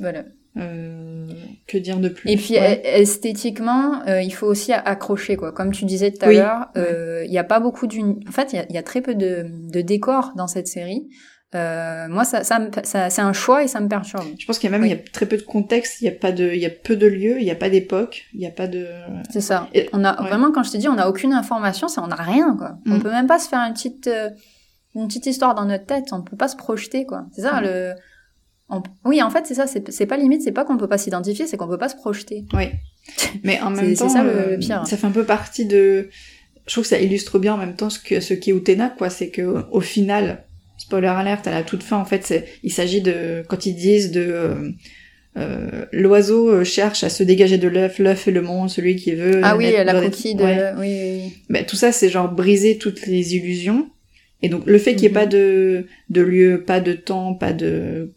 Voilà. 0.00 0.24
Que 0.54 1.78
dire 1.78 1.98
de 1.98 2.08
plus? 2.08 2.30
Et 2.30 2.36
puis 2.36 2.54
ouais. 2.54 2.82
esthétiquement, 2.84 4.04
il 4.04 4.32
faut 4.34 4.46
aussi 4.46 4.72
accrocher 4.72 5.36
quoi. 5.36 5.52
Comme 5.52 5.72
tu 5.72 5.84
disais 5.86 6.10
tout 6.10 6.24
à 6.24 6.28
Oui, 6.28 6.36
l'heure, 6.36 6.68
il 6.76 7.32
y 7.32 7.38
a 7.38 7.44
pas 7.44 7.60
beaucoup 7.60 7.86
d'une. 7.86 8.20
En 8.28 8.32
fait, 8.32 8.52
il 8.52 8.66
y 8.70 8.74
y 8.74 8.78
a 8.78 8.82
très 8.82 9.00
peu 9.00 9.14
de, 9.14 9.46
de 9.48 9.80
décors 9.80 10.32
dans 10.36 10.46
cette 10.46 10.68
série. 10.68 11.08
Euh, 11.54 12.08
moi, 12.08 12.24
ça, 12.24 12.44
ça, 12.44 12.58
ça- 12.82 13.10
c'est 13.10 13.20
un 13.20 13.34
choix 13.34 13.62
et 13.62 13.68
ça 13.68 13.78
me 13.80 13.86
perturbe. 13.88 14.24
Je 14.38 14.46
pense 14.46 14.58
qu'il 14.58 14.70
y 14.70 14.72
a 14.74 14.78
même 14.78 14.82
Oui. 14.82 14.88
il 14.88 14.96
y 14.96 14.98
a 14.98 15.02
très 15.12 15.26
peu 15.26 15.36
de 15.36 15.42
contexte, 15.42 16.00
il 16.00 16.06
y 16.06 16.08
a 16.08 16.12
pas 16.12 16.32
de, 16.32 16.50
il 16.50 16.58
y 16.58 16.64
a 16.64 16.70
peu 16.70 16.96
de 16.96 17.06
lieux, 17.06 17.36
il 17.40 17.44
y 17.44 17.50
a 17.50 17.54
pas 17.54 17.68
d'époque, 17.68 18.24
il 18.32 18.40
y 18.40 18.46
a 18.46 18.50
pas 18.50 18.66
de. 18.68 18.86
C'est 19.30 19.42
ça. 19.42 19.68
Et- 19.74 19.88
On 19.92 20.02
a 20.04 20.20
ouais. 20.22 20.28
vraiment, 20.28 20.50
quand 20.50 20.62
je 20.62 20.70
te 20.70 20.76
dis, 20.78 20.88
on 20.88 20.96
a 20.96 21.08
aucune 21.08 21.32
information, 21.34 21.88
c'est 21.88 22.00
on 22.00 22.10
a 22.10 22.14
rien 22.14 22.56
quoi. 22.56 22.78
On 22.86 22.96
Mm. 22.96 23.02
peut 23.02 23.10
même 23.10 23.26
pas 23.26 23.38
se 23.38 23.48
faire 23.48 23.58
une 23.60 23.74
petite 23.74 24.06
euh, 24.06 24.30
une 24.94 25.06
petite 25.08 25.26
histoire 25.26 25.54
dans 25.54 25.64
notre 25.66 25.84
tête. 25.86 26.06
On 26.12 26.22
peut 26.22 26.36
pas 26.36 26.48
se 26.48 26.56
projeter 26.56 27.04
quoi. 27.04 27.26
C'est 27.32 27.42
ça 27.42 27.60
Mm. 27.60 27.64
le. 27.64 27.92
on- 28.70 28.82
Oui, 29.04 29.22
en 29.22 29.28
fait, 29.28 29.46
c'est 29.46 29.54
ça. 29.54 29.66
C'est 29.66 29.90
c'est 29.92 30.06
pas 30.06 30.16
limite, 30.16 30.40
c'est 30.42 30.52
pas 30.52 30.64
qu'on 30.64 30.78
peut 30.78 30.88
pas 30.88 30.96
s'identifier, 30.98 31.46
c'est 31.46 31.58
qu'on 31.58 31.68
peut 31.68 31.76
pas 31.78 31.90
se 31.90 31.96
projeter. 31.96 32.46
Oui. 32.54 32.70
Mais 33.44 33.60
en 33.60 33.68
C'est- 33.74 33.82
même 33.82 33.94
c'est 33.94 34.04
temps, 34.04 34.08
ça, 34.08 34.22
le- 34.22 34.30
euh, 34.30 34.50
le 34.52 34.58
pire. 34.58 34.86
ça 34.86 34.96
fait 34.96 35.06
un 35.06 35.10
peu 35.10 35.24
partie 35.24 35.66
de. 35.66 36.08
Je 36.66 36.72
trouve 36.72 36.84
que 36.84 36.88
ça 36.90 36.98
illustre 36.98 37.38
bien 37.38 37.52
en 37.54 37.58
même 37.58 37.74
temps 37.74 37.90
ce 37.90 37.98
que 37.98 38.20
ce 38.20 38.32
qui 38.32 38.50
est 38.50 38.54
Utena, 38.54 38.88
quoi. 38.88 39.10
C'est 39.10 39.28
que 39.30 39.64
au 39.70 39.80
final, 39.80 40.44
spoiler 40.82 41.08
alerte 41.08 41.46
à 41.46 41.50
la 41.50 41.62
toute 41.62 41.82
fin, 41.82 41.96
en 41.98 42.04
fait, 42.04 42.24
il 42.62 42.72
s'agit 42.72 43.00
de 43.00 43.42
quand 43.48 43.66
ils 43.66 43.74
disent 43.74 44.10
de 44.10 44.20
euh, 44.20 44.70
euh, 45.38 45.86
l'oiseau 45.92 46.48
euh, 46.50 46.64
cherche 46.64 47.04
à 47.04 47.08
se 47.08 47.22
dégager 47.22 47.56
de 47.58 47.68
l'œuf, 47.68 47.98
l'œuf 47.98 48.28
est 48.28 48.32
le 48.32 48.42
monde, 48.42 48.68
celui 48.68 48.96
qui 48.96 49.12
veut. 49.12 49.40
Ah 49.42 49.56
oui, 49.56 49.70
la 49.72 49.94
coquille 50.00 50.34
de... 50.34 50.42
ouais. 50.44 50.72
Oui, 50.78 50.86
oui, 50.88 51.20
oui. 51.24 51.32
Bah, 51.48 51.62
tout 51.62 51.76
ça, 51.76 51.92
c'est 51.92 52.08
genre 52.10 52.30
briser 52.30 52.76
toutes 52.78 53.06
les 53.06 53.34
illusions. 53.36 53.88
Et 54.42 54.48
donc 54.48 54.66
le 54.66 54.78
fait 54.78 54.92
qu'il 54.96 55.02
n'y 55.02 55.06
ait 55.06 55.08
Mhm. 55.10 55.14
pas 55.14 55.26
de, 55.26 55.86
de 56.10 56.20
lieu, 56.20 56.64
pas 56.66 56.80
de 56.80 56.92
temps, 56.94 57.34
pas 57.34 57.52
de 57.52 58.12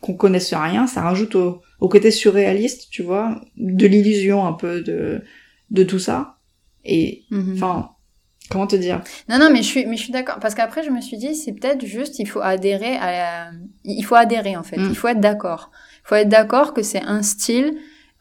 qu'on 0.00 0.14
connaisse 0.14 0.52
rien, 0.52 0.88
ça 0.88 1.02
rajoute 1.02 1.36
au, 1.36 1.62
au 1.78 1.88
côté 1.88 2.10
surréaliste, 2.10 2.88
tu 2.90 3.02
vois, 3.04 3.40
de 3.56 3.86
l'illusion 3.86 4.44
un 4.44 4.52
peu 4.54 4.82
de 4.82 5.22
de 5.70 5.84
tout 5.84 6.00
ça. 6.00 6.36
Et 6.84 7.22
Mhm. 7.30 7.52
enfin, 7.54 7.90
comment 8.52 8.66
te 8.66 8.76
dire? 8.76 9.00
Non, 9.28 9.38
non, 9.38 9.48
mais 9.50 9.58
je 9.62 9.68
suis, 9.68 9.86
mais 9.86 9.96
je 9.96 10.02
suis 10.04 10.12
d'accord. 10.12 10.38
Parce 10.40 10.54
qu'après, 10.54 10.82
je 10.84 10.90
me 10.90 11.00
suis 11.00 11.16
dit, 11.16 11.34
c'est 11.34 11.52
peut-être 11.52 11.84
juste, 11.84 12.18
il 12.18 12.26
faut 12.26 12.40
adhérer 12.40 12.96
à, 13.00 13.50
il 13.84 14.02
faut 14.04 14.14
adhérer, 14.14 14.56
en 14.56 14.62
fait. 14.62 14.76
Mm. 14.76 14.88
Il 14.90 14.94
faut 14.96 15.08
être 15.08 15.20
d'accord. 15.20 15.70
Il 16.04 16.08
faut 16.08 16.14
être 16.16 16.28
d'accord 16.28 16.74
que 16.74 16.82
c'est 16.82 17.02
un 17.02 17.22
style, 17.22 17.74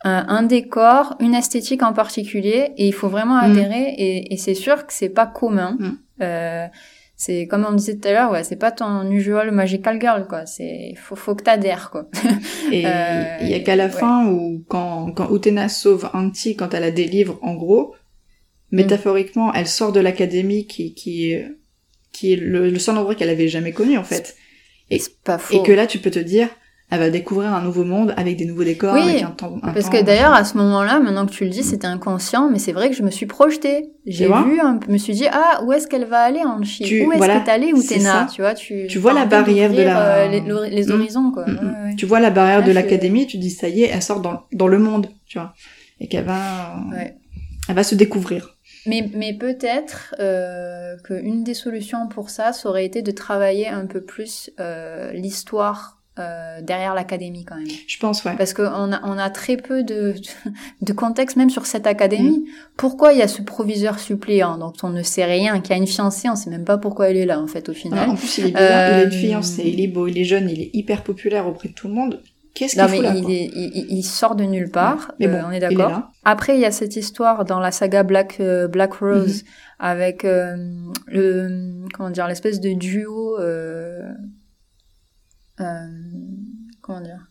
un, 0.04 0.26
un 0.30 0.44
décor, 0.44 1.16
une 1.20 1.36
esthétique 1.36 1.84
en 1.84 1.94
particulier, 1.94 2.72
et 2.78 2.88
il 2.88 2.94
faut 2.94 3.10
vraiment 3.10 3.36
Mm. 3.36 3.52
adhérer, 3.52 3.84
et, 3.98 4.34
et 4.34 4.38
c'est 4.38 4.56
sûr 4.56 4.88
que 4.88 4.94
c'est 4.94 5.10
pas 5.10 5.28
commun. 5.28 5.78
Mm. 5.80 5.92
Euh, 6.24 6.68
c'est 7.16 7.46
comme 7.46 7.68
on 7.70 7.74
disait 7.74 7.98
tout 7.98 8.08
à 8.08 8.14
l'heure, 8.14 8.32
ouais, 8.32 8.44
c'est 8.44 8.56
pas 8.56 8.72
ton 8.72 9.08
usual 9.12 9.52
magical 9.52 10.02
girl, 10.02 10.26
quoi. 10.28 10.48
C'est, 10.48 10.96
faut, 10.98 11.16
faut 11.16 11.36
que 11.36 11.44
t'adhères, 11.44 11.92
quoi. 11.92 12.08
Et 12.72 12.84
Euh, 12.88 13.38
il 13.42 13.50
y 13.50 13.54
a 13.54 13.60
qu'à 13.60 13.76
la 13.76 13.86
ouais. 13.86 13.92
fin 13.92 14.26
où 14.26 14.64
quand 14.68 15.12
quand 15.12 15.30
Utena 15.36 15.70
sauve 15.70 16.10
Anti 16.14 16.56
quand 16.56 16.74
elle 16.74 16.82
la 16.82 16.90
délivre, 16.90 17.38
en 17.44 17.54
gros. 17.54 17.94
Métaphoriquement, 18.72 19.54
elle 19.54 19.68
sort 19.68 19.92
de 19.92 20.00
l'académie 20.00 20.66
qui 20.68 20.94
qui 20.94 21.32
est 21.32 21.48
qui 22.12 22.34
est 22.34 22.38
le, 22.38 22.70
le 22.70 22.80
seul 22.80 22.98
endroit 22.98 23.16
qu'elle 23.16 23.30
avait 23.30 23.48
jamais 23.48 23.72
connu 23.72 23.98
en 23.98 24.04
fait. 24.04 24.36
Et- 24.90 25.02
pas 25.24 25.38
faux. 25.38 25.56
Et 25.58 25.64
que 25.66 25.72
là, 25.72 25.88
tu 25.88 26.00
peux 26.00 26.12
te 26.12 26.20
dire, 26.20 26.50
elle 26.90 27.00
va 27.00 27.10
découvrir 27.10 27.54
un 27.54 27.62
nouveau 27.62 27.86
monde 27.86 28.14
avec 28.18 28.36
des 28.36 28.44
nouveaux 28.44 28.66
décors, 28.66 28.94
Oui, 28.96 29.02
avec 29.10 29.22
un 29.24 29.32
temps. 29.32 29.56
un 29.64 29.72
Parce 29.72 29.86
temps, 29.86 29.92
que 29.94 30.02
d'ailleurs, 30.04 30.34
à 30.34 30.44
ce 30.44 30.58
moment-là, 30.58 31.00
maintenant 31.00 31.26
que 31.26 31.32
tu 31.32 31.46
le 31.46 31.50
dis, 31.50 31.64
c'était 31.64 31.88
inconscient, 31.88 32.50
mais 32.50 32.60
c'est 32.60 32.74
vrai 32.74 32.90
que 32.90 32.96
je 32.98 33.02
me 33.04 33.10
suis 33.12 33.26
projetée. 33.28 33.92
J'ai 34.06 34.28
vu, 34.28 34.60
je 34.86 34.92
me 34.92 34.98
suis 34.98 35.14
dit, 35.14 35.28
ah, 35.32 35.62
où 35.64 35.72
est-ce 35.72 35.88
qu'elle 35.88 36.04
va 36.04 36.20
aller 36.20 36.42
en 36.42 36.62
Chine 36.64 36.86
Tu- 36.86 37.06
Où 37.06 37.12
est-ce 37.14 37.18
voilà, 37.20 37.40
que 37.40 37.46
t'es 37.46 37.52
allée, 37.52 37.72
ça. 38.02 38.28
Tu 38.36 38.42
vois, 38.42 38.54
tu, 38.54 38.88
Tu 38.90 39.00
vois 39.00 39.14
la 39.14 39.26
barrière 39.26 39.72
de 39.72 39.82
la- 39.82 40.16
euh, 40.26 40.28
les, 40.28 40.42
Mm. 40.42 40.92
horizons, 40.92 41.32
quoi. 41.32 41.46
Mm, 41.48 41.52
Ouais, 41.52 41.62
mm. 41.64 41.86
ouais. 41.92 41.96
Tu 41.96 42.06
vois 42.06 42.20
la 42.20 42.30
barrière 42.30 42.60
Là, 42.60 42.68
de 42.68 42.72
l'académie, 42.74 43.26
tu 43.28 43.38
dis 43.38 43.52
ça 43.52 43.70
y 43.70 43.84
est, 43.84 43.88
elle 43.94 44.02
sort 44.04 44.20
dans 44.20 44.42
dans 44.52 44.68
le 44.68 44.78
monde, 44.80 45.08
tu 45.26 45.38
vois, 45.40 45.54
et 46.02 46.08
qu'elle 46.10 46.26
va, 46.26 46.76
Ouais. 46.92 47.16
elle 47.70 47.76
va 47.76 47.84
se 47.84 47.96
découvrir. 47.96 48.58
Mais, 48.86 49.10
mais 49.14 49.34
peut-être 49.34 50.16
euh, 50.20 50.98
qu'une 51.04 51.44
des 51.44 51.54
solutions 51.54 52.08
pour 52.08 52.30
ça, 52.30 52.52
ça 52.54 52.68
aurait 52.70 52.86
été 52.86 53.02
de 53.02 53.12
travailler 53.12 53.68
un 53.68 53.86
peu 53.86 54.02
plus 54.02 54.50
euh, 54.60 55.12
l'histoire 55.14 56.00
euh, 56.20 56.62
derrière 56.62 56.94
l'académie 56.94 57.46
quand 57.46 57.56
même. 57.56 57.68
Je 57.88 57.98
pense, 57.98 58.26
ouais. 58.26 58.36
Parce 58.38 58.54
qu'on 58.54 58.92
a, 58.92 59.00
on 59.04 59.18
a 59.18 59.30
très 59.30 59.56
peu 59.56 59.84
de, 59.84 60.14
de 60.82 60.94
contexte 60.94 61.38
même 61.38 61.50
sur 61.50 61.66
cette 61.66 61.88
académie. 61.88 62.46
Pourquoi 62.76 63.14
il 63.14 63.20
y 63.20 63.22
a 63.22 63.28
ce 63.28 63.42
proviseur 63.42 63.98
suppléant 63.98 64.58
dont 64.58 64.74
on 64.84 64.90
ne 64.90 65.04
sait 65.04 65.24
rien, 65.26 65.62
qui 65.62 65.72
a 65.72 65.78
une 65.78 65.88
fiancée, 65.88 66.28
on 66.30 66.36
sait 66.36 66.50
même 66.50 66.66
pas 66.66 66.78
pourquoi 66.78 67.10
elle 67.10 67.18
est 67.18 67.26
là 67.26 67.40
en 67.40 67.48
fait 67.48 67.70
au 67.70 67.74
final. 67.74 68.00
Alors, 68.00 68.14
en 68.14 68.18
plus, 68.18 68.40
il 68.40 68.48
est 68.48 68.52
bien, 68.52 68.60
il 68.60 68.64
a 68.64 68.98
Euh, 68.98 69.06
une 69.06 69.12
fiancée, 69.12 69.64
il 69.66 69.80
est 69.80 69.88
beau, 69.88 70.08
il 70.08 70.18
est 70.18 70.26
jeune, 70.26 70.50
il 70.50 70.60
est 70.60 70.72
hyper 70.74 71.04
populaire 71.04 71.48
auprès 71.48 71.70
de 71.70 71.74
tout 71.74 71.88
le 71.88 71.94
monde. 71.94 72.22
Qu'est-ce 72.54 72.76
qu'il 72.76 72.88
fout 72.88 73.02
là 73.04 73.14
il, 73.16 73.32
est, 73.32 73.50
il, 73.54 74.04
sort 74.04 74.36
de 74.36 74.44
nulle 74.44 74.70
part, 74.70 75.14
Mais 75.20 75.28
euh, 75.28 75.42
bon, 75.42 75.48
on 75.48 75.52
est 75.52 75.60
d'accord. 75.60 76.12
Après, 76.26 76.56
il 76.56 76.62
y 76.62 76.66
a 76.66 76.72
cette 76.72 76.96
histoire 76.98 77.46
dans 77.46 77.60
la 77.60 77.72
saga 77.72 78.04
Black 78.04 78.40
euh, 78.40 78.68
Black 78.68 78.94
Rose 78.96 79.44
Mhm. 79.44 79.50
avec 79.80 80.26
euh, 80.26 80.58
le 81.08 81.86
comment 81.94 82.10
dire 82.10 82.28
l'espèce 82.28 82.60
de 82.60 82.74
duo. 82.74 83.40
Euh, 83.40 84.02
euh, 85.60 85.86
comment 86.82 87.02
dire 87.02 87.28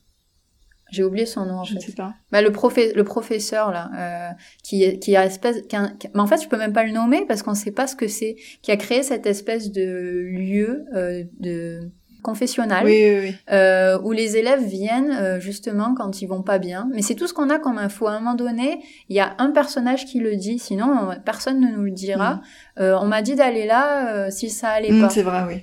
J'ai 0.90 1.04
oublié 1.04 1.26
son 1.26 1.44
nom 1.46 1.58
en 1.60 1.64
Je 1.64 1.74
ne 1.74 1.80
fait. 1.80 1.86
sais 1.88 1.92
pas. 1.92 2.14
Bah, 2.32 2.42
le, 2.42 2.48
le 2.50 3.04
professeur 3.04 3.70
là, 3.72 3.90
euh, 3.96 4.34
qui, 4.62 4.98
qui 5.00 5.16
a 5.16 5.26
espèce, 5.26 5.62
qui 5.68 5.76
a- 5.76 5.88
qui- 5.98 6.08
mais 6.14 6.20
en 6.20 6.26
fait 6.26 6.40
je 6.42 6.48
peux 6.48 6.58
même 6.58 6.72
pas 6.72 6.84
le 6.84 6.92
nommer 6.92 7.24
parce 7.26 7.42
qu'on 7.42 7.54
sait 7.54 7.72
pas 7.72 7.86
ce 7.86 7.96
que 7.96 8.08
c'est, 8.08 8.36
qui 8.62 8.70
a 8.70 8.76
créé 8.76 9.02
cette 9.02 9.26
espèce 9.26 9.70
de 9.70 10.22
lieu 10.30 10.84
euh, 10.94 11.24
de 11.38 11.90
confessionnal 12.20 12.84
Oui, 12.84 12.92
oui, 13.02 13.18
oui. 13.28 13.34
euh, 13.52 13.98
où 14.02 14.12
les 14.12 14.36
élèves 14.36 14.62
viennent 14.64 15.10
euh, 15.12 15.40
justement 15.40 15.94
quand 15.94 16.22
ils 16.22 16.26
vont 16.26 16.42
pas 16.42 16.58
bien. 16.58 16.88
Mais 16.92 17.02
c'est 17.02 17.14
tout 17.14 17.26
ce 17.26 17.34
qu'on 17.34 17.50
a 17.50 17.58
comme 17.58 17.78
info. 17.78 18.06
À 18.06 18.12
un 18.12 18.18
moment 18.20 18.34
donné, 18.34 18.80
il 19.08 19.16
y 19.16 19.20
a 19.20 19.34
un 19.38 19.50
personnage 19.50 20.06
qui 20.06 20.18
le 20.20 20.36
dit, 20.36 20.58
sinon 20.58 20.86
on- 21.10 21.20
personne 21.20 21.60
ne 21.60 21.68
nous 21.74 21.82
le 21.82 21.90
dira. 21.90 22.40
Euh, 22.78 22.96
on 23.00 23.06
m'a 23.06 23.22
dit 23.22 23.34
d'aller 23.34 23.66
là 23.66 24.14
euh, 24.14 24.30
si 24.30 24.50
ça 24.50 24.70
allait 24.70 24.92
Mm, 24.92 25.00
pas. 25.02 25.08
c'est 25.10 25.22
vrai, 25.22 25.42
oui. 25.48 25.62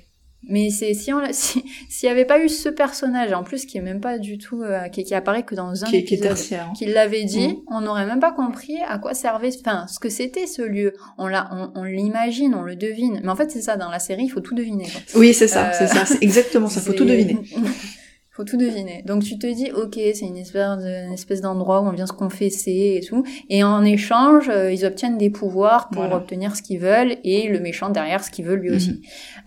Mais 0.50 0.70
c'est 0.70 0.94
si 0.94 1.12
on 1.12 1.20
l'a- 1.20 1.34
si 1.34 1.64
s'il 1.90 2.08
y 2.08 2.12
avait 2.12 2.26
pas 2.26 2.40
eu 2.42 2.48
ce 2.48 2.70
personnage 2.70 3.34
en 3.34 3.44
plus 3.44 3.66
qui 3.66 3.78
est 3.78 3.82
même 3.82 4.00
pas 4.00 4.18
du 4.18 4.38
tout 4.38 4.62
euh, 4.64 4.88
qui, 4.88 5.04
qui 5.04 5.14
apparaît 5.14 5.44
que 5.44 5.56
dans 5.56 5.84
un 5.84 5.88
Qui, 5.88 5.98
épisode 5.98 6.38
hein. 6.54 6.72
qui 6.78 6.86
l'avait 6.86 7.24
dit, 7.26 7.48
Mm. 7.50 7.56
on 7.72 7.82
n'aurait 7.82 8.06
même 8.06 8.20
pas 8.20 8.32
compris 8.32 8.78
à 8.88 8.98
quoi 9.00 9.14
servait, 9.14 9.50
enfin, 9.60 9.88
ce 9.88 10.00
que 10.00 10.10
c'était 10.10 10.48
ce 10.48 10.62
lieu. 10.62 10.94
On 11.18 11.28
l'a, 11.28 11.50
on, 11.52 11.72
on 11.82 11.84
l'imagine, 11.84 12.54
on 12.56 12.62
le 12.62 12.76
devine. 12.76 13.20
Mais 13.24 13.30
en 13.30 13.36
fait, 13.36 13.52
c'est 13.52 13.62
ça, 13.62 13.76
dans 13.78 13.90
la 13.90 14.00
série, 14.00 14.24
il 14.26 14.30
faut 14.30 14.40
tout 14.42 14.56
deviner, 14.56 14.86
quoi. 14.86 15.02
Oui, 15.20 15.34
c'est 15.34 15.48
ça, 15.48 15.68
Euh, 15.70 15.72
c'est 15.78 15.88
ça, 15.88 16.06
c'est 16.06 16.22
exactement 16.24 16.68
ça, 16.70 16.82
faut 16.82 16.94
tout 16.94 17.06
deviner. 17.06 17.38
faut 18.38 18.44
tout 18.44 18.56
deviner. 18.58 19.02
Donc 19.06 19.24
tu 19.24 19.38
te 19.40 19.48
dis, 19.48 19.72
ok, 19.72 19.96
c'est 19.96 20.26
une 20.28 20.38
espèce, 20.38 20.78
de- 20.78 21.08
une 21.08 21.14
espèce 21.14 21.42
d'endroit 21.42 21.82
où 21.82 21.88
on 21.88 21.92
vient 21.92 22.06
se 22.06 22.14
confesser 22.14 23.00
et 23.02 23.06
tout. 23.06 23.24
Et 23.50 23.64
en 23.64 23.84
échange, 23.84 24.48
euh, 24.50 24.72
ils 24.72 24.86
obtiennent 24.86 25.18
des 25.18 25.32
pouvoirs 25.32 25.90
pour 25.90 26.04
Voilà. 26.04 26.18
obtenir 26.18 26.56
ce 26.56 26.62
qu'ils 26.62 26.80
veulent 26.80 27.18
et 27.24 27.48
le 27.50 27.60
méchant 27.60 27.90
derrière 27.90 28.24
ce 28.24 28.30
qu'il 28.30 28.46
veut 28.46 28.54
lui 28.56 28.70
aussi. 28.70 28.92
Mhm. 28.92 29.00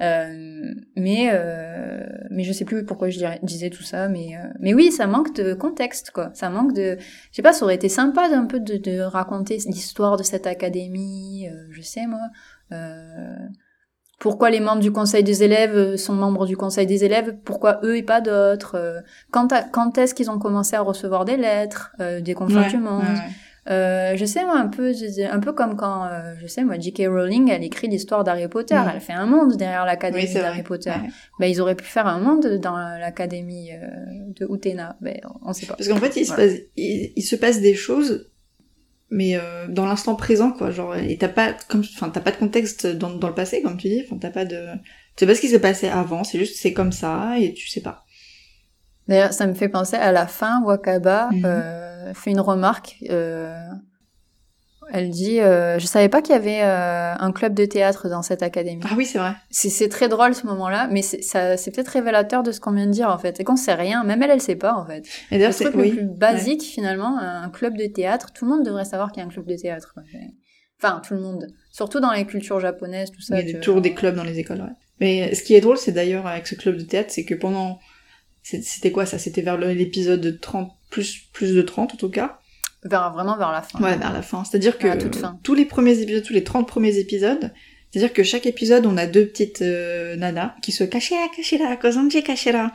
Euh, 0.03 0.75
mais 0.97 1.31
euh, 1.33 2.05
mais 2.31 2.43
je 2.43 2.53
sais 2.53 2.65
plus 2.65 2.85
pourquoi 2.85 3.09
je 3.11 3.19
dirais- 3.19 3.39
disais 3.45 3.71
tout 3.71 3.83
ça. 3.85 4.09
Mais 4.09 4.37
euh, 4.37 4.49
mais 4.59 4.75
oui, 4.75 4.91
ça 4.91 5.07
manque 5.07 5.35
de 5.37 5.55
contexte 5.55 6.11
quoi. 6.11 6.31
Ça 6.35 6.51
manque 6.51 6.73
de, 6.75 6.97
je 7.31 7.37
sais 7.37 7.43
pas, 7.43 7.53
ça 7.53 7.65
aurait 7.65 7.77
été 7.77 7.89
sympa 7.89 8.29
d'un 8.29 8.47
peu 8.47 8.59
de, 8.61 8.77
de 8.77 8.99
raconter 9.01 9.57
l'histoire 9.67 10.17
de 10.17 10.25
cette 10.25 10.47
académie. 10.49 11.47
euh, 11.49 11.67
je 11.71 11.81
sais 11.83 12.07
moi. 12.09 12.27
Euh, 12.73 13.37
pourquoi 14.21 14.51
les 14.51 14.61
membres 14.61 14.83
du 14.83 14.93
conseil 14.93 15.25
des 15.25 15.43
élèves 15.43 15.75
euh, 15.77 15.97
sont 15.97 16.13
membres 16.15 16.47
du 16.47 16.57
conseil 16.57 16.87
des 16.87 17.05
élèves, 17.05 17.35
pourquoi 17.45 17.81
eux 17.83 17.97
et 17.97 18.03
pas 18.05 18.21
d'autres, 18.21 18.77
euh, 18.77 19.01
quand, 19.33 19.51
à- 19.53 19.63
quand 19.63 19.99
est-ce 19.99 20.15
qu'ils 20.15 20.31
ont 20.31 20.39
commencé 20.39 20.77
à 20.77 20.83
recevoir 20.83 21.25
des 21.25 21.37
lettres, 21.37 21.91
euh, 22.01 22.21
des 22.21 22.35
confins 22.35 22.63
Ouais, 22.69 22.77
ouais, 22.77 22.81
ouais. 22.81 23.19
Euh, 23.71 24.17
je 24.17 24.25
sais 24.25 24.43
moi 24.45 24.57
un 24.59 24.69
peu, 24.69 24.93
un 25.31 25.39
peu 25.41 25.53
comme 25.53 25.77
quand, 25.77 26.05
euh, 26.05 26.35
je 26.41 26.47
sais 26.47 26.65
moi, 26.65 26.79
J.K. 26.79 27.03
Rowling, 27.09 27.51
elle 27.51 27.63
écrit 27.63 27.89
l'histoire 27.89 28.25
d'Harry 28.25 28.49
Potter, 28.49 28.75
Mm. 28.75 28.91
elle 28.95 29.01
fait 29.01 29.13
un 29.13 29.27
monde 29.27 29.57
derrière 29.57 29.85
l'académie 29.85 30.25
Oui, 30.27 30.35
d'Harry. 30.35 30.63
Potter. 30.63 30.93
Ben, 31.39 31.47
ils 31.47 31.61
auraient 31.61 31.75
pu 31.75 31.85
faire 31.85 32.07
un 32.07 32.21
monde 32.21 32.47
dans 32.63 32.77
l'académie 32.77 33.71
euh, 33.73 33.87
de 34.35 34.47
Utena, 34.53 34.97
ben 35.01 35.19
on 35.45 35.53
sait 35.53 35.67
pas. 35.67 35.75
Parce 35.77 35.89
qu'en 35.89 35.97
fait, 35.97 36.17
il, 36.17 36.25
Voilà. 36.27 36.49
se 36.49 36.49
passe, 36.55 36.61
il, 36.77 37.13
il 37.17 37.23
se 37.23 37.37
passe 37.37 37.61
des 37.61 37.75
choses, 37.75 38.31
mais 39.11 39.37
euh, 39.37 39.67
dans 39.69 39.87
l'instant 39.87 40.15
présent, 40.17 40.53
quoi. 40.53 40.71
Genre, 40.71 40.97
et 40.97 41.17
t'as 41.19 41.29
pas, 41.29 41.53
comme, 41.69 41.81
enfin, 41.81 42.11
t'as 42.11 42.21
pas 42.21 42.31
de 42.33 42.37
contexte 42.37 42.87
dans, 42.87 43.11
dans 43.11 43.29
le 43.29 43.35
passé, 43.35 43.63
comme 43.63 43.77
tu 43.77 43.89
dis. 43.89 44.03
Enfin, 44.07 44.19
t'as 44.19 44.31
pas 44.31 44.45
de, 44.45 44.67
tu 45.17 45.21
sais 45.21 45.27
pas 45.27 45.35
ce 45.35 45.41
qui 45.41 45.49
s'est 45.49 45.61
passé 45.61 45.89
avant. 45.89 46.25
C'est 46.25 46.39
juste, 46.39 46.57
c'est 46.57 46.73
comme 46.73 46.93
ça, 46.93 47.39
et 47.39 47.53
tu 47.55 47.69
sais 47.69 47.81
pas. 47.83 48.05
D'ailleurs, 49.09 49.33
ça 49.33 49.47
me 49.47 49.55
fait 49.55 49.69
penser 49.69 49.97
à 49.97 50.13
la 50.13 50.27
fin, 50.27 50.63
Wakaba 50.65 51.31
Mhm. 51.33 51.43
euh, 51.45 52.15
fait 52.15 52.31
une 52.31 52.41
remarque. 52.41 52.97
euh, 53.11 53.57
elle 54.93 55.11
dit, 55.11 55.41
euh, 55.41 55.79
je 55.79 55.87
savais 55.87 56.09
pas 56.09 56.23
qu'il 56.23 56.35
y 56.35 56.39
avait 56.39 56.63
euh, 56.63 57.15
un 57.19 57.33
club 57.33 57.55
de 57.55 57.65
théâtre 57.65 58.09
dans 58.09 58.23
cette 58.23 58.43
académie. 58.43 58.83
Ah 58.89 58.95
oui, 58.97 59.05
c'est 59.07 59.19
vrai. 59.19 59.33
C'est- 59.51 59.69
C'est 59.71 59.89
très 59.89 60.09
drôle 60.09 60.35
ce 60.35 60.47
moment-là, 60.47 60.89
mais 60.91 61.03
c'est 61.03 61.23
ça- 61.23 61.57
c'est 61.57 61.71
peut-être 61.71 61.89
révélateur 61.89 62.43
de 62.43 62.53
ce 62.53 62.61
qu'on 62.61 62.73
vient 62.73 62.87
de 62.87 62.93
dire 62.93 63.09
en 63.11 63.19
fait. 63.19 63.41
Et 63.41 63.45
qu'on 63.45 63.57
sait 63.57 63.75
rien, 63.75 64.05
même 64.05 64.23
elle, 64.23 64.31
elle 64.31 64.41
sait 64.41 64.57
pas 64.57 64.75
en 64.75 64.85
fait. 64.87 65.05
Et 65.31 65.37
d'ailleurs, 65.39 65.51
Le 65.51 65.55
c'est, 65.55 65.65
truc 65.65 65.77
oui. 65.77 65.91
le 65.91 65.97
plus 65.97 66.07
basique 66.07 66.63
finalement, 66.63 67.19
un 67.19 67.49
club 67.51 67.77
de 67.77 67.87
théâtre, 67.87 68.33
tout 68.33 68.45
le 68.45 68.51
monde 68.53 68.65
devrait 68.65 68.85
savoir 68.85 69.13
qu'il 69.13 69.21
y 69.23 69.25
a 69.25 69.27
un 69.27 69.31
club 69.31 69.47
de 69.47 69.57
théâtre. 69.57 69.93
quoi. 69.95 70.03
Enfin, 70.83 71.01
tout 71.07 71.15
le 71.15 71.21
monde. 71.21 71.47
Surtout 71.73 72.01
dans 72.01 72.13
les 72.13 72.25
cultures 72.25 72.59
japonaises, 72.59 73.11
tout 73.11 73.21
ça. 73.21 73.39
Il 73.41 73.47
y 73.47 73.51
a 73.51 73.55
tu- 73.55 73.61
toujours 73.61 73.81
des 73.83 73.93
clubs 73.95 74.15
dans 74.17 74.25
les 74.25 74.39
écoles, 74.39 74.61
ouais. 74.63 74.75
Mais 74.99 75.35
ce 75.35 75.43
qui 75.43 75.55
est 75.55 75.61
drôle, 75.61 75.77
c'est 75.79 75.93
d'ailleurs 75.93 76.27
avec 76.27 76.47
ce 76.47 76.55
club 76.55 76.77
de 76.77 76.83
théâtre, 76.83 77.11
c'est 77.13 77.25
que 77.25 77.35
pendant, 77.35 77.79
c'est- 78.43 78.63
c'était 78.65 78.91
quoi 78.91 79.07
ça? 79.07 79.19
C'était 79.19 79.43
vers 79.43 79.57
l'épisode 79.59 80.41
30, 80.41 80.73
plus, 80.91 81.19
plus 81.33 81.55
de 81.55 81.63
30 81.63 81.95
en 81.95 81.97
tout 81.97 82.11
cas. 82.11 82.40
Vers, 82.85 83.13
vraiment 83.13 83.37
vers 83.37 83.53
la 83.53 83.63
fin. 83.63 83.79
Ouais, 83.81 83.97
vers 83.97 84.13
la 84.13 84.23
fin. 84.23 84.43
C'est-à-dire 84.45 84.79
que 84.79 84.89
fin. 85.19 85.39
tous 85.43 85.55
les 85.55 85.67
premiers 85.67 85.99
épisodes, 86.01 86.23
tous 86.23 86.33
les 86.33 86.45
30 86.45 86.67
premiers 86.67 86.97
épisodes, 86.99 87.53
c'est-à-dire 87.91 88.13
que 88.13 88.23
chaque 88.23 88.47
épisode, 88.47 88.87
on 88.87 88.97
a 88.97 89.07
deux 89.07 89.27
petites 89.27 89.63
euh, 89.63 90.17
nanas 90.17 90.55
qui 90.63 90.73
se 90.73 90.85
cachent 90.85 91.11
là, 91.11 91.27
cachées 91.37 91.59
là, 91.59 91.77
cachées 91.77 92.53
là. 92.53 92.73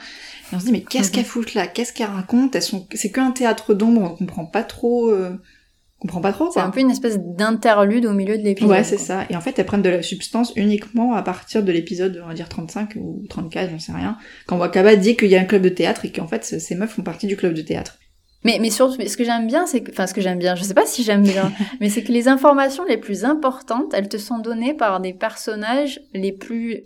Et 0.51 0.55
on 0.55 0.59
se 0.59 0.65
dit, 0.65 0.71
mais 0.73 0.81
qu'est-ce 0.81 1.07
Mhm. 1.07 1.11
qu'elles 1.13 1.25
foutent 1.25 1.53
là? 1.55 1.67
Qu'est-ce 1.67 1.93
qu'elles 1.93 2.07
racontent? 2.07 2.51
Elles 2.53 2.61
sont, 2.61 2.85
c'est 2.93 3.11
qu'un 3.11 3.31
théâtre 3.31 3.73
d'ombre, 3.73 4.01
on 4.03 4.15
comprend 4.15 4.45
pas 4.45 4.61
trop, 4.63 5.09
euh, 5.09 5.31
on 5.99 6.01
comprend 6.07 6.21
pas 6.21 6.33
trop, 6.33 6.51
C'est 6.53 6.59
un 6.59 6.69
peu 6.69 6.81
une 6.81 6.91
espèce 6.91 7.17
d'interlude 7.17 8.05
au 8.05 8.13
milieu 8.13 8.37
de 8.37 8.43
l'épisode. 8.43 8.69
Ouais, 8.69 8.83
c'est 8.83 8.97
quoi. 8.97 9.05
ça. 9.05 9.25
Et 9.29 9.35
en 9.35 9.41
fait, 9.41 9.57
elles 9.57 9.65
prennent 9.65 9.81
de 9.81 9.89
la 9.89 10.03
substance 10.03 10.51
uniquement 10.55 11.15
à 11.15 11.23
partir 11.23 11.63
de 11.63 11.71
l'épisode, 11.71 12.21
on 12.23 12.27
va 12.27 12.33
dire 12.35 12.49
35 12.49 12.95
ou 12.97 13.23
34, 13.29 13.71
j'en 13.71 13.79
sais 13.79 13.91
rien. 13.93 14.17
Quand 14.45 14.57
Wakaba 14.59 14.97
dit 14.97 15.15
qu'il 15.15 15.29
y 15.29 15.35
a 15.37 15.41
un 15.41 15.45
club 15.45 15.61
de 15.63 15.69
théâtre 15.69 16.05
et 16.05 16.11
qu'en 16.11 16.27
fait, 16.27 16.43
ce- 16.45 16.59
ces 16.59 16.75
meufs 16.75 16.91
font 16.91 17.01
partie 17.03 17.25
du 17.25 17.37
club 17.37 17.53
de 17.53 17.61
théâtre. 17.61 17.97
Mais, 18.45 18.59
mais 18.61 18.69
surtout, 18.69 19.01
ce 19.05 19.17
que 19.17 19.23
j'aime 19.25 19.47
bien, 19.47 19.65
c'est 19.65 19.81
que, 19.83 19.91
enfin, 19.91 20.07
ce 20.07 20.13
que 20.13 20.21
j'aime 20.21 20.39
bien, 20.39 20.55
je 20.55 20.63
sais 20.63 20.73
pas 20.73 20.85
si 20.85 21.03
j'aime 21.03 21.23
bien, 21.23 21.51
mais 21.81 21.89
c'est 21.89 22.03
que 22.03 22.11
les 22.13 22.27
informations 22.29 22.85
les 22.85 22.97
plus 22.97 23.25
importantes, 23.25 23.93
elles 23.93 24.07
te 24.07 24.17
sont 24.17 24.37
données 24.39 24.73
par 24.73 24.99
des 25.01 25.13
personnages 25.13 25.99
les 26.13 26.31
plus 26.31 26.83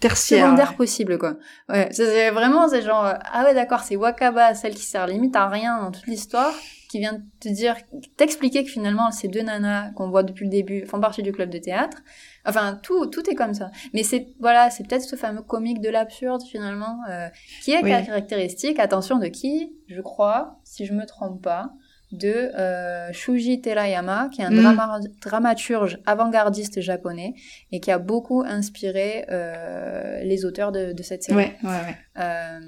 tertiaire. 0.00 0.44
secondaire 0.46 0.74
possible, 0.76 1.16
quoi. 1.18 1.36
Ouais, 1.68 1.88
c'est- 1.92 2.06
c'est 2.06 2.30
vraiment, 2.30 2.68
c'est 2.68 2.82
genre, 2.82 3.06
euh, 3.06 3.14
ah 3.32 3.44
ouais, 3.44 3.54
d'accord, 3.54 3.80
c'est 3.80 3.96
Wakaba, 3.96 4.54
celle 4.54 4.74
qui 4.74 4.84
sert 4.84 5.06
limite 5.06 5.34
à 5.36 5.48
rien 5.48 5.78
dans 5.82 5.90
toute 5.92 6.06
l'histoire, 6.06 6.52
qui 6.90 6.98
vient 6.98 7.18
te 7.40 7.48
dire, 7.48 7.76
t'expliquer 8.16 8.64
que 8.64 8.70
finalement, 8.70 9.10
ces 9.12 9.28
deux 9.28 9.42
nanas 9.42 9.90
qu'on 9.96 10.10
voit 10.10 10.22
depuis 10.24 10.44
le 10.44 10.50
début 10.50 10.84
font 10.86 11.00
partie 11.00 11.22
du 11.22 11.32
club 11.32 11.48
de 11.50 11.58
théâtre. 11.58 11.98
Enfin, 12.44 12.80
tout, 12.82 13.06
tout 13.06 13.28
est 13.30 13.34
comme 13.34 13.54
ça. 13.54 13.70
Mais 13.94 14.02
c'est, 14.02 14.28
voilà, 14.40 14.70
c'est 14.70 14.86
peut-être 14.86 15.02
ce 15.02 15.16
fameux 15.16 15.42
comique 15.42 15.80
de 15.80 15.88
l'absurde, 15.88 16.42
finalement, 16.42 16.98
euh, 17.08 17.28
qui 17.62 17.72
est 17.72 17.82
Oui. 17.82 17.90
caractéristique, 17.90 18.78
attention, 18.78 19.18
de 19.18 19.26
qui, 19.26 19.72
je 19.86 20.00
crois, 20.00 20.58
si 20.64 20.84
je 20.86 20.92
me 20.92 21.06
trompe 21.06 21.42
pas, 21.42 21.72
de 22.12 22.28
euh, 22.28 23.12
Shuji 23.12 23.60
Terayama, 23.60 24.28
qui 24.32 24.42
est 24.42 24.44
un 24.44 24.50
Mm. 24.50 24.62
drama- 24.62 25.00
dramaturge 25.22 25.98
avant-gardiste 26.06 26.80
japonais 26.80 27.34
et 27.72 27.80
qui 27.80 27.90
a 27.90 27.98
beaucoup 27.98 28.42
inspiré 28.46 29.24
euh, 29.30 30.22
les 30.22 30.44
auteurs 30.44 30.72
de, 30.72 30.92
de 30.92 31.02
cette 31.02 31.22
série. 31.22 31.36
Ouais, 31.38 31.56
ouais, 31.62 31.68
ouais. 31.70 31.96
Euh, 32.18 32.58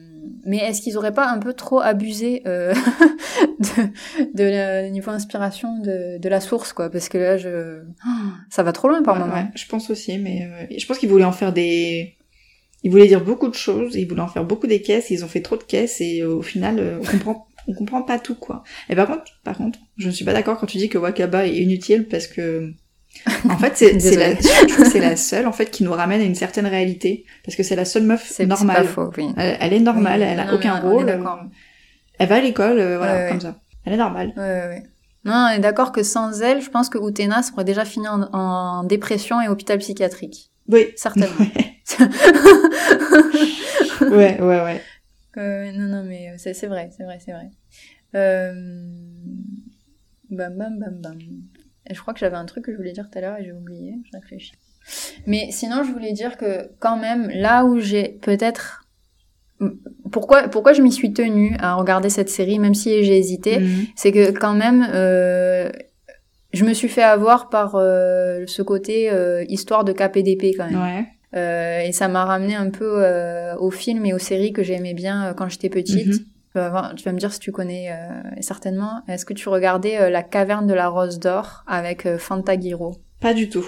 mais 0.46 0.56
est-ce 0.58 0.80
qu'ils 0.82 0.96
auraient 0.96 1.12
pas 1.12 1.28
un 1.28 1.38
peu 1.38 1.52
trop 1.52 1.80
abusé 1.80 2.42
de, 2.46 2.72
de 4.34 4.44
la- 4.44 4.88
niveau 4.90 5.10
inspiration 5.10 5.78
de, 5.78 6.18
de 6.18 6.28
la 6.28 6.40
source, 6.40 6.72
quoi? 6.72 6.90
Parce 6.90 7.08
que 7.08 7.18
là, 7.18 7.36
je... 7.36 7.82
ça 8.50 8.62
va 8.62 8.72
trop 8.72 8.88
loin 8.88 9.02
par 9.02 9.14
Ouais, 9.14 9.20
moment. 9.20 9.34
ouais, 9.34 9.46
je 9.54 9.66
pense 9.66 9.90
aussi, 9.90 10.18
mais 10.18 10.48
je 10.76 10.86
pense 10.86 10.98
qu'ils 10.98 11.08
voulaient 11.08 11.24
en 11.24 11.32
faire 11.32 11.52
des. 11.52 12.16
Ils 12.82 12.90
voulaient 12.90 13.06
dire 13.06 13.24
beaucoup 13.24 13.48
de 13.48 13.54
choses, 13.54 13.94
ils 13.94 14.06
voulaient 14.06 14.20
en 14.20 14.28
faire 14.28 14.44
beaucoup 14.44 14.66
des 14.66 14.82
caisses, 14.82 15.10
ils 15.10 15.24
ont 15.24 15.28
fait 15.28 15.40
trop 15.40 15.56
de 15.56 15.62
caisses 15.62 16.00
et 16.02 16.22
au 16.22 16.42
final, 16.42 16.98
on 17.00 17.04
comprend, 17.06 17.46
on 17.68 17.74
comprend 17.74 18.02
pas 18.02 18.18
tout 18.18 18.34
quoi. 18.34 18.62
Et 18.88 18.94
par 18.96 19.06
contre, 19.06 19.24
par 19.44 19.56
contre, 19.56 19.78
je 19.96 20.06
ne 20.08 20.12
suis 20.12 20.24
pas 20.24 20.32
d'accord 20.32 20.58
quand 20.58 20.66
tu 20.66 20.78
dis 20.78 20.88
que 20.88 20.98
Wakaba 20.98 21.46
est 21.46 21.56
inutile 21.56 22.06
parce 22.08 22.26
que 22.26 22.72
en 23.48 23.56
fait, 23.58 23.76
c'est 23.76 24.16
la, 24.16 24.34
c'est 24.90 24.98
la 25.00 25.16
seule 25.16 25.46
en 25.46 25.52
fait 25.52 25.70
qui 25.70 25.84
nous 25.84 25.92
ramène 25.92 26.20
à 26.20 26.24
une 26.24 26.34
certaine 26.34 26.66
réalité 26.66 27.24
parce 27.44 27.56
que 27.56 27.62
c'est 27.62 27.76
la 27.76 27.84
seule 27.84 28.02
meuf 28.02 28.38
normale. 28.40 28.76
pas 28.76 28.84
faux, 28.84 29.10
oui. 29.16 29.28
Elle, 29.36 29.56
elle 29.60 29.72
est 29.72 29.80
normale, 29.80 30.20
Oui, 30.20 30.26
elle 30.28 30.40
a 30.40 30.46
non, 30.46 30.54
aucun 30.54 30.80
rôle. 30.80 31.08
euh, 31.08 31.24
Elle 32.18 32.28
va 32.28 32.34
à 32.36 32.40
l'école, 32.40 32.78
euh, 32.78 32.96
voilà, 32.98 33.14
Ouais, 33.14 33.22
ouais. 33.24 33.28
comme 33.30 33.40
ça. 33.40 33.56
Elle 33.84 33.92
est 33.92 33.98
normale. 33.98 34.32
Ouais. 34.36 34.82
Non, 35.24 35.46
on 35.48 35.48
est 35.54 35.58
d'accord 35.60 35.92
que 35.92 36.02
sans 36.02 36.42
elle, 36.42 36.60
je 36.60 36.68
pense 36.70 36.88
que 36.88 36.98
Utena 36.98 37.42
serait 37.42 37.64
déjà 37.64 37.84
fini 37.84 38.06
en, 38.08 38.22
en 38.32 38.84
dépression 38.84 39.40
et 39.40 39.48
hôpital 39.48 39.78
psychiatrique. 39.78 40.50
Oui. 40.68 40.88
Certainement. 40.96 41.28
Ouais, 44.00 44.38
ouais, 44.40 44.60
ouais. 44.62 44.82
Euh, 45.36 45.72
non, 45.72 45.86
non, 45.86 46.04
mais 46.04 46.30
euh, 46.30 46.34
c'est 46.36 46.54
c'est 46.54 46.66
vrai, 46.66 46.90
c'est 46.96 47.04
vrai, 47.04 47.18
c'est 47.24 47.32
vrai. 47.32 47.50
Euh... 48.14 48.52
Bam, 50.30 50.54
bam, 50.56 50.78
bam, 50.78 51.00
bam. 51.00 51.18
Je 51.90 52.00
crois 52.00 52.14
que 52.14 52.20
j'avais 52.20 52.36
un 52.36 52.46
truc 52.46 52.64
que 52.64 52.72
je 52.72 52.76
voulais 52.76 52.92
dire 52.92 53.10
tout 53.10 53.18
à 53.18 53.20
l'heure 53.20 53.38
et 53.38 53.44
j'ai 53.44 53.52
oublié, 53.52 53.94
je 54.04 54.18
réfléchis. 54.18 54.52
Mais 55.26 55.48
sinon, 55.50 55.82
je 55.84 55.92
voulais 55.92 56.12
dire 56.12 56.36
que 56.36 56.70
quand 56.78 56.96
même, 56.96 57.28
là 57.28 57.64
où 57.64 57.78
j'ai 57.78 58.18
peut-être... 58.22 58.82
Pourquoi, 60.12 60.48
pourquoi 60.48 60.72
je 60.72 60.82
m'y 60.82 60.92
suis 60.92 61.12
tenue 61.12 61.56
à 61.58 61.74
regarder 61.74 62.10
cette 62.10 62.28
série, 62.28 62.58
même 62.58 62.74
si 62.74 63.02
j'ai 63.04 63.16
hésité, 63.18 63.60
Mhm. 63.60 63.86
c'est 63.96 64.12
que 64.12 64.30
quand 64.30 64.54
même, 64.54 64.86
euh, 64.92 65.70
je 66.52 66.64
me 66.64 66.74
suis 66.74 66.88
fait 66.88 67.02
avoir 67.02 67.48
par 67.48 67.74
euh, 67.76 68.44
ce 68.46 68.62
côté 68.62 69.10
euh, 69.10 69.44
histoire 69.48 69.84
de 69.84 69.92
KPDP 69.92 70.54
quand 70.56 70.70
même. 70.70 70.80
Ouais. 70.82 71.06
Euh, 71.34 71.80
et 71.80 71.92
ça 71.92 72.08
m'a 72.08 72.24
ramené 72.24 72.54
un 72.54 72.70
peu 72.70 73.02
euh, 73.04 73.56
aux 73.56 73.70
films 73.70 74.06
et 74.06 74.12
aux 74.14 74.18
séries 74.18 74.52
que 74.52 74.62
j'aimais 74.62 74.94
bien 74.94 75.26
euh, 75.30 75.34
quand 75.34 75.48
j'étais 75.48 75.68
petite. 75.68 76.06
Mhm. 76.06 76.18
Tu, 76.18 76.60
vas 76.60 76.68
voir- 76.70 76.94
tu 76.94 77.02
vas 77.04 77.12
me 77.12 77.18
dire 77.18 77.32
si 77.32 77.40
tu 77.40 77.50
connais 77.50 77.90
euh, 77.90 78.20
certainement. 78.40 79.02
Est-ce 79.08 79.24
que 79.24 79.32
tu 79.34 79.48
regardais 79.48 80.00
euh, 80.00 80.10
La 80.10 80.22
caverne 80.22 80.66
de 80.68 80.74
la 80.74 80.88
rose 80.88 81.18
d'or 81.18 81.64
avec 81.66 82.06
euh, 82.06 82.18
Fantagiro? 82.18 82.96
Pas 83.20 83.34
du 83.34 83.48
tout. 83.48 83.66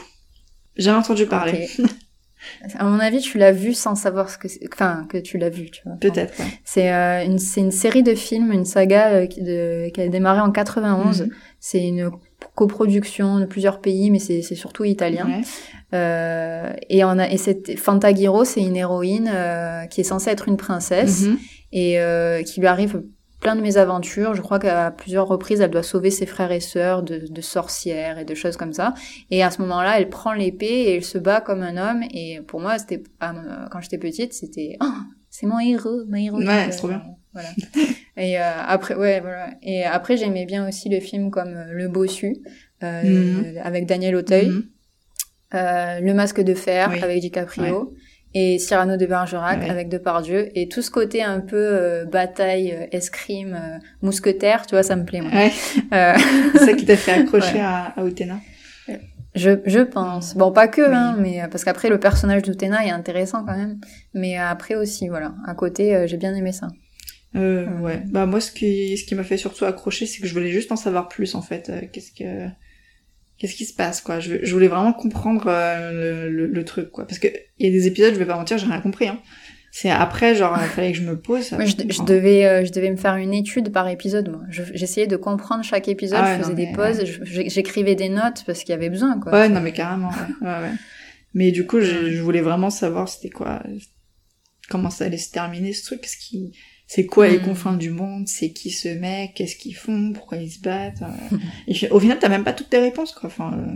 J'ai 0.77 0.91
entendu 0.93 1.27
parler. 1.27 1.69
À 2.79 2.85
mon 2.85 3.01
avis, 3.01 3.19
tu 3.21 3.39
l'as 3.39 3.51
vu 3.51 3.75
sans 3.75 3.97
savoir 3.97 4.31
ce 4.31 4.39
que 4.39 4.47
c'est. 4.47 4.61
Enfin, 4.73 5.07
que 5.09 5.19
tu 5.19 5.37
l'as 5.37 5.49
vu, 5.49 5.69
tu 5.71 5.83
vois. 5.85 5.97
Peut-être, 5.97 6.39
ouais. 6.39 6.45
C'est 6.65 6.89
une, 7.27 7.39
série 7.73 8.05
de 8.05 8.15
films, 8.15 8.53
une 8.53 8.65
saga 8.67 9.27
qui, 9.27 9.43
de- 9.43 9.89
qui 9.93 10.01
a 10.01 10.07
démarré 10.09 10.41
en 10.41 10.53
91. 10.53 11.23
Mhm. 11.23 11.31
C'est 11.59 11.83
une 11.89 12.11
coproduction 12.55 13.41
de 13.41 13.47
plusieurs 13.47 13.81
pays, 13.81 14.11
mais 14.11 14.19
c'est 14.19 14.43
c'est 14.43 14.55
surtout 14.55 14.85
italien. 14.85 15.27
Ouais. 15.27 15.43
Euh, 15.95 16.73
et 16.89 17.05
on 17.05 17.19
a 17.19 17.29
et 17.31 17.37
cette 17.37 17.79
Fantagiro, 17.79 18.45
c'est 18.45 18.63
une 18.63 18.77
héroïne 18.77 19.31
euh, 19.33 19.87
qui 19.87 20.01
est 20.01 20.05
censée 20.05 20.31
être 20.31 20.49
une 20.49 20.57
princesse 20.57 21.23
Mhm. 21.27 21.39
et 21.73 22.01
euh, 22.01 22.43
qui 22.43 22.61
lui 22.61 22.67
arrive 22.67 23.03
plein 23.41 23.55
de 23.55 23.61
mésaventures. 23.61 24.35
Je 24.35 24.43
crois 24.43 24.59
qu'à 24.59 24.91
plusieurs 24.91 25.29
reprises, 25.29 25.61
elle 25.61 25.71
doit 25.71 25.83
sauver 25.85 26.11
ses 26.11 26.27
frères 26.27 26.51
et 26.51 26.59
sœurs 26.61 27.03
de, 27.03 27.27
de 27.31 27.41
sorcières 27.41 28.19
et 28.19 28.25
de 28.25 28.35
choses 28.35 28.57
comme 28.57 28.73
ça. 28.73 28.95
Et 29.31 29.43
à 29.45 29.51
ce 29.51 29.61
moment-là, 29.63 30.01
elle 30.01 30.09
prend 30.09 30.33
l'épée 30.33 30.67
et 30.67 30.97
elle 30.97 31.05
se 31.05 31.19
bat 31.19 31.41
comme 31.41 31.63
un 31.63 31.77
homme. 31.77 32.03
Et 32.13 32.41
pour 32.49 32.61
moi, 32.61 32.79
c'était 32.79 33.03
quand 33.21 33.81
j'étais 33.81 33.99
petite, 33.99 34.33
c'était 34.33 34.77
oh, 34.83 34.87
c'est 35.31 35.47
mon 35.47 35.61
héros, 35.61 36.03
mon 36.09 36.17
héros. 36.17 36.39
Ouais, 36.39 36.67
c'est 36.71 36.79
trop 36.79 36.89
bien. 36.89 37.03
Voilà. 37.33 37.49
et 38.17 38.41
euh, 38.41 38.43
après, 38.67 38.95
ouais, 38.95 39.21
voilà. 39.21 39.51
Et 39.63 39.85
après, 39.85 40.17
j'aimais 40.17 40.47
bien 40.47 40.67
aussi 40.67 40.89
le 40.89 40.99
film 41.01 41.31
comme 41.31 41.55
euh, 41.55 41.73
Le 41.73 41.87
Bossu 41.89 42.39
euh, 42.83 43.03
Mhm. 43.03 43.59
avec 43.63 43.87
Daniel 43.87 44.17
Auteuil. 44.17 44.49
Mhm. 44.49 44.65
Euh, 45.55 46.01
le 46.01 46.13
masque 46.13 46.41
de 46.41 46.55
fer 46.55 46.89
Oui. 46.93 47.01
avec 47.03 47.21
DiCaprio 47.21 47.95
et 48.35 48.59
Cyrano 48.59 48.97
de 48.97 49.07
Bergerac 49.07 49.61
Ouais. 49.61 49.71
avec 49.71 49.89
Depardieu 49.89 50.49
et 50.59 50.69
tout 50.69 50.83
ce 50.83 50.91
côté 50.91 51.23
un 51.23 51.41
peu 51.41 51.57
euh, 51.57 52.05
bataille, 52.05 52.73
euh, 52.73 52.87
escrime, 52.91 53.57
mousquetaire, 54.03 54.67
tu 54.67 54.75
vois, 54.75 54.83
ça 54.83 54.97
me 54.97 55.05
plaît 55.05 55.21
moi. 55.21 55.31
Ouais. 55.33 55.53
C'est 56.53 56.59
ça 56.59 56.73
qui 56.75 56.85
t'a 56.85 56.97
fait 56.97 57.13
accrocher 57.13 57.55
Ouais. 57.55 57.61
à, 57.61 57.95
à 57.97 58.05
Utena. 58.05 58.41
je, 59.37 59.51
je 59.65 59.81
pense. 59.81 60.35
Bon, 60.37 60.51
pas 60.51 60.67
que, 60.67 60.83
Oui. 60.83 60.89
hein, 60.95 61.17
mais 61.21 61.41
parce 61.51 61.63
qu'après 61.65 61.89
le 61.91 62.01
personnage 62.01 62.43
d'Utena 62.43 62.85
est 62.85 62.91
intéressant 62.91 63.45
quand 63.45 63.57
même. 63.57 63.79
Mais 64.15 64.37
après 64.37 64.75
aussi, 64.75 65.09
voilà, 65.09 65.35
à 65.47 65.55
côté, 65.55 65.95
euh, 65.95 66.07
j'ai 66.09 66.17
bien 66.17 66.35
aimé 66.35 66.51
ça. 66.53 66.67
Euh, 67.37 67.67
ouais. 67.81 68.03
Bah 68.11 68.27
moi, 68.27 68.41
ce 68.41 68.51
qui, 68.51 68.97
ce 68.99 69.05
qui 69.05 69.15
m'a 69.15 69.23
fait 69.25 69.37
surtout 69.37 69.65
accrocher, 69.65 70.07
c'est 70.07 70.21
que 70.21 70.27
je 70.27 70.33
voulais 70.35 70.51
juste 70.51 70.73
en 70.73 70.77
savoir 70.77 71.07
plus 71.09 71.35
en 71.35 71.43
fait. 71.43 71.71
Qu'est-ce 71.93 72.11
que, 72.13 72.49
qu'est-ce 73.39 73.55
qui 73.55 73.65
se 73.65 73.75
passe 73.75 74.01
quoi? 74.01 74.21
Je, 74.21 74.37
je 74.45 74.53
voulais 74.53 74.69
vraiment 74.69 74.93
comprendre 74.93 75.45
euh, 75.49 76.25
le, 76.25 76.31
le, 76.31 76.47
le 76.47 76.65
truc 76.65 76.91
quoi. 76.91 77.07
Parce 77.07 77.19
que 77.19 77.29
il 77.59 77.67
y 77.67 77.69
a 77.69 77.73
des 77.73 77.87
épisodes, 77.87 78.13
je 78.15 78.19
vais 78.19 78.27
pas 78.27 78.37
mentir, 78.37 78.59
j'ai 78.59 78.67
rien 78.67 78.81
compris. 78.81 79.09
Hein. 79.09 79.19
C'est 79.73 79.91
après, 79.91 80.35
genre, 80.35 80.57
il 80.59 80.69
fallait 80.69 80.93
que 80.93 80.97
je 80.99 81.03
me 81.03 81.19
pose. 81.21 81.53
Moi, 81.53 81.67
je, 81.67 81.75
je 81.91 82.03
devais, 82.03 82.47
euh, 82.47 82.65
je 82.65 82.73
devais 82.73 82.91
me 82.91 82.97
faire 82.97 83.17
une 83.17 83.35
étude 83.35 83.71
par 83.73 83.87
épisode. 83.89 84.31
Moi, 84.31 84.41
Je- 84.49 84.63
j'essayais 84.73 85.07
de 85.07 85.17
comprendre 85.19 85.65
chaque 85.65 85.87
épisode. 85.89 86.19
Ah 86.23 86.25
ouais, 86.25 86.33
je 86.39 86.43
faisais 86.45 86.51
non, 86.51 86.57
des 86.57 86.73
pauses. 86.75 87.05
J'écrivais 87.49 87.95
des 87.95 88.09
notes 88.09 88.43
parce 88.47 88.61
qu'il 88.61 88.71
y 88.71 88.73
avait 88.73 88.89
besoin, 88.89 89.21
quoi. 89.21 89.33
Ouais, 89.33 89.49
non 89.51 89.61
mais 89.61 89.73
carrément. 89.73 90.09
Ouais, 90.41 90.47
ouais. 90.49 90.71
Mais 91.35 91.51
du 91.51 91.67
coup, 91.67 91.81
je 91.83 92.19
voulais 92.23 92.41
vraiment 92.41 92.71
savoir 92.71 93.07
c'était 93.11 93.29
quoi, 93.29 93.63
comment 94.71 94.89
ça 94.89 95.05
allait 95.05 95.19
se 95.19 95.31
terminer 95.31 95.75
ce 95.75 95.85
truc, 95.85 96.07
ce 96.07 96.17
qui, 96.17 96.57
c'est 96.87 97.07
quoi 97.07 97.29
les 97.29 97.39
Mhm. 97.39 97.45
confins 97.45 97.73
du 97.77 97.91
monde, 97.91 98.29
c'est 98.29 98.51
qui 98.51 98.71
ce 98.71 98.89
mec, 98.89 99.35
qu'est-ce 99.35 99.57
qu'ils 99.57 99.75
font, 99.77 100.13
pourquoi 100.15 100.39
ils 100.39 100.51
se 100.51 100.61
battent? 100.61 101.03
euh. 101.03 101.37
Et 101.69 101.91
au 101.91 101.99
final, 102.01 102.19
t'as 102.21 102.29
même 102.29 102.45
pas 102.45 102.53
toutes 102.53 102.71
tes 102.71 102.79
réponses 102.79 103.13
quoi. 103.13 103.27
Enfin, 103.29 103.53
euh, 103.55 103.73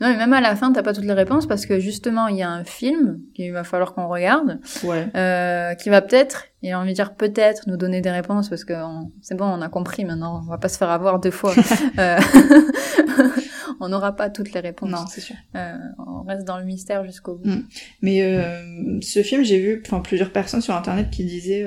Non, 0.00 0.08
mais 0.08 0.16
même 0.16 0.32
à 0.32 0.40
la 0.40 0.56
fin, 0.56 0.72
t'as 0.72 0.82
pas 0.82 0.94
toutes 0.94 1.04
les 1.04 1.12
réponses 1.12 1.46
parce 1.46 1.66
que 1.66 1.78
justement, 1.78 2.28
il 2.28 2.36
y 2.38 2.42
a 2.42 2.48
un 2.50 2.64
film 2.64 3.20
qu'il 3.34 3.52
va 3.52 3.64
falloir 3.64 3.92
qu'on 3.92 4.08
regarde, 4.08 4.58
ouais. 4.84 5.06
euh, 5.14 5.74
qui 5.74 5.90
va 5.90 6.00
peut-être, 6.00 6.46
et 6.62 6.74
envie 6.74 6.90
de 6.90 6.94
dire 6.94 7.14
peut-être, 7.14 7.64
nous 7.68 7.76
donner 7.76 8.00
des 8.00 8.10
réponses 8.10 8.48
parce 8.48 8.64
que 8.64 8.72
c'est 9.20 9.34
bon, 9.36 9.44
on 9.44 9.60
a 9.60 9.68
compris 9.68 10.06
maintenant, 10.06 10.40
on 10.42 10.48
va 10.50 10.56
pas 10.56 10.70
se 10.70 10.78
faire 10.78 10.88
avoir 10.90 11.20
deux 11.20 11.30
fois. 11.30 11.54
On 13.82 13.88
n'aura 13.88 14.14
pas 14.14 14.28
toutes 14.28 14.52
les 14.52 14.60
réponses. 14.60 14.90
Non, 14.90 15.06
c'est 15.08 15.22
sûr. 15.22 15.36
Euh, 15.54 15.74
on 15.98 16.22
reste 16.24 16.46
dans 16.46 16.58
le 16.58 16.64
mystère 16.64 17.02
jusqu'au 17.04 17.36
bout. 17.36 17.48
Mm. 17.48 17.66
Mais 18.02 18.22
euh, 18.22 18.98
ce 19.00 19.22
film, 19.22 19.42
j'ai 19.42 19.58
vu, 19.58 19.82
plusieurs 20.04 20.32
personnes 20.32 20.60
sur 20.60 20.74
internet 20.74 21.08
qui 21.10 21.24
disaient, 21.24 21.64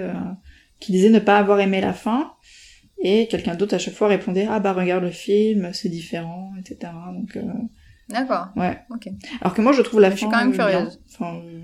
qui 0.83 0.91
disaient 0.91 1.09
ne 1.09 1.19
pas 1.19 1.37
avoir 1.37 1.59
aimé 1.59 1.81
la 1.81 1.93
fin. 1.93 2.33
Et 3.05 3.27
quelqu'un 3.27 3.55
d'autre 3.55 3.75
à 3.75 3.79
chaque 3.79 3.95
fois 3.95 4.07
répondait 4.07 4.47
ah 4.49 4.59
bah 4.59 4.71
regarde 4.73 5.03
le 5.03 5.11
film, 5.11 5.71
c'est 5.73 5.89
différent, 5.89 6.51
etc. 6.59 6.91
Donc 7.13 7.35
euh, 7.35 7.41
D'accord. 8.09 8.47
ouais. 8.55 8.77
Ok. 8.91 9.09
Alors 9.41 9.53
que 9.53 9.61
moi 9.61 9.73
je 9.73 9.81
trouve 9.81 9.99
la 9.99 10.09
Je 10.11 10.15
suis 10.15 10.25
fin 10.25 10.31
quand 10.31 10.37
même 10.39 10.53
euh, 10.53 10.55
curieuse. 10.55 11.01
Enfin, 11.13 11.41
euh, 11.43 11.59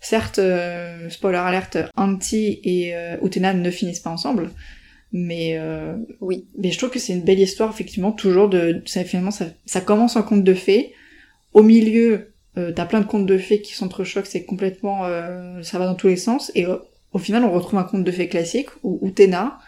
certes, 0.00 0.38
euh, 0.38 1.08
spoiler 1.10 1.38
alerte, 1.38 1.76
Anti 1.96 2.60
et 2.64 2.94
euh, 2.94 3.16
Utena 3.22 3.52
ne 3.52 3.70
finissent 3.70 4.00
pas 4.00 4.10
ensemble, 4.10 4.50
mais 5.12 5.58
euh, 5.58 5.96
Oui. 6.20 6.46
mais 6.56 6.70
je 6.70 6.78
trouve 6.78 6.90
que 6.90 6.98
c'est 6.98 7.12
une 7.12 7.22
belle 7.24 7.40
histoire 7.40 7.68
effectivement 7.70 8.12
toujours 8.12 8.48
de 8.48 8.82
ça 8.86 9.04
finalement 9.04 9.30
ça, 9.30 9.46
ça 9.66 9.80
commence 9.82 10.16
en 10.16 10.22
conte 10.22 10.44
de 10.44 10.54
fées. 10.54 10.94
Au 11.52 11.62
milieu, 11.62 12.32
euh, 12.56 12.72
t'as 12.72 12.86
plein 12.86 13.00
de 13.00 13.06
contes 13.06 13.26
de 13.26 13.36
fées 13.36 13.60
qui 13.60 13.74
s'entrechoquent, 13.74 14.26
c'est 14.26 14.44
complètement 14.44 15.04
euh, 15.04 15.62
ça 15.62 15.78
va 15.78 15.84
dans 15.86 15.94
tous 15.96 16.08
les 16.08 16.16
sens 16.16 16.50
et 16.54 16.64
euh, 16.66 16.76
au 17.12 17.18
final 17.18 17.44
on 17.44 17.50
retrouve 17.52 17.78
un 17.78 17.84
conte 17.84 18.04
de 18.04 18.10
fées 18.12 18.28
classique 18.28 18.68
où 18.82 18.98
Utena, 19.06 19.58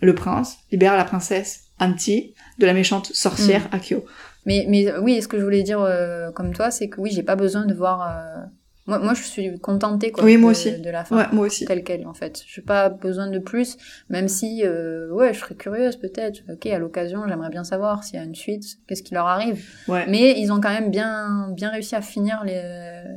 le 0.00 0.14
prince, 0.14 0.56
libère 0.72 0.96
la 0.96 1.04
princesse 1.04 1.64
Anti 1.78 2.34
de 2.58 2.66
la 2.66 2.74
méchante 2.74 3.06
sorcière 3.06 3.64
Mm. 3.72 3.74
Akio. 3.74 4.04
Mais, 4.46 4.64
mais 4.68 4.96
oui, 4.98 5.20
ce 5.22 5.28
que 5.28 5.38
je 5.38 5.44
voulais 5.44 5.62
dire 5.62 5.80
euh, 5.80 6.30
comme 6.30 6.52
toi, 6.54 6.70
c'est 6.70 6.88
que 6.88 7.00
oui, 7.00 7.10
j'ai 7.12 7.22
pas 7.22 7.36
besoin 7.36 7.64
de 7.66 7.74
voir. 7.74 8.02
euh, 8.02 8.42
Moi, 8.86 8.98
moi, 8.98 9.12
je 9.14 9.22
suis 9.22 9.58
contentée 9.60 10.10
quoi, 10.10 10.24
Oui, 10.24 10.36
moi 10.38 10.52
de, 10.52 10.56
aussi. 10.58 10.78
de 10.80 10.90
la 10.90 11.04
fin. 11.04 11.16
Ouais, 11.18 11.24
moi 11.32 11.46
aussi. 11.46 11.64
Telle 11.66 11.84
quelle, 11.84 12.06
en 12.06 12.14
fait. 12.14 12.42
Je 12.46 12.60
n'ai 12.60 12.64
pas 12.64 12.88
besoin 12.88 13.28
de 13.28 13.38
plus, 13.38 13.76
même 14.08 14.28
si, 14.28 14.62
euh, 14.64 15.10
ouais, 15.12 15.32
je 15.34 15.40
serais 15.40 15.54
curieuse 15.54 15.96
peut-être. 15.96 16.40
Ok, 16.50 16.66
à 16.66 16.78
l'occasion, 16.78 17.22
j'aimerais 17.28 17.50
bien 17.50 17.64
savoir 17.64 18.02
s'il 18.02 18.16
y 18.16 18.18
a 18.18 18.24
une 18.24 18.34
suite, 18.34 18.64
qu'est-ce 18.88 19.02
qui 19.02 19.12
leur 19.14 19.26
arrive. 19.26 19.62
Ouais. 19.88 20.06
Mais 20.08 20.38
ils 20.40 20.50
ont 20.52 20.60
quand 20.60 20.70
même 20.72 20.90
bien, 20.90 21.48
bien 21.54 21.68
réussi 21.70 21.94
à 21.94 22.00
finir 22.02 22.42
les, 22.44 22.62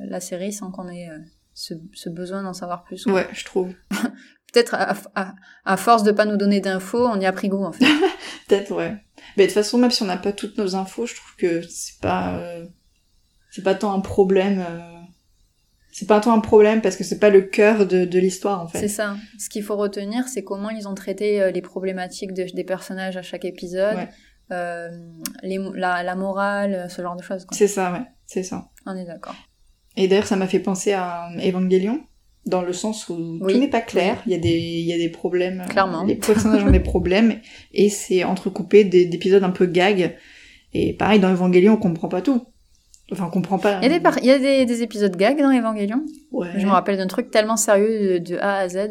la 0.08 0.20
série 0.20 0.52
sans 0.54 0.72
qu'on 0.72 0.90
ait 0.90 1.10
ce, 1.54 1.74
ce 1.94 2.10
besoin 2.10 2.44
d'en 2.44 2.54
savoir 2.54 2.84
plus. 2.84 3.06
Ouais, 3.06 3.28
je 3.34 3.46
trouve. 3.46 3.74
Peut-être 4.54 4.76
à, 4.76 4.96
à, 5.16 5.34
à 5.66 5.78
force 5.78 6.04
de 6.04 6.12
pas 6.12 6.26
nous 6.26 6.38
donner 6.38 6.60
d'infos, 6.62 7.08
on 7.08 7.20
y 7.20 7.26
a 7.26 7.32
pris 7.32 7.50
goût 7.50 7.64
en 7.66 7.72
fait. 7.72 7.86
Peut-être, 8.48 8.72
ouais. 8.72 8.96
Mais 9.38 9.44
de 9.44 9.48
toute 9.48 9.56
façon, 9.56 9.78
même 9.80 9.90
si 9.92 10.04
on 10.04 10.06
n'a 10.06 10.18
pas 10.18 10.32
toutes 10.32 10.58
nos 10.58 10.76
infos, 10.76 11.06
je 11.08 11.16
trouve 11.16 11.36
que 11.38 11.62
c'est 11.64 12.00
pas, 12.02 12.36
euh, 12.38 12.66
c'est 13.52 13.64
pas 13.64 13.74
tant 13.74 13.94
un 13.94 14.00
problème. 14.02 14.60
euh, 14.68 14.80
C'est 15.92 16.06
pas 16.08 16.20
tant 16.20 16.34
un 16.34 16.40
problème 16.40 16.82
parce 16.82 16.96
que 16.98 17.04
c'est 17.04 17.18
pas 17.20 17.30
le 17.32 17.42
cœur 17.42 17.88
de, 17.88 18.06
de 18.06 18.20
l'histoire 18.20 18.62
en 18.62 18.68
C'est 18.68 18.82
fait. 18.82 18.88
ça. 18.90 19.16
Ce 19.40 19.50
qu'il 19.50 19.64
faut 19.64 19.76
retenir, 19.78 20.28
c'est 20.28 20.44
comment 20.44 20.70
ils 20.70 20.88
ont 20.88 20.94
traité 20.96 21.42
euh, 21.42 21.50
les 21.52 21.62
problématiques 21.64 22.34
de- 22.34 22.54
des 22.54 22.64
personnages 22.64 23.18
à 23.18 23.22
chaque 23.24 23.46
épisode, 23.46 23.96
Ouais. 23.96 24.10
euh, 24.52 24.90
les, 25.42 25.58
la, 25.74 26.04
la 26.04 26.16
morale, 26.16 26.88
ce 26.92 27.02
genre 27.02 27.16
de 27.16 27.24
choses. 27.24 27.48
C'est 27.52 27.68
ça, 27.68 27.92
ouais. 27.92 28.06
C'est 28.28 28.44
ça. 28.44 28.70
On 28.86 28.96
est 28.96 29.06
d'accord. 29.06 29.36
Et 29.98 30.08
d'ailleurs, 30.08 30.28
ça 30.28 30.36
m'a 30.36 30.48
fait 30.48 30.60
penser 30.60 30.94
à 30.94 31.30
Evangelion, 31.46 32.02
dans 32.46 32.62
le 32.62 32.74
sens 32.74 33.10
où 33.10 33.38
Oui. 33.42 33.54
tout 33.54 33.60
n'est 33.60 33.68
pas 33.70 33.82
clair. 33.82 34.22
Il 34.26 34.32
y 34.32 34.36
a 34.36 34.38
des, 34.40 34.50
il 34.58 34.86
y 34.86 34.94
a 34.94 34.98
des 34.98 35.10
problèmes. 35.10 35.62
euh, 35.62 35.70
Clairement. 35.70 36.04
Les 36.04 36.16
personnages 36.16 36.64
ont 36.64 36.72
des 36.72 36.80
problèmes 36.80 37.40
et 37.74 37.90
c'est 37.90 38.24
entrecoupé 38.24 38.84
des- 38.84 39.06
d'épisodes 39.06 39.44
un 39.44 39.52
peu 39.52 39.66
gag. 39.66 40.16
Et 40.74 40.94
pareil, 40.94 41.20
dans 41.20 41.32
Evangelion, 41.32 41.74
on 41.74 41.78
comprend 41.78 42.08
pas 42.10 42.22
tout. 42.22 42.44
Enfin, 43.12 43.26
on 43.28 43.30
comprend 43.30 43.60
pas. 43.60 43.78
Il 43.82 43.84
y 43.84 43.86
a, 43.86 43.90
des, 43.90 44.00
par- 44.00 44.18
il 44.20 44.26
y 44.26 44.32
a 44.32 44.40
des, 44.40 44.66
des 44.66 44.82
épisodes 44.82 45.16
gags 45.16 45.38
dans 45.40 45.52
Evangelion. 45.56 46.04
Ouais. 46.32 46.48
Je 46.58 46.66
me 46.66 46.72
rappelle 46.72 46.98
d'un 46.98 47.06
truc 47.08 47.30
tellement 47.30 47.58
sérieux 47.58 48.20
de, 48.20 48.32
de 48.34 48.38
A 48.40 48.56
à 48.58 48.70
Z. 48.70 48.78
euh, 48.78 48.90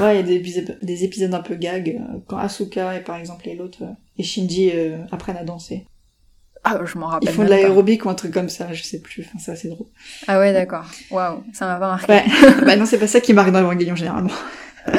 Ouais, 0.00 0.14
il 0.14 0.16
y 0.16 0.18
a 0.18 0.22
des 0.22 0.34
épisodes, 0.34 0.78
des 0.82 1.04
épisodes 1.04 1.32
un 1.32 1.40
peu 1.42 1.54
gag, 1.54 1.96
euh, 2.00 2.18
quand 2.26 2.38
Asuka 2.38 2.96
et 2.96 3.00
par 3.04 3.16
exemple 3.16 3.48
et 3.48 3.54
l'autre, 3.54 3.82
euh, 3.82 3.92
et 4.18 4.22
Shinji 4.24 4.70
euh, 4.74 4.96
apprennent 5.12 5.36
à 5.36 5.44
danser. 5.44 5.84
Ah, 6.64 6.78
je 6.84 6.98
m'en 6.98 7.06
rappelle. 7.06 7.28
Ils 7.28 7.34
font 7.34 7.44
de 7.44 7.48
l'aérobic 7.48 8.04
ou 8.04 8.10
un 8.10 8.14
truc 8.14 8.32
comme 8.32 8.48
ça, 8.50 8.72
je 8.72 8.82
sais 8.82 9.00
plus, 9.00 9.24
enfin 9.26 9.38
c'est 9.38 9.52
assez 9.52 9.68
drôle. 9.68 9.86
Ah 10.28 10.38
ouais, 10.38 10.52
d'accord. 10.52 10.84
Waouh, 11.10 11.42
ça 11.54 11.66
m'a 11.66 11.76
pas 11.76 11.88
marqué. 11.88 12.12
Ouais, 12.12 12.24
bah 12.66 12.76
non, 12.76 12.84
c'est 12.84 12.98
pas 12.98 13.06
ça 13.06 13.20
qui 13.20 13.32
marque 13.32 13.50
dans 13.50 13.60
Evangelion 13.60 13.96
généralement. 13.96 14.30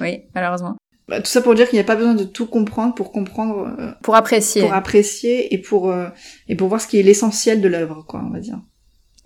Oui, 0.00 0.22
malheureusement. 0.34 0.76
Bah, 1.08 1.20
tout 1.20 1.26
ça 1.30 1.42
pour 1.42 1.54
dire 1.54 1.68
qu'il 1.68 1.76
n'y 1.76 1.80
a 1.82 1.84
pas 1.84 1.96
besoin 1.96 2.14
de 2.14 2.24
tout 2.24 2.46
comprendre 2.46 2.94
pour 2.94 3.12
comprendre, 3.12 3.74
euh, 3.78 3.92
Pour 4.02 4.16
apprécier. 4.16 4.62
pour 4.62 4.72
apprécier 4.74 5.52
et 5.52 5.58
pour, 5.58 5.90
euh, 5.90 6.08
et 6.48 6.56
pour 6.56 6.68
voir 6.68 6.80
ce 6.80 6.86
qui 6.86 6.98
est 6.98 7.02
l'essentiel 7.02 7.60
de 7.60 7.68
l'œuvre, 7.68 8.04
quoi, 8.06 8.22
on 8.26 8.30
va 8.30 8.40
dire. 8.40 8.58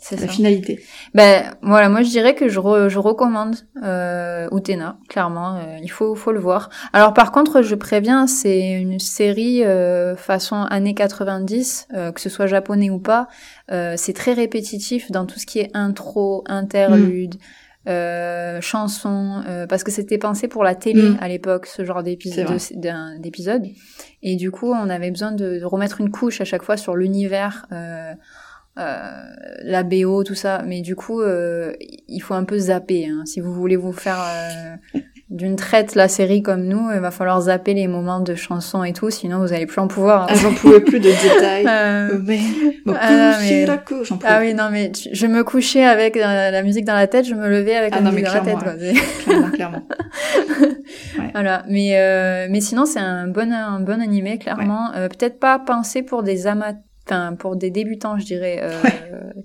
C'est 0.00 0.14
La 0.20 0.22
ça. 0.28 0.32
finalité. 0.32 0.80
Ben 1.12 1.54
voilà, 1.60 1.88
moi 1.88 2.02
je 2.02 2.08
dirais 2.08 2.36
que 2.36 2.48
je, 2.48 2.60
re- 2.60 2.88
je 2.88 2.98
recommande 3.00 3.56
euh, 3.82 4.46
Utena, 4.52 4.96
clairement, 5.08 5.56
euh, 5.56 5.78
il 5.82 5.90
faut, 5.90 6.14
faut 6.14 6.30
le 6.30 6.38
voir. 6.38 6.70
Alors 6.92 7.12
par 7.14 7.32
contre, 7.32 7.62
je 7.62 7.74
préviens, 7.74 8.28
c'est 8.28 8.70
une 8.80 9.00
série 9.00 9.64
euh, 9.64 10.14
façon 10.14 10.62
années 10.70 10.94
90, 10.94 11.88
euh, 11.94 12.12
que 12.12 12.20
ce 12.20 12.28
soit 12.28 12.46
japonais 12.46 12.90
ou 12.90 13.00
pas, 13.00 13.26
euh, 13.72 13.94
c'est 13.96 14.12
très 14.12 14.34
répétitif 14.34 15.10
dans 15.10 15.26
tout 15.26 15.40
ce 15.40 15.46
qui 15.46 15.58
est 15.58 15.70
intro, 15.74 16.44
interlude, 16.46 17.34
euh, 17.88 18.60
chanson, 18.60 19.42
euh, 19.48 19.66
parce 19.66 19.82
que 19.82 19.90
c'était 19.90 20.18
pensé 20.18 20.46
pour 20.46 20.62
la 20.62 20.74
télé 20.76 21.02
Mm. 21.10 21.18
à 21.20 21.26
l'époque, 21.28 21.66
ce 21.66 21.84
genre 21.84 22.02
d'épisode. 22.04 23.66
Et 24.22 24.36
du 24.36 24.50
coup, 24.50 24.70
on 24.72 24.88
avait 24.90 25.10
besoin 25.10 25.32
de, 25.32 25.58
de 25.58 25.64
remettre 25.64 26.00
une 26.00 26.10
couche 26.10 26.40
à 26.40 26.44
chaque 26.44 26.62
fois 26.62 26.76
sur 26.76 26.94
l'univers. 26.96 27.66
Euh, 27.72 28.12
la 28.78 29.82
BO, 29.82 30.24
tout 30.24 30.34
ça. 30.34 30.62
Mais 30.66 30.80
du 30.80 30.94
coup, 30.96 31.20
euh, 31.20 31.72
il 32.08 32.20
faut 32.20 32.34
un 32.34 32.44
peu 32.44 32.58
zapper. 32.58 33.06
Hein. 33.06 33.22
Si 33.26 33.40
vous 33.40 33.52
voulez 33.52 33.76
vous 33.76 33.92
faire 33.92 34.18
euh, 34.20 35.00
d'une 35.30 35.56
traite 35.56 35.94
la 35.94 36.08
série 36.08 36.42
comme 36.42 36.64
nous, 36.64 36.90
il 36.94 37.00
va 37.00 37.10
falloir 37.10 37.38
zapper 37.42 37.74
les 37.74 37.86
moments 37.86 38.20
de 38.20 38.34
chansons 38.34 38.82
et 38.82 38.94
tout, 38.94 39.10
sinon 39.10 39.40
vous 39.40 39.52
allez 39.52 39.66
plus 39.66 39.80
en 39.80 39.86
pouvoir. 39.88 40.22
hein. 40.22 40.26
Ah, 40.30 40.34
j'en 40.34 40.54
pouvais 40.54 40.80
plus 40.80 41.00
de 41.00 41.10
détails. 41.34 41.66
Euh, 41.66 42.08
Euh, 42.14 42.18
mais, 42.24 42.38
bon, 42.86 42.94
ah, 42.98 43.36
mais- 43.40 43.66
ah 44.24 44.38
oui, 44.40 44.54
non, 44.54 44.68
mais 44.72 44.90
tu- 44.92 45.08
je 45.12 45.26
me 45.26 45.44
couchais 45.44 45.84
avec 45.84 46.16
euh, 46.16 46.50
la 46.50 46.62
musique 46.62 46.86
dans 46.86 46.94
la 46.94 47.06
tête, 47.06 47.26
je 47.26 47.34
me 47.34 47.46
levais 47.48 47.74
avec 47.76 47.92
Ah 47.92 47.96
la 47.96 48.02
non, 48.02 48.10
musique 48.12 48.26
dans 48.26 48.32
la 48.34 48.40
tête. 48.40 48.58
Quoi. 48.58 48.72
Clairement, 49.24 49.50
clairement. 49.50 49.82
Voilà, 51.32 51.64
mais 51.68 51.98
euh, 51.98 52.46
mais 52.50 52.60
sinon 52.60 52.86
c'est 52.86 52.98
un 52.98 53.28
bon 53.28 53.52
un 53.52 53.80
bon 53.80 54.00
animé 54.00 54.38
clairement. 54.38 54.90
Euh, 54.96 55.08
Peut-être 55.08 55.38
pas 55.38 55.58
pensé 55.58 56.02
pour 56.02 56.22
des 56.22 56.46
amateurs, 56.46 56.80
enfin 57.10 57.34
pour 57.34 57.56
des 57.56 57.70
débutants, 57.70 58.18
je 58.18 58.24
dirais. 58.26 58.58
Euh, 58.62 58.72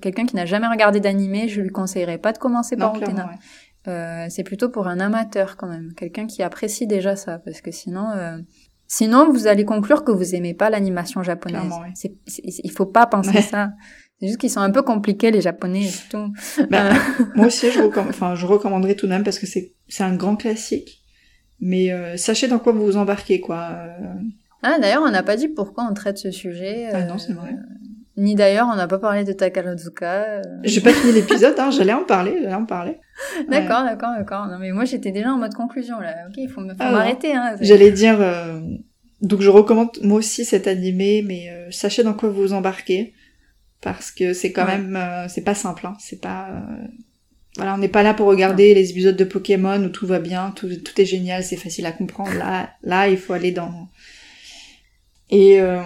Quelqu'un 0.02 0.26
qui 0.26 0.36
n'a 0.36 0.46
jamais 0.46 0.68
regardé 0.68 1.00
d'animé, 1.00 1.48
je 1.48 1.62
lui 1.62 1.70
conseillerais 1.70 2.18
pas 2.18 2.34
de 2.34 2.38
commencer 2.38 2.76
par 2.76 2.96
Utena. 2.96 3.28
ouais. 3.28 3.92
Euh, 3.92 4.26
c'est 4.30 4.44
plutôt 4.44 4.70
pour 4.70 4.88
un 4.88 5.00
amateur 5.00 5.58
quand 5.58 5.68
même, 5.68 5.94
quelqu'un 5.96 6.26
qui 6.26 6.42
apprécie 6.42 6.88
déjà 6.88 7.16
ça, 7.16 7.40
parce 7.40 7.60
que 7.62 7.70
sinon, 7.72 8.10
euh, 8.12 8.38
sinon 8.88 9.30
vous 9.32 9.46
allez 9.48 9.66
conclure 9.66 10.04
que 10.06 10.12
vous 10.12 10.36
aimez 10.36 10.54
pas 10.54 10.70
l'animation 10.70 11.22
japonaise. 11.24 11.72
C'est- 11.94 12.16
c'est- 12.28 12.42
il 12.64 12.72
faut 12.72 12.86
pas 12.86 13.06
penser 13.08 13.36
Ouais. 13.36 13.42
ça. 13.42 13.72
C'est 14.20 14.28
juste 14.28 14.40
qu'ils 14.40 14.50
sont 14.52 14.62
un 14.62 14.72
peu 14.72 14.84
compliqués 14.84 15.32
les 15.32 15.42
japonais, 15.42 15.90
tout. 16.10 16.32
Bah, 16.70 16.90
Moi 17.36 17.48
aussi, 17.48 17.72
je, 17.72 17.80
recomm- 17.82 18.08
enfin, 18.10 18.36
je 18.36 18.46
recommanderais 18.46 18.96
tout 18.96 19.06
de 19.06 19.12
même 19.12 19.24
parce 19.24 19.38
que 19.40 19.46
c'est 19.48 19.74
c'est 19.90 20.04
un 20.04 20.16
grand 20.16 20.36
classique. 20.38 21.02
Mais 21.60 21.92
sachez 22.18 22.48
dans 22.48 22.60
quoi 22.60 22.72
vous 22.74 22.86
vous 22.86 22.98
embarquez, 22.98 23.40
quoi. 23.42 23.76
Euh, 24.64 24.70
Ah 24.76 24.80
d'ailleurs, 24.80 25.04
on 25.06 25.12
n'a 25.12 25.24
pas 25.24 25.36
dit 25.36 25.48
pourquoi 25.48 25.86
on 25.90 25.94
traite 25.94 26.18
ce 26.18 26.32
sujet. 26.32 26.88
Ah 26.92 26.98
euh, 26.98 27.06
non, 27.06 27.18
c'est 27.18 27.34
vrai. 27.34 27.56
Ni 28.16 28.36
d'ailleurs, 28.36 28.68
on 28.72 28.76
n'a 28.76 28.88
pas 28.88 29.00
parlé 29.00 29.24
de 29.24 29.34
Takarazuka. 29.34 30.12
euh. 30.38 30.42
J'ai 30.64 30.82
pas 30.82 30.94
fini 30.94 31.14
l'épisode, 31.14 31.56
hein, 31.58 31.72
j'allais 31.72 31.94
en 31.94 32.04
parler, 32.04 32.38
j'allais 32.44 32.54
en 32.54 32.66
parler. 32.66 33.00
D'accord, 33.50 33.84
d'accord, 33.84 34.10
d'accord. 34.18 34.48
Non 34.48 34.58
mais 34.60 34.72
moi 34.72 34.86
j'étais 34.86 35.12
déjà 35.12 35.32
en 35.32 35.38
mode 35.38 35.54
conclusion 35.54 36.00
là. 36.00 36.14
Ok, 36.28 36.36
il 36.38 36.50
faut 36.50 36.62
Ah 36.80 36.92
m'arrêter. 36.92 37.34
Hein. 37.36 37.56
J'allais 37.62 37.92
dire, 37.92 38.18
euh, 38.22 38.60
donc 39.22 39.42
je 39.42 39.50
recommande 39.50 39.90
moi 40.02 40.18
aussi 40.20 40.46
cet 40.46 40.68
animé, 40.68 41.24
mais 41.26 41.50
euh, 41.50 41.72
sachez 41.72 42.04
dans 42.04 42.14
quoi 42.14 42.30
vous 42.30 42.42
vous 42.42 42.54
embarquez, 42.54 43.14
parce 43.82 44.12
que 44.12 44.34
c'est 44.34 44.52
quand 44.52 44.66
Ouais. 44.66 44.78
même, 44.78 44.96
euh, 44.96 45.28
c'est 45.28 45.44
pas 45.44 45.56
simple, 45.56 45.86
hein, 45.88 45.96
c'est 46.00 46.22
pas, 46.22 46.50
euh, 46.52 46.88
voilà, 47.58 47.74
on 47.76 47.78
n'est 47.78 47.88
pas 47.88 48.04
là 48.04 48.14
pour 48.14 48.28
regarder 48.28 48.74
les 48.76 48.90
épisodes 48.92 49.16
de 49.16 49.24
Pokémon 49.24 49.82
où 49.84 49.90
tout 49.90 50.06
va 50.08 50.20
bien, 50.20 50.52
tout, 50.56 50.68
tout 50.84 51.02
est 51.02 51.06
génial, 51.06 51.44
c'est 51.44 51.56
facile 51.58 51.86
à 51.88 51.92
comprendre. 51.92 52.34
Là, 52.38 52.70
là, 52.84 53.08
il 53.08 53.18
faut 53.18 53.34
aller 53.34 53.52
dans. 53.52 53.88
Et 55.36 55.60
euh, 55.60 55.82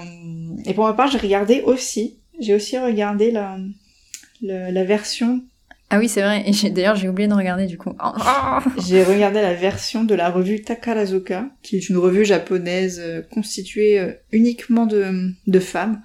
et 0.66 0.74
pour 0.74 0.86
ma 0.86 0.94
part, 0.94 1.10
j'ai 1.10 1.18
regardé 1.18 1.62
aussi, 1.62 2.20
j'ai 2.40 2.54
aussi 2.56 2.78
regardé 2.78 3.32
la 3.32 4.84
version 4.84 5.42
Ah 5.90 6.00
oui, 6.00 6.10
c'est 6.10 6.22
vrai. 6.22 6.44
Et 6.46 6.70
d'ailleurs, 6.70 6.96
j'ai 6.96 7.08
oublié 7.10 7.28
de 7.30 7.34
regarder 7.34 7.66
du 7.66 7.78
coup. 7.78 7.94
Oh, 8.04 8.10
oh. 8.20 8.60
J'ai 8.88 9.04
regardé 9.04 9.42
la 9.42 9.54
version 9.54 10.04
de 10.04 10.14
la 10.16 10.30
revue 10.30 10.62
Takarazuka, 10.62 11.50
qui 11.64 11.78
est 11.78 11.90
une 11.90 11.98
revue 11.98 12.26
japonaise 12.26 13.00
euh, 13.02 13.22
constituée 13.22 14.00
euh, 14.00 14.12
uniquement 14.32 14.86
de, 14.86 15.32
de 15.48 15.60
femmes. 15.60 16.02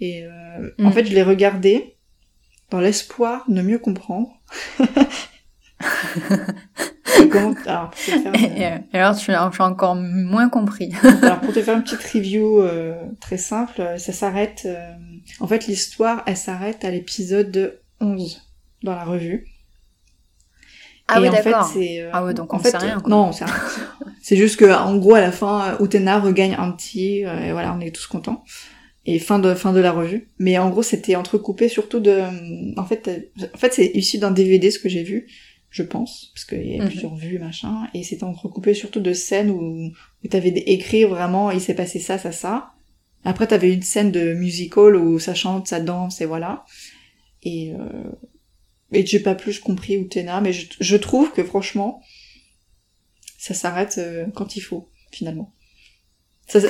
Et 0.00 0.24
euh, 0.24 0.70
en 0.78 0.90
Mm. 0.90 0.92
fait, 0.92 1.06
je 1.06 1.14
l'ai 1.14 1.22
regardée 1.22 1.96
dans 2.70 2.80
l'espoir 2.80 3.44
de 3.48 3.62
mieux 3.62 3.78
comprendre. 3.78 4.28
Comment- 7.30 7.54
alors, 7.66 7.94
faire, 7.94 8.18
euh, 8.26 8.78
et 8.92 8.98
alors, 8.98 9.16
tu 9.16 9.30
l'as 9.30 9.50
encore 9.60 9.94
moins 9.96 10.48
compris. 10.48 10.92
alors, 11.22 11.40
pour 11.40 11.52
te 11.52 11.62
faire 11.62 11.76
une 11.76 11.82
petite 11.82 12.02
review 12.04 12.60
euh, 12.60 12.94
très 13.20 13.38
simple, 13.38 13.80
euh, 13.80 13.98
ça 13.98 14.12
s'arrête... 14.12 14.62
euh, 14.66 14.90
en 15.40 15.46
fait, 15.46 15.66
l'histoire, 15.66 16.22
elle 16.26 16.36
s'arrête 16.36 16.84
à 16.84 16.90
l'épisode 16.90 17.80
11 18.00 18.42
dans 18.82 18.94
la 18.94 19.04
revue. 19.04 19.46
Ah 21.08 21.18
et 21.18 21.22
oui, 21.22 21.28
en 21.28 21.32
d'accord. 21.32 21.72
euh, 21.76 22.10
Ah 22.12 22.24
ouais, 22.24 22.34
donc 22.34 22.52
en 22.52 22.56
on 22.56 22.60
fait, 22.60 22.70
sait 22.70 22.78
rien, 22.78 23.00
quoi. 23.00 23.08
Non, 23.10 23.28
on 23.28 23.32
sait 23.32 23.44
rien. 23.44 23.54
c'est 24.22 24.36
juste 24.36 24.56
que, 24.56 24.64
en 24.76 24.96
gros, 24.98 25.14
à 25.14 25.20
la 25.20 25.32
fin, 25.32 25.76
Utena 25.80 26.18
regagne 26.18 26.56
un 26.58 26.72
petit, 26.72 27.24
euh, 27.24 27.38
et 27.46 27.52
voilà, 27.52 27.72
on 27.74 27.80
est 27.80 27.94
tous 27.94 28.06
contents. 28.06 28.44
Et 29.08 29.20
fin 29.20 29.38
de 29.38 29.54
fin 29.54 29.72
de 29.72 29.78
la 29.78 29.92
revue. 29.92 30.30
Mais 30.40 30.58
en 30.58 30.68
gros, 30.68 30.82
c'était 30.82 31.14
entrecoupé 31.14 31.68
surtout 31.68 32.00
de. 32.00 32.22
En 32.76 32.84
fait, 32.84 33.30
en 33.54 33.56
fait, 33.56 33.72
c'est 33.72 33.86
issu 33.94 34.18
d'un 34.18 34.32
DVD 34.32 34.68
ce 34.72 34.80
que 34.80 34.88
j'ai 34.88 35.04
vu, 35.04 35.28
je 35.76 35.82
pense, 35.82 36.30
parce 36.32 36.46
qu'il 36.46 36.66
y 36.66 36.78
a 36.78 36.82
Mhm. 36.82 36.88
plusieurs 36.88 37.14
vues, 37.16 37.38
machin, 37.38 37.86
et 37.92 38.02
c'était 38.02 38.24
entrecoupé 38.24 38.72
surtout 38.72 39.00
de 39.00 39.12
scènes 39.12 39.50
où 39.50 39.90
où 40.24 40.28
t'avais 40.28 40.48
écrit 40.48 41.04
vraiment, 41.04 41.50
il 41.50 41.60
s'est 41.60 41.74
passé 41.74 41.98
ça, 42.00 42.16
ça, 42.18 42.32
ça. 42.32 42.72
Après, 43.24 43.46
t'avais 43.46 43.72
une 43.74 43.82
scène 43.82 44.10
de 44.10 44.32
musical 44.32 44.96
où 44.96 45.18
ça 45.18 45.34
chante, 45.34 45.68
ça 45.68 45.80
danse, 45.80 46.20
et 46.22 46.26
voilà. 46.26 46.64
Et 47.42 47.74
euh, 47.74 48.10
et 48.92 49.04
j'ai 49.04 49.20
pas 49.20 49.34
plus 49.34 49.58
compris 49.58 49.94
Utena, 49.96 50.40
mais 50.40 50.52
je, 50.54 50.66
je 50.80 50.96
trouve 50.96 51.30
que 51.32 51.44
franchement, 51.44 52.00
ça 53.38 53.52
s'arrête 53.52 53.96
euh, 53.98 54.26
quand 54.34 54.56
il 54.56 54.60
faut, 54.60 54.88
finalement. 55.12 55.52
Ça, 56.48 56.60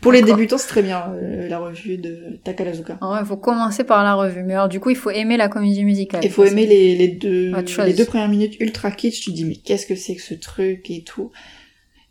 pour 0.00 0.10
les 0.10 0.20
débutants, 0.22 0.58
c'est 0.58 0.66
très 0.66 0.82
bien, 0.82 1.12
euh, 1.14 1.48
la 1.48 1.60
revue 1.60 1.96
de 1.96 2.40
Takarazuka. 2.42 2.98
Ah 3.00 3.12
ouais, 3.12 3.18
il 3.20 3.26
faut 3.26 3.36
commencer 3.36 3.84
par 3.84 4.02
la 4.02 4.14
revue. 4.14 4.42
Mais 4.42 4.54
alors, 4.54 4.68
du 4.68 4.80
coup, 4.80 4.90
il 4.90 4.96
faut 4.96 5.10
aimer 5.10 5.36
la 5.36 5.48
comédie 5.48 5.84
musicale. 5.84 6.24
Il 6.24 6.30
faut 6.30 6.44
aimer 6.44 6.66
les, 6.66 6.96
les 6.96 7.08
deux, 7.08 7.52
les 7.86 8.04
premières 8.04 8.28
minutes 8.28 8.56
ultra 8.58 8.90
kitsch, 8.90 9.20
tu 9.20 9.30
te 9.30 9.36
dis 9.36 9.44
mais 9.44 9.54
qu'est-ce 9.56 9.86
que 9.86 9.94
c'est 9.94 10.16
que 10.16 10.22
ce 10.22 10.34
truc 10.34 10.90
et 10.90 11.02
tout. 11.04 11.30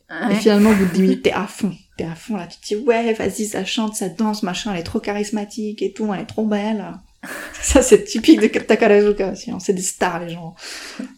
Ouais. 0.09 0.33
Et 0.33 0.35
finalement, 0.35 0.69
au 0.71 0.75
bout 0.75 0.85
de 0.85 0.91
10 0.93 1.01
minutes, 1.01 1.21
t'es 1.23 1.31
à 1.33 1.47
fond. 1.47 1.73
T'es 1.97 2.05
à 2.05 2.15
fond, 2.15 2.37
là. 2.37 2.47
Tu 2.47 2.57
te 2.59 2.65
dis, 2.79 2.85
ouais, 2.85 3.13
vas-y, 3.13 3.45
ça 3.45 3.65
chante, 3.65 3.95
ça 3.95 4.07
danse, 4.09 4.43
machin, 4.43 4.71
elle 4.73 4.79
est 4.79 4.83
trop 4.83 4.99
charismatique 4.99 5.81
et 5.81 5.91
tout, 5.91 6.09
elle 6.13 6.21
est 6.21 6.25
trop 6.25 6.45
belle. 6.45 6.85
Ça, 7.53 7.83
c'est 7.83 8.03
typique 8.03 8.41
de 8.41 8.47
Takarazuka 8.47 9.33
aussi. 9.33 9.51
hein. 9.51 9.59
C'est 9.59 9.73
des 9.73 9.81
stars, 9.83 10.21
les 10.25 10.29
gens. 10.29 10.55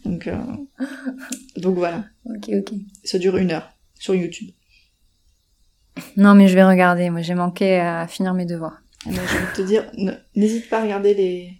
Donc, 0.04 0.26
euh, 0.26 0.36
donc 1.56 1.76
voilà. 1.76 2.04
Ok, 2.26 2.50
ok. 2.58 2.72
Ça 3.04 3.18
dure 3.18 3.38
une 3.38 3.52
heure 3.52 3.70
sur 3.98 4.14
YouTube. 4.14 4.50
Non, 6.16 6.34
mais 6.34 6.48
je 6.48 6.54
vais 6.54 6.64
regarder. 6.64 7.10
Moi, 7.10 7.22
j'ai 7.22 7.34
manqué 7.34 7.78
à 7.80 8.06
finir 8.06 8.34
mes 8.34 8.44
devoirs. 8.46 8.80
Envie 9.06 9.16
de 9.16 9.56
te 9.56 9.62
dire, 9.62 9.84
n'hésite 10.34 10.68
pas 10.70 10.78
à 10.78 10.82
regarder 10.82 11.14
les, 11.14 11.50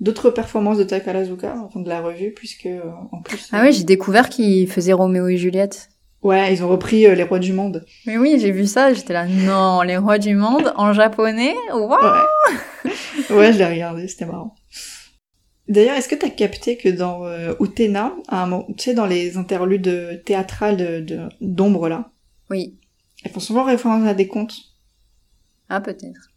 d'autres 0.00 0.30
performances 0.30 0.78
de 0.78 0.84
Takarazuka, 0.84 1.56
enfin 1.64 1.80
de 1.80 1.88
la 1.88 2.00
revue, 2.00 2.32
puisque 2.34 2.66
euh, 2.66 2.82
en 3.12 3.20
plus. 3.20 3.48
Ah 3.52 3.62
oui, 3.62 3.72
j'ai 3.72 3.84
découvert 3.84 4.28
qu'ils 4.28 4.68
faisaient 4.68 4.92
Roméo 4.92 5.26
et 5.28 5.36
Juliette. 5.36 5.88
Ouais, 6.22 6.54
ils 6.54 6.62
ont 6.64 6.68
repris 6.68 7.06
euh, 7.06 7.14
Les 7.14 7.24
Rois 7.24 7.40
du 7.40 7.52
Monde. 7.52 7.84
Mais 8.06 8.16
oui, 8.16 8.38
j'ai 8.40 8.50
vu 8.52 8.64
ça, 8.66 8.94
j'étais 8.94 9.12
là, 9.12 9.26
non, 9.26 9.82
les 9.82 9.98
rois 9.98 10.16
du 10.18 10.34
monde 10.34 10.72
en 10.76 10.94
japonais, 10.94 11.54
waouh 11.70 11.90
Ouais. 11.90 12.90
ouais, 13.36 13.52
je 13.52 13.58
l'ai 13.58 13.66
regardé, 13.66 14.08
c'était 14.08 14.24
marrant. 14.24 14.54
D'ailleurs, 15.68 15.96
est-ce 15.96 16.08
que 16.08 16.14
t'as 16.14 16.30
capté 16.30 16.76
que 16.76 16.88
dans 16.88 17.26
euh, 17.26 17.54
Utena, 17.60 18.12
à 18.28 18.42
un 18.42 18.46
moment, 18.46 18.66
tu 18.78 18.84
sais, 18.84 18.94
dans 18.94 19.04
les 19.06 19.36
interludes 19.36 20.22
théâtrales 20.24 20.76
de, 20.76 21.00
de- 21.00 21.28
d'ombre 21.42 21.88
là, 21.88 22.10
Oui. 22.50 22.78
Elles 23.24 23.32
font 23.32 23.40
souvent 23.40 23.64
référence 23.64 24.06
à 24.06 24.14
des 24.14 24.28
contes. 24.28 24.54
Ah, 25.68 25.80
peut-être. 25.80 26.30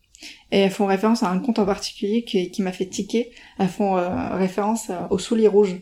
Et 0.51 0.59
elles 0.59 0.71
font 0.71 0.87
référence 0.87 1.21
à 1.21 1.29
un 1.29 1.39
conte 1.39 1.59
en 1.59 1.65
particulier 1.65 2.23
qui, 2.23 2.49
qui 2.49 2.61
m'a 2.63 2.71
fait 2.71 2.87
tiquer. 2.87 3.31
Elles 3.59 3.67
font 3.69 3.97
euh, 3.97 4.35
référence 4.35 4.89
à- 4.89 5.11
aux 5.11 5.19
souliers 5.19 5.47
rouges. 5.47 5.75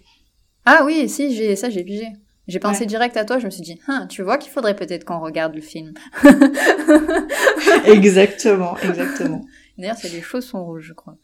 Ah 0.66 0.82
oui, 0.86 1.08
si, 1.08 1.34
j'ai 1.36 1.56
ça, 1.56 1.70
j'ai 1.70 1.84
pigé. 1.84 2.08
J'ai 2.47 2.60
pensé 2.60 2.82
Ouais. 2.82 2.86
direct 2.86 3.16
à 3.18 3.26
toi, 3.26 3.39
je 3.39 3.45
me 3.45 3.49
suis 3.49 3.62
dit, 3.64 3.80
Hein, 3.88 4.08
tu 4.08 4.22
vois 4.24 4.38
qu'il 4.38 4.51
faudrait 4.51 4.76
peut-être 4.76 5.03
qu'on 5.06 5.20
regarde 5.20 5.56
le 5.56 5.62
film. 5.62 5.93
exactement, 7.86 8.78
exactement. 8.80 9.45
D'ailleurs, 9.78 9.97
c'est 9.97 10.10
les 10.10 10.22
chaussons 10.22 10.64
rouges, 10.64 10.86
je 10.88 10.93
crois. 10.93 11.18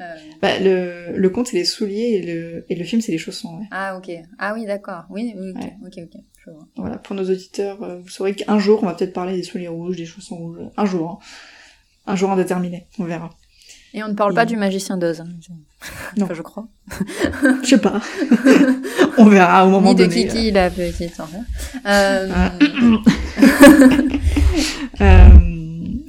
Euh, 0.00 0.04
Bah, 0.42 0.58
le, 0.58 1.16
le 1.16 1.30
conte, 1.30 1.48
c'est 1.48 1.56
les 1.56 1.64
souliers 1.64 2.18
et 2.18 2.22
le, 2.22 2.64
et 2.68 2.74
le 2.74 2.84
film, 2.84 3.00
c'est 3.00 3.12
les 3.12 3.18
chaussons. 3.18 3.58
Ouais. 3.58 3.66
Ah, 3.70 3.96
ok. 3.96 4.10
Ah 4.38 4.52
oui, 4.54 4.66
d'accord. 4.66 5.04
Oui, 5.10 5.34
oui, 5.38 5.50
ok, 5.50 5.62
Ouais. 5.62 5.76
ok, 5.86 5.94
ok. 6.14 6.20
Je 6.44 6.50
vois. 6.50 6.66
Voilà, 6.76 6.98
pour 6.98 7.14
nos 7.16 7.24
auditeurs, 7.30 7.82
euh, 7.82 7.98
vous 8.00 8.08
saurez 8.08 8.34
qu'un 8.34 8.58
jour, 8.58 8.80
on 8.82 8.86
va 8.86 8.94
peut-être 8.94 9.12
parler 9.12 9.36
des 9.36 9.42
souliers 9.44 9.68
rouges, 9.68 9.96
des 9.96 10.04
chaussons 10.06 10.36
rouges. 10.36 10.58
Un 10.76 10.84
jour. 10.84 11.20
hein. 11.22 11.24
Un 12.12 12.16
jour 12.16 12.30
indéterminé, 12.30 12.86
on 12.98 13.04
verra. 13.04 13.30
Et 13.94 14.02
on 14.02 14.08
ne 14.08 14.14
parle 14.14 14.34
pas 14.34 14.44
du 14.44 14.56
magicien 14.56 14.96
d'Oz. 14.98 15.20
hein. 15.20 15.28
Non. 16.16 16.24
Enfin, 16.24 16.34
je 16.34 16.42
crois. 16.42 16.66
Je 17.62 17.68
sais 17.68 17.78
pas. 17.80 18.00
on 19.18 19.26
verra 19.26 19.64
au 19.64 19.70
moment 19.70 19.90
Ni 19.90 19.94
de 20.00 20.04
donné. 20.06 20.26
Kiki, 20.26 20.50
la 20.50 20.68
petite 20.68 21.18
enfant. 21.20 21.44
Euh, 21.86 22.28
Ah. 22.34 22.52
Euh, 25.00 25.28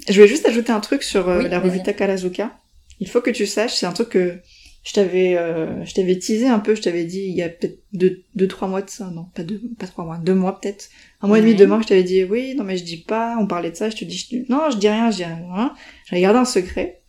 je 0.08 0.14
voulais 0.14 0.28
juste 0.28 0.46
ajouter 0.46 0.72
un 0.72 0.80
truc 0.80 1.02
sur 1.04 1.28
euh, 1.28 1.40
Oui, 1.40 1.50
la 1.50 1.60
revue. 1.60 1.82
Takarazuka. 1.82 2.52
Il 3.00 3.10
faut 3.10 3.22
que 3.22 3.30
tu 3.32 3.46
saches, 3.46 3.74
c'est 3.76 3.86
un 3.86 3.92
truc 3.92 4.10
que 4.10 4.38
je 4.84 4.94
t'avais, 4.94 5.36
euh, 5.38 5.84
je 5.84 5.94
t'avais 5.96 6.16
teasé 6.18 6.48
un 6.48 6.60
peu, 6.60 6.76
je 6.76 6.82
t'avais 6.82 7.06
dit 7.06 7.22
il 7.28 7.36
y 7.36 7.42
a 7.42 7.50
peut-être 7.50 7.80
deux, 7.94 8.22
deux, 8.36 8.48
trois 8.48 8.68
mois 8.68 8.82
de 8.82 8.90
ça, 8.90 9.10
non, 9.14 9.26
pas 9.36 9.44
deux, 9.44 9.60
pas 9.80 9.88
trois 9.88 10.06
mois, 10.06 10.18
deux 10.18 10.36
mois 10.36 10.60
peut-être, 10.60 10.90
un 11.22 11.28
mois 11.28 11.40
et 11.40 11.42
demi, 11.42 11.56
deux 11.56 11.66
mois, 11.68 11.82
je 11.82 11.88
t'avais 11.88 12.04
dit 12.04 12.24
oui, 12.24 12.54
non 12.56 12.64
mais 12.64 12.78
je 12.78 12.84
dis 12.84 12.98
pas, 13.04 13.36
on 13.40 13.48
parlait 13.48 13.72
de 13.72 13.76
ça, 13.76 13.90
je 13.90 13.96
te 13.98 14.06
dis 14.06 14.18
je- 14.18 14.52
non, 14.52 14.70
je 14.72 14.78
dis 14.78 14.88
rien, 14.88 15.10
je 15.12 15.18
dis 15.18 15.24
rien. 15.26 15.74
J'avais 16.08 16.22
gardé 16.22 16.40
un 16.40 16.46
secret. 16.46 17.02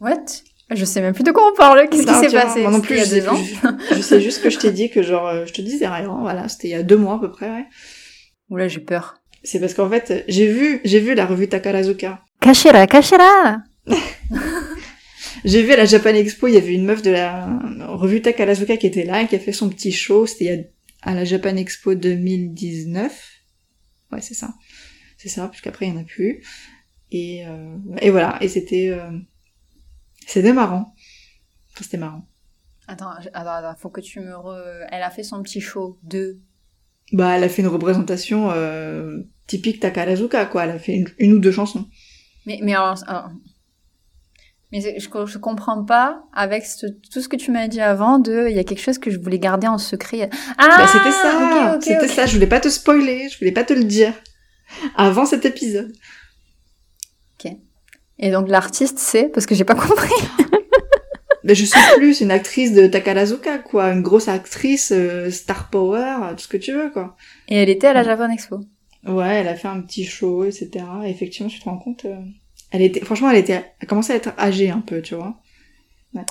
What? 0.00 0.24
Je 0.72 0.84
sais 0.84 1.00
même 1.00 1.12
plus 1.14 1.24
de 1.24 1.32
quoi 1.32 1.50
on 1.52 1.56
parle. 1.56 1.88
Qu'est-ce 1.88 2.06
qui 2.06 2.14
s'est 2.14 2.30
passé? 2.36 2.62
Moi 2.62 2.70
non 2.70 2.80
plus, 2.80 2.94
il 2.94 2.98
y 2.98 3.00
a 3.00 3.04
je 3.04 3.10
sais, 3.10 3.20
deux 3.22 3.28
ans. 3.28 3.36
je, 3.90 3.96
je 3.96 4.00
sais 4.00 4.20
juste 4.20 4.40
que 4.40 4.50
je 4.50 4.58
t'ai 4.60 4.70
dit 4.70 4.88
que 4.88 5.02
genre, 5.02 5.26
euh, 5.26 5.44
je 5.46 5.52
te 5.52 5.60
disais 5.62 5.88
rien, 5.88 6.16
voilà, 6.20 6.48
c'était 6.48 6.68
il 6.68 6.70
y 6.70 6.74
a 6.74 6.84
deux 6.84 6.96
mois 6.96 7.16
à 7.16 7.18
peu 7.18 7.30
près, 7.32 7.50
ouais. 7.50 7.64
Oula, 8.50 8.68
j'ai 8.68 8.78
peur. 8.80 9.16
C'est 9.42 9.58
parce 9.58 9.74
qu'en 9.74 9.90
fait, 9.90 10.24
j'ai 10.28 10.46
vu, 10.46 10.80
j'ai 10.84 11.00
vu 11.00 11.14
la 11.14 11.26
revue 11.26 11.48
Takarazuka. 11.48 12.20
Cachera, 12.40 12.86
cachera 12.86 13.56
J'ai 15.44 15.62
vu 15.62 15.72
à 15.72 15.76
la 15.76 15.84
Japan 15.86 16.10
Expo, 16.10 16.48
il 16.48 16.54
y 16.54 16.56
avait 16.56 16.74
une 16.74 16.84
meuf 16.84 17.02
de 17.02 17.10
la 17.10 17.46
revue 17.88 18.20
Takarazuka 18.22 18.76
qui 18.76 18.86
était 18.86 19.04
là 19.04 19.22
et 19.22 19.26
qui 19.26 19.36
a 19.36 19.38
fait 19.38 19.52
son 19.52 19.68
petit 19.70 19.92
show. 19.92 20.26
C'était 20.26 20.70
à 21.02 21.14
la 21.14 21.24
Japan 21.24 21.56
Expo 21.56 21.94
2019. 21.94 23.30
Ouais, 24.12 24.20
c'est 24.20 24.34
ça. 24.34 24.54
C'est 25.16 25.28
ça, 25.28 25.48
puisqu'après 25.48 25.86
il 25.86 25.92
n'y 25.92 25.98
en 25.98 26.02
a 26.02 26.04
plus. 26.04 26.42
Et, 27.10 27.46
euh, 27.46 27.76
et 28.00 28.10
voilà, 28.10 28.38
et 28.40 28.48
c'était... 28.48 28.90
euh, 28.90 29.10
c'était 30.26 30.52
marrant. 30.52 30.94
Enfin, 31.72 31.84
c'était 31.84 31.96
marrant. 31.98 32.26
Attends, 32.86 33.10
attends, 33.10 33.50
attends, 33.50 33.76
faut 33.78 33.90
que 33.90 34.00
tu 34.00 34.20
me 34.20 34.34
re... 34.36 34.54
Elle 34.90 35.02
a 35.02 35.10
fait 35.10 35.22
son 35.22 35.42
petit 35.42 35.60
show 35.60 35.98
de... 36.02 36.38
Bah, 37.12 37.36
elle 37.36 37.44
a 37.44 37.48
fait 37.48 37.62
une 37.62 37.68
représentation 37.68 38.50
euh, 38.52 39.22
typique 39.46 39.80
Takarazuka, 39.80 40.46
quoi. 40.46 40.64
Elle 40.64 40.70
a 40.70 40.78
fait 40.78 40.94
une, 40.94 41.08
une 41.18 41.32
ou 41.34 41.38
deux 41.38 41.52
chansons. 41.52 41.88
Mais, 42.46 42.60
mais 42.62 42.74
alors... 42.74 43.02
alors- 43.08 43.30
Mais 44.72 44.80
je, 44.80 45.00
je 45.26 45.38
comprends 45.38 45.84
pas, 45.84 46.22
avec 46.32 46.64
ce- 46.64 46.86
tout 47.12 47.20
ce 47.20 47.28
que 47.28 47.36
tu 47.36 47.50
m'as 47.50 47.66
dit 47.66 47.80
avant, 47.80 48.18
de... 48.20 48.46
Il 48.48 48.54
y 48.54 48.58
a 48.60 48.64
quelque 48.64 48.80
chose 48.82 48.98
que 48.98 49.10
je 49.10 49.18
voulais 49.18 49.38
garder 49.40 49.66
en 49.66 49.78
secret. 49.78 50.30
Ah 50.58 50.68
bah, 50.78 50.86
c'était 50.86 51.10
ça 51.10 51.72
ok, 51.72 51.76
ok, 51.76 51.82
C'était 51.82 52.04
ok. 52.04 52.10
ça, 52.10 52.26
je 52.26 52.34
voulais 52.34 52.46
pas 52.46 52.60
te 52.60 52.68
spoiler, 52.68 53.28
je 53.28 53.38
voulais 53.38 53.50
pas 53.52 53.64
te 53.64 53.72
le 53.72 53.82
dire. 53.84 54.12
Avant 54.96 55.26
cet 55.26 55.44
épisode. 55.44 55.92
Et 58.22 58.30
donc 58.30 58.48
l'artiste, 58.50 58.98
c'est... 58.98 59.30
Parce 59.30 59.46
que 59.46 59.54
j'ai 59.54 59.64
pas 59.64 59.74
compris. 59.88 60.12
Mais 61.42 61.54
je 61.54 61.64
sais 61.64 61.78
plus, 61.96 62.12
c'est 62.14 62.24
une 62.24 62.30
actrice 62.30 62.74
de 62.74 62.86
Takarazuka, 62.86 63.56
quoi. 63.60 63.92
Une 63.92 64.02
grosse 64.02 64.28
actrice, 64.28 64.92
euh, 64.94 65.30
star 65.30 65.70
power, 65.70 66.16
tout 66.36 66.42
ce 66.42 66.48
que 66.48 66.58
tu 66.58 66.72
veux, 66.74 66.90
quoi. 66.90 67.16
Et 67.48 67.56
elle 67.56 67.70
était 67.70 67.86
à 67.86 67.94
la 67.94 68.02
Japan 68.02 68.28
Expo. 68.28 68.60
Ouais, 69.06 69.36
elle 69.36 69.48
a 69.48 69.54
fait 69.54 69.68
un 69.68 69.80
petit 69.80 70.04
show, 70.04 70.44
etc. 70.44 70.68
Et 71.06 71.08
effectivement, 71.08 71.48
tu 71.48 71.58
te 71.60 71.64
rends 71.64 71.78
compte, 71.78 72.04
euh, 72.04 72.14
elle 72.70 72.82
était, 72.82 73.00
franchement, 73.04 73.30
elle 73.30 73.38
était, 73.38 73.64
elle 73.80 73.88
commençait 73.88 74.12
à 74.12 74.16
être 74.16 74.32
âgée 74.38 74.70
un 74.70 74.80
peu, 74.80 75.02
tu 75.02 75.14
vois. 75.14 75.40
Ouais. 76.14 76.24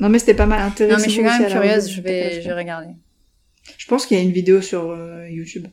Non, 0.00 0.08
mais 0.08 0.18
c'était 0.18 0.34
pas 0.34 0.46
mal 0.46 0.60
Non, 0.60 0.66
intéressant. 0.66 0.98
mais 1.00 1.04
je 1.08 1.10
suis 1.10 1.22
quand 1.22 1.38
même 1.38 1.50
curieuse, 1.50 1.90
je 1.90 2.00
vais, 2.00 2.40
je 2.40 2.48
vais 2.48 2.54
regarder. 2.54 2.92
Je 3.78 3.86
pense 3.86 4.06
qu'il 4.06 4.16
y 4.16 4.20
a 4.20 4.22
une 4.22 4.32
vidéo 4.32 4.62
sur 4.62 4.90
euh, 4.90 5.28
YouTube. 5.28 5.66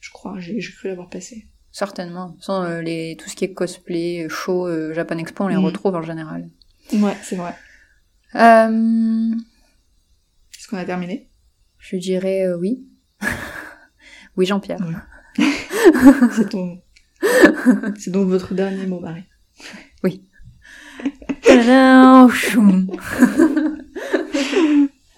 Je 0.00 0.10
crois, 0.10 0.38
j'ai 0.40 0.58
cru 0.58 0.88
l'avoir 0.88 1.08
passée. 1.08 1.46
Certainement. 1.70 2.36
Sans, 2.40 2.64
euh, 2.64 2.82
les, 2.82 3.16
tout 3.18 3.28
ce 3.30 3.36
qui 3.36 3.44
est 3.44 3.52
cosplay, 3.54 4.26
show, 4.28 4.66
euh, 4.66 4.92
Japan 4.92 5.16
Expo, 5.18 5.44
on 5.44 5.48
les 5.48 5.56
Mhm. 5.56 5.64
retrouve 5.64 5.94
en 5.94 6.02
général. 6.02 6.50
Ouais, 6.92 7.16
c'est 7.22 7.36
vrai. 7.36 7.54
Est-ce 8.34 9.38
qu'on 10.68 10.76
a 10.76 10.84
terminé? 10.84 11.28
je 11.78 11.96
dirais 11.96 12.52
oui. 12.54 12.86
oui, 14.36 14.46
Jean-Pierre. 14.46 14.78
C'est 15.36 16.48
ton... 16.50 16.80
c'est 17.98 18.10
donc 18.10 18.28
votre 18.28 18.54
dernier 18.54 18.86
mot, 18.86 19.00
Marie. 19.00 19.24
Choum. 22.32 22.86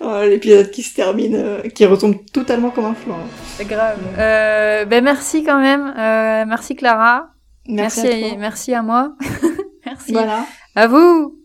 Oh, 0.00 0.20
l'épisode 0.22 0.70
qui 0.70 0.82
se 0.82 0.94
termine, 0.94 1.34
euh, 1.34 1.62
qui 1.62 1.86
retombe 1.86 2.16
totalement 2.32 2.70
comme 2.70 2.84
un 2.84 2.94
flanc. 2.94 3.18
C'est 3.56 3.64
grave. 3.64 3.98
Euh, 4.18 4.84
ben 4.84 5.02
merci 5.02 5.42
quand 5.44 5.58
même. 5.60 5.86
Euh, 5.96 6.44
merci 6.46 6.76
Clara. 6.76 7.30
Merci, 7.66 8.02
Merci, 8.02 8.24
à 8.24 8.28
toi. 8.28 8.38
merci 8.38 8.74
à 8.74 8.82
moi. 8.82 9.16
merci 9.86 10.12
Voilà. 10.12 10.44
à 10.74 10.86
vous. 10.86 11.38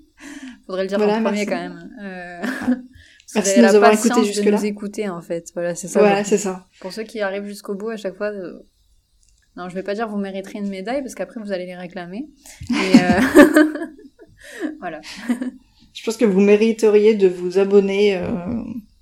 Faudrait 0.65 0.83
le 0.83 0.89
dire 0.89 0.97
Voilà, 0.97 1.13
en 1.19 1.23
premier 1.23 1.45
merci. 1.45 1.45
quand 1.45 1.55
même. 1.55 1.89
Merci 3.35 3.61
de 3.61 3.65
nous 3.65 3.75
avoir 3.75 3.93
écoutés 3.93 4.19
de 4.19 4.25
jusque-là. 4.25 4.51
nous 4.57 4.65
écouter 4.65 5.07
en 5.07 5.21
fait. 5.21 5.51
Voilà, 5.53 5.75
c'est 5.75 5.87
ça. 5.87 5.99
Voilà, 5.99 6.25
c'est 6.25 6.37
ça. 6.37 6.65
Pour 6.81 6.91
ceux 6.91 7.03
qui 7.03 7.21
arrivent 7.21 7.45
jusqu'au 7.45 7.75
bout, 7.75 7.91
à 7.91 7.97
chaque 7.97 8.17
fois. 8.17 8.31
Non, 9.55 9.67
je 9.69 9.75
vais 9.75 9.83
pas 9.83 9.95
dire 9.95 10.07
vous 10.07 10.17
mériterez 10.17 10.59
une 10.59 10.69
médaille 10.69 11.01
parce 11.01 11.15
qu'après 11.15 11.39
vous 11.41 11.51
allez 11.51 11.65
les 11.65 11.75
réclamer. 11.75 12.27
Et 12.69 12.73
euh, 13.01 13.65
voilà. 14.79 15.01
Je 15.93 16.03
pense 16.03 16.17
que 16.17 16.25
vous 16.25 16.39
mériteriez 16.39 17.15
de 17.15 17.27
vous 17.27 17.57
abonner 17.59 18.15
euh, 18.15 18.29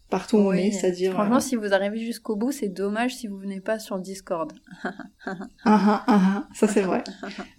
partout 0.10 0.38
où 0.38 0.42
on 0.42 0.48
Oui. 0.50 0.68
est, 0.68 0.72
c'est-à-dire... 0.72 1.12
Franchement, 1.14 1.36
euh, 1.36 1.42
si 1.42 1.56
vous 1.56 1.74
arrivez 1.74 2.00
jusqu'au 2.00 2.36
bout, 2.36 2.52
c'est 2.52 2.70
dommage 2.70 3.16
si 3.16 3.28
vous 3.28 3.38
venez 3.38 3.60
pas 3.60 3.78
sur 3.78 4.00
Discord. 4.00 4.54
ah, 4.86 4.96
ah, 5.26 5.44
ah, 5.66 6.04
ah, 6.08 6.48
ça 6.56 6.68
c'est 6.68 6.82
vrai. 6.82 7.04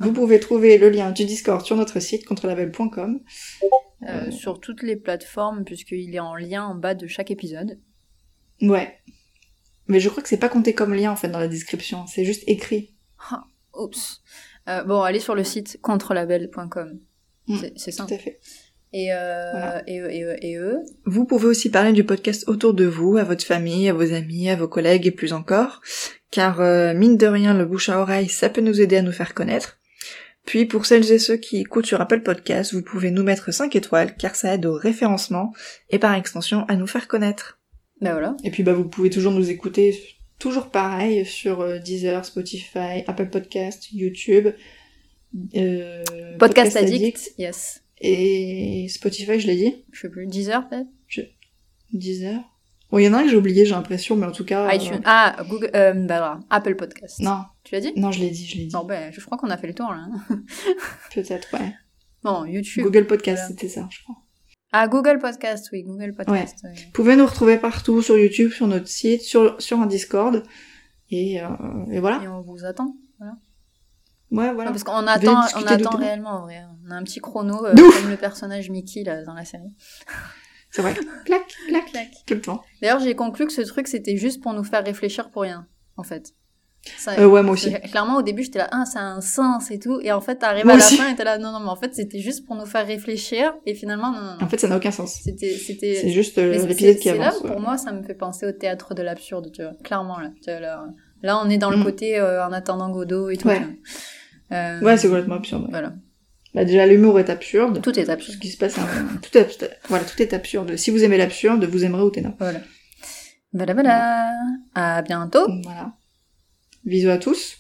vous 0.01 0.13
pouvez 0.13 0.41
trouver 0.41 0.79
le 0.79 0.89
lien 0.89 1.13
du 1.13 1.25
Discord 1.25 1.65
sur 1.65 1.77
notre 1.77 2.01
site 2.01 2.25
contrelabel.com. 2.25 3.21
Sur 4.31 4.61
toutes 4.61 4.83
les 4.83 4.97
plateformes, 4.97 5.65
puisqu'il 5.65 6.15
est 6.15 6.21
en 6.21 6.37
lien 6.37 6.65
en 6.65 6.75
bas 6.75 6.95
de 6.95 7.07
chaque 7.07 7.31
épisode. 7.31 7.79
Ouais. 8.63 8.97
Mais 9.89 10.01
je 10.01 10.09
crois 10.09 10.23
que 10.23 10.29
c'est 10.29 10.37
pas 10.37 10.49
compté 10.49 10.75
comme 10.75 10.95
lien 10.95 11.11
en 11.11 11.17
fait 11.17 11.29
dans 11.29 11.39
la 11.41 11.49
description, 11.49 12.07
c'est 12.07 12.25
juste 12.25 12.45
écrit. 12.47 12.95
Oups. 13.75 14.23
Euh, 14.69 14.83
bon, 14.85 15.01
allez 15.03 15.21
sur 15.21 15.35
le 15.35 15.45
site 15.45 15.79
contrelabel.com. 15.83 16.99
Mm, 17.47 17.57
C'est- 17.59 17.73
C'est 17.77 17.97
Tout 17.97 18.13
à 18.15 18.19
fait. 18.19 18.41
Et, 18.93 19.13
euh, 19.13 19.51
Voilà. 19.53 19.83
et, 19.87 20.01
eux, 20.01 20.11
et, 20.13 20.23
eux, 20.25 20.37
et 20.43 20.57
eux. 20.57 20.79
Vous 21.05 21.25
pouvez 21.27 21.47
aussi 21.47 21.71
parler 21.71 21.93
du 21.93 22.05
podcast 22.05 22.45
autour 22.49 22.73
de 22.75 22.85
vous, 22.87 23.17
à 23.19 23.25
votre 23.25 23.45
famille, 23.45 23.89
à 23.89 23.93
vos 23.93 24.13
amis, 24.15 24.49
à 24.49 24.57
vos 24.57 24.69
collègues 24.69 25.07
et 25.07 25.11
plus 25.11 25.33
encore, 25.35 25.81
car 26.31 26.61
euh, 26.61 26.95
mine 26.95 27.17
de 27.19 27.27
rien, 27.27 27.53
le 27.55 27.67
bouche 27.67 27.89
à 27.91 27.99
oreille, 28.01 28.29
ça 28.29 28.49
peut 28.49 28.61
nous 28.63 28.81
aider 28.81 28.97
à 28.97 29.03
nous 29.03 29.13
faire 29.13 29.35
connaître. 29.35 29.79
Puis 30.47 30.65
pour 30.65 30.87
celles 30.87 31.11
et 31.13 31.19
ceux 31.19 31.37
qui 31.37 31.59
écoutent 31.59 31.85
sur 31.87 32.01
Apple 32.01 32.23
Podcast, 32.23 32.73
vous 32.73 32.83
pouvez 32.83 33.11
nous 33.11 33.23
mettre 33.23 33.53
5 33.53 33.77
étoiles, 33.77 34.17
car 34.17 34.35
ça 34.37 34.55
aide 34.55 34.65
au 34.65 34.73
référencement 34.75 35.53
et 35.91 35.99
par 35.99 36.15
extension 36.15 36.65
à 36.69 36.77
nous 36.77 36.87
faire 36.87 37.09
connaître. 37.09 37.58
Voilà. 38.01 38.37
Et 38.45 38.51
puis 38.51 38.63
bah 38.63 38.73
vous 38.73 38.89
pouvez 38.89 39.11
toujours 39.11 39.33
nous 39.33 39.51
écouter, 39.51 39.99
toujours 40.39 40.71
pareil, 40.71 41.25
sur 41.27 41.61
euh, 41.61 41.79
Deezer, 41.79 42.25
Spotify, 42.25 43.03
Apple 43.07 43.29
Podcast, 43.29 43.89
YouTube, 43.93 44.49
euh, 45.57 46.05
Podcast, 46.39 46.77
Addict, 46.77 47.33
yes. 47.39 47.83
et 48.01 48.87
Spotify, 48.89 49.41
je 49.41 49.47
l'ai 49.47 49.57
dit 49.57 49.75
Je 49.93 50.01
sais 50.01 50.09
plus, 50.09 50.27
10 50.27 50.51
heures 50.51 50.69
peut-être 50.69 50.89
Deezer 51.93 52.41
Bon, 52.91 52.97
il 52.99 53.05
y 53.05 53.09
en 53.09 53.13
a 53.13 53.19
un 53.19 53.25
que 53.25 53.29
j'ai 53.31 53.37
oublié, 53.37 53.67
j'ai 53.67 53.73
l'impression, 53.73 54.17
mais 54.17 54.25
en 54.27 54.33
tout 54.33 54.47
cas... 54.47 54.67
euh. 54.75 54.99
Ah, 55.05 55.37
Google, 55.47 55.71
euh, 55.75 55.93
voilà, 56.07 56.41
Apple 56.49 56.75
Podcast. 56.75 57.21
Non, 57.21 57.43
Tu 57.63 57.75
l'as 57.75 57.83
dit? 57.83 57.93
Non, 57.97 58.11
je 58.13 58.21
l'ai 58.21 58.31
dit, 58.31 58.47
je 58.47 58.57
l'ai 58.57 58.65
dit. 58.65 58.75
Non, 58.75 58.85
ben, 58.85 59.13
je 59.13 59.21
crois 59.21 59.37
qu'on 59.37 59.51
a 59.51 59.59
fait 59.59 59.67
le 59.67 59.75
tour 59.75 59.91
là. 59.91 60.07
Peut-être, 61.15 61.53
ouais. 61.53 61.75
Bon, 62.23 62.47
YouTube. 62.47 62.85
Google 62.85 63.07
Podcast, 63.07 63.43
Voilà. 63.43 63.49
c'était 63.49 63.69
ça, 63.69 63.87
je 63.91 64.03
crois. 64.05 64.17
Ah, 64.73 64.87
Google 64.89 65.19
Podcast, 65.19 65.71
oui, 65.73 65.83
Google 65.83 66.15
Podcast. 66.15 66.59
oui. 66.65 66.71
Vous 66.87 66.91
pouvez 66.93 67.17
nous 67.17 67.27
retrouver 67.27 67.57
partout 67.59 68.03
sur 68.03 68.19
YouTube, 68.19 68.51
sur 68.53 68.67
notre 68.67 68.89
site, 68.89 69.23
sur, 69.23 69.61
sur 69.61 69.81
un 69.81 69.87
Discord. 69.87 70.43
Et, 71.11 71.41
euh, 71.43 71.47
et 71.91 72.01
voilà. 72.01 72.21
Et 72.23 72.29
on 72.29 72.43
vous 72.43 72.65
attend. 72.65 72.95
Ouais, 74.31 74.53
voilà. 74.53 74.71
Parce 74.71 74.85
qu'on 74.85 75.07
attend, 75.07 75.41
on 75.57 75.63
attend 75.67 75.97
réellement, 75.97 76.41
en 76.41 76.43
vrai. 76.43 76.63
On 76.87 76.91
a 76.91 76.97
un 76.97 77.03
petit 77.03 77.19
chrono, 77.21 77.65
euh, 77.65 77.75
comme 77.75 78.11
le 78.11 78.17
personnage 78.19 78.69
Mickey, 78.69 79.03
là, 79.03 79.23
dans 79.25 79.33
la 79.33 79.47
série. 79.47 79.75
C'est 80.71 80.83
vrai. 80.83 80.93
Clac, 81.25 81.47
clac, 81.69 81.87
Clac. 81.87 82.09
tout 82.27 82.35
le 82.35 82.41
temps. 82.43 82.63
D'ailleurs, 82.83 83.01
j'ai 83.01 83.15
conclu 83.15 83.47
que 83.47 83.53
ce 83.55 83.63
truc, 83.63 83.89
c'était 83.89 84.19
juste 84.19 84.43
pour 84.43 84.53
nous 84.53 84.65
faire 84.65 84.85
réfléchir 84.85 85.31
pour 85.31 85.43
rien, 85.43 85.67
en 85.97 86.03
fait. 86.03 86.35
Ça- 86.97 87.19
Euh, 87.21 87.27
ouais, 87.27 87.43
moi 87.43 87.53
aussi. 87.53 87.73
Clairement, 87.91 88.17
au 88.17 88.23
début, 88.23 88.43
j'étais 88.45 88.61
là, 88.61 88.69
ah, 88.73 88.85
ça 88.87 89.01
a 89.01 89.03
un 89.03 89.21
sens 89.21 89.71
et 89.71 89.79
tout. 89.79 90.01
Et 90.03 90.11
en 90.13 90.21
fait, 90.21 90.37
t'arrives 90.37 90.65
à 90.65 90.69
la 90.69 90.77
aussi. 90.77 90.97
fin 90.97 91.11
et 91.13 91.17
t'es 91.17 91.25
là, 91.25 91.37
non, 91.39 91.53
non, 91.53 91.61
mais 91.61 91.69
en 91.69 91.77
fait, 91.77 91.95
c'était 91.95 92.21
juste 92.21 92.47
pour 92.47 92.57
nous 92.57 92.65
faire 92.67 92.87
réfléchir. 92.87 93.53
Et 93.67 93.75
finalement, 93.75 94.11
non, 94.13 94.21
non, 94.21 94.35
non. 94.39 94.43
En 94.45 94.49
fait, 94.49 94.59
ça 94.59 94.69
n'a 94.69 94.77
aucun 94.77 94.91
sens. 94.91 95.21
C'était, 95.23 95.51
c'était, 95.55 95.97
C'est 95.97 96.11
juste 96.11 96.39
euh, 96.39 96.67
l'épisode 96.67 96.97
qui 96.97 97.09
là 97.09 97.29
avance. 97.29 97.41
où, 97.43 97.47
pour 97.49 97.61
moi, 97.61 97.77
ça 97.77 97.93
me 97.93 98.03
fait 98.03 98.15
penser 98.15 98.47
au 98.47 98.53
théâtre 98.53 98.95
de 98.95 99.03
l'absurde, 99.03 99.51
tu 99.53 99.63
vois. 99.63 99.73
Clairement, 99.85 100.19
là. 100.19 100.31
Tu 100.43 100.51
vois, 100.51 100.61
là, 100.61 100.85
là, 101.23 101.41
on 101.45 101.51
est 101.51 101.59
dans 101.59 101.71
le 101.71 101.77
Mm. 101.79 101.85
côté 101.85 102.19
euh, 102.19 102.47
en 102.47 102.53
attendant 102.53 102.89
Godot 102.91 103.29
et 103.31 103.37
tout. 103.37 103.49
Ouais. 103.49 103.61
Euh, 104.53 104.81
Ouais, 104.81 104.97
c'est 104.97 105.09
complètement 105.09 105.35
absurde. 105.35 105.65
ouais. 105.65 105.71
Voilà. 105.71 105.93
Bah, 106.55 106.65
déjà, 106.65 106.87
l'humour 106.87 107.21
est 107.21 107.29
absurde. 107.29 107.83
Tout 107.83 107.99
est 107.99 108.05
Tout 108.07 108.11
absurde. 108.11 108.35
ce 108.37 108.41
qui 108.41 108.49
se 108.49 108.57
passe, 108.57 108.79
est- 108.79 109.21
tout 109.21 109.37
est, 109.37 109.79
voilà, 109.89 110.05
tout 110.05 110.21
est 110.23 110.33
absurde. 110.33 110.77
Si 110.77 110.91
vous 110.91 111.05
aimez 111.05 111.19
l'absurde, 111.19 111.65
vous 111.65 111.85
aimerez 111.85 112.07
Utena. 112.07 112.35
Voilà. 112.39 112.61
Voilà, 113.53 113.75
voilà. 113.75 114.31
À 114.75 115.03
bientôt. 115.03 115.47
Voilà. 115.65 115.93
Bisous 116.89 117.11
à 117.11 117.19
tous. 117.19 117.59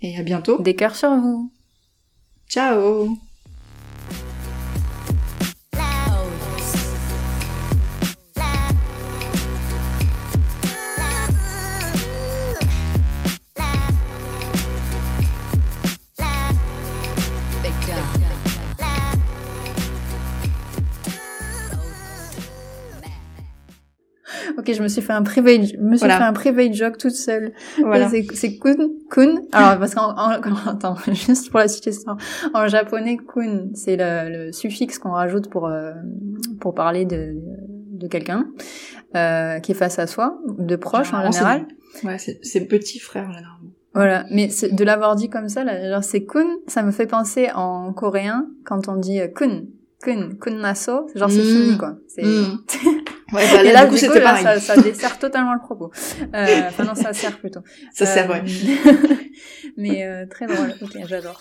Et 0.00 0.16
à 0.16 0.22
bientôt. 0.22 0.62
Des 0.62 0.74
cœurs 0.74 0.96
sur 0.96 1.10
vous. 1.10 1.52
Ciao. 2.48 3.18
Ok, 24.68 24.74
je 24.76 24.82
me 24.82 24.88
suis 24.88 25.02
fait 25.02 25.12
un 25.12 25.22
private, 25.22 25.62
je 25.64 25.76
me 25.78 25.96
suis 25.96 25.98
Voilà. 26.00 26.18
fait 26.18 26.24
un 26.24 26.32
private 26.32 26.72
joke 26.74 26.98
toute 26.98 27.12
seule. 27.12 27.52
Voilà. 27.80 28.08
C'est, 28.08 28.58
kun, 28.58 28.76
kun. 29.10 29.36
Alors, 29.52 29.78
parce 29.78 29.94
qu'en, 29.94 30.10
en, 30.10 30.30
attends, 30.66 30.96
juste 31.12 31.50
pour 31.50 31.60
la 31.60 31.68
citation. 31.68 32.16
En 32.54 32.68
japonais, 32.68 33.16
kun, 33.16 33.68
c'est 33.74 33.96
le, 33.96 34.46
le 34.46 34.52
suffixe 34.52 34.98
qu'on 34.98 35.12
rajoute 35.12 35.48
pour, 35.48 35.66
euh, 35.66 35.92
pour 36.60 36.74
parler 36.74 37.04
de, 37.04 37.36
de 37.92 38.06
quelqu'un, 38.08 38.46
euh, 39.16 39.58
qui 39.60 39.72
est 39.72 39.74
face 39.74 39.98
à 39.98 40.06
soi, 40.06 40.38
de 40.58 40.76
proche 40.76 41.12
en 41.14 41.30
général. 41.30 41.66
Ouais, 42.04 42.16
c'est, 42.18 42.66
petit 42.66 42.98
frère, 42.98 43.28
là, 43.28 43.40
normalement. 43.40 43.54
Voilà, 43.94 44.26
mais 44.30 44.50
c'est- 44.50 44.72
de 44.74 44.84
l'avoir 44.84 45.16
dit 45.16 45.28
comme 45.30 45.48
ça, 45.48 45.64
là, 45.64 45.90
genre 45.90 46.04
c'est 46.04 46.24
kun, 46.24 46.46
ça 46.66 46.82
me 46.82 46.90
fait 46.92 47.06
penser 47.06 47.48
en 47.54 47.92
coréen 47.92 48.46
quand 48.64 48.86
on 48.86 48.96
dit 48.96 49.18
euh, 49.18 49.28
kun, 49.28 49.62
kun, 50.02 50.28
kun 50.40 50.56
naso, 50.60 51.08
genre 51.16 51.30
c'est 51.30 51.38
Mm. 51.42 51.56
fini 51.64 51.78
quoi. 51.78 51.96
C'est... 52.06 52.22
Mm. 52.22 52.58
Ouais, 53.32 53.44
bah, 53.52 53.62
Et 53.62 53.72
là, 53.72 53.84
du 53.84 53.90
coup, 53.90 53.96
c'était 53.98 54.20
là, 54.20 54.30
pareil. 54.38 54.42
ça, 54.60 54.74
ça 54.74 54.80
dessert 54.80 55.18
totalement 55.18 55.52
le 55.52 55.60
propos. 55.60 55.90
Euh, 56.34 56.60
enfin 56.68 56.84
non, 56.84 56.94
ça 56.94 57.12
sert 57.12 57.38
plutôt. 57.38 57.60
Ça 57.92 58.06
sert, 58.06 58.30
Euh, 58.30 58.34
ouais. 58.34 58.42
mais 59.76 60.04
euh, 60.04 60.26
très 60.26 60.46
drôle. 60.46 60.74
Ok, 60.80 60.96
j'adore. 61.06 61.40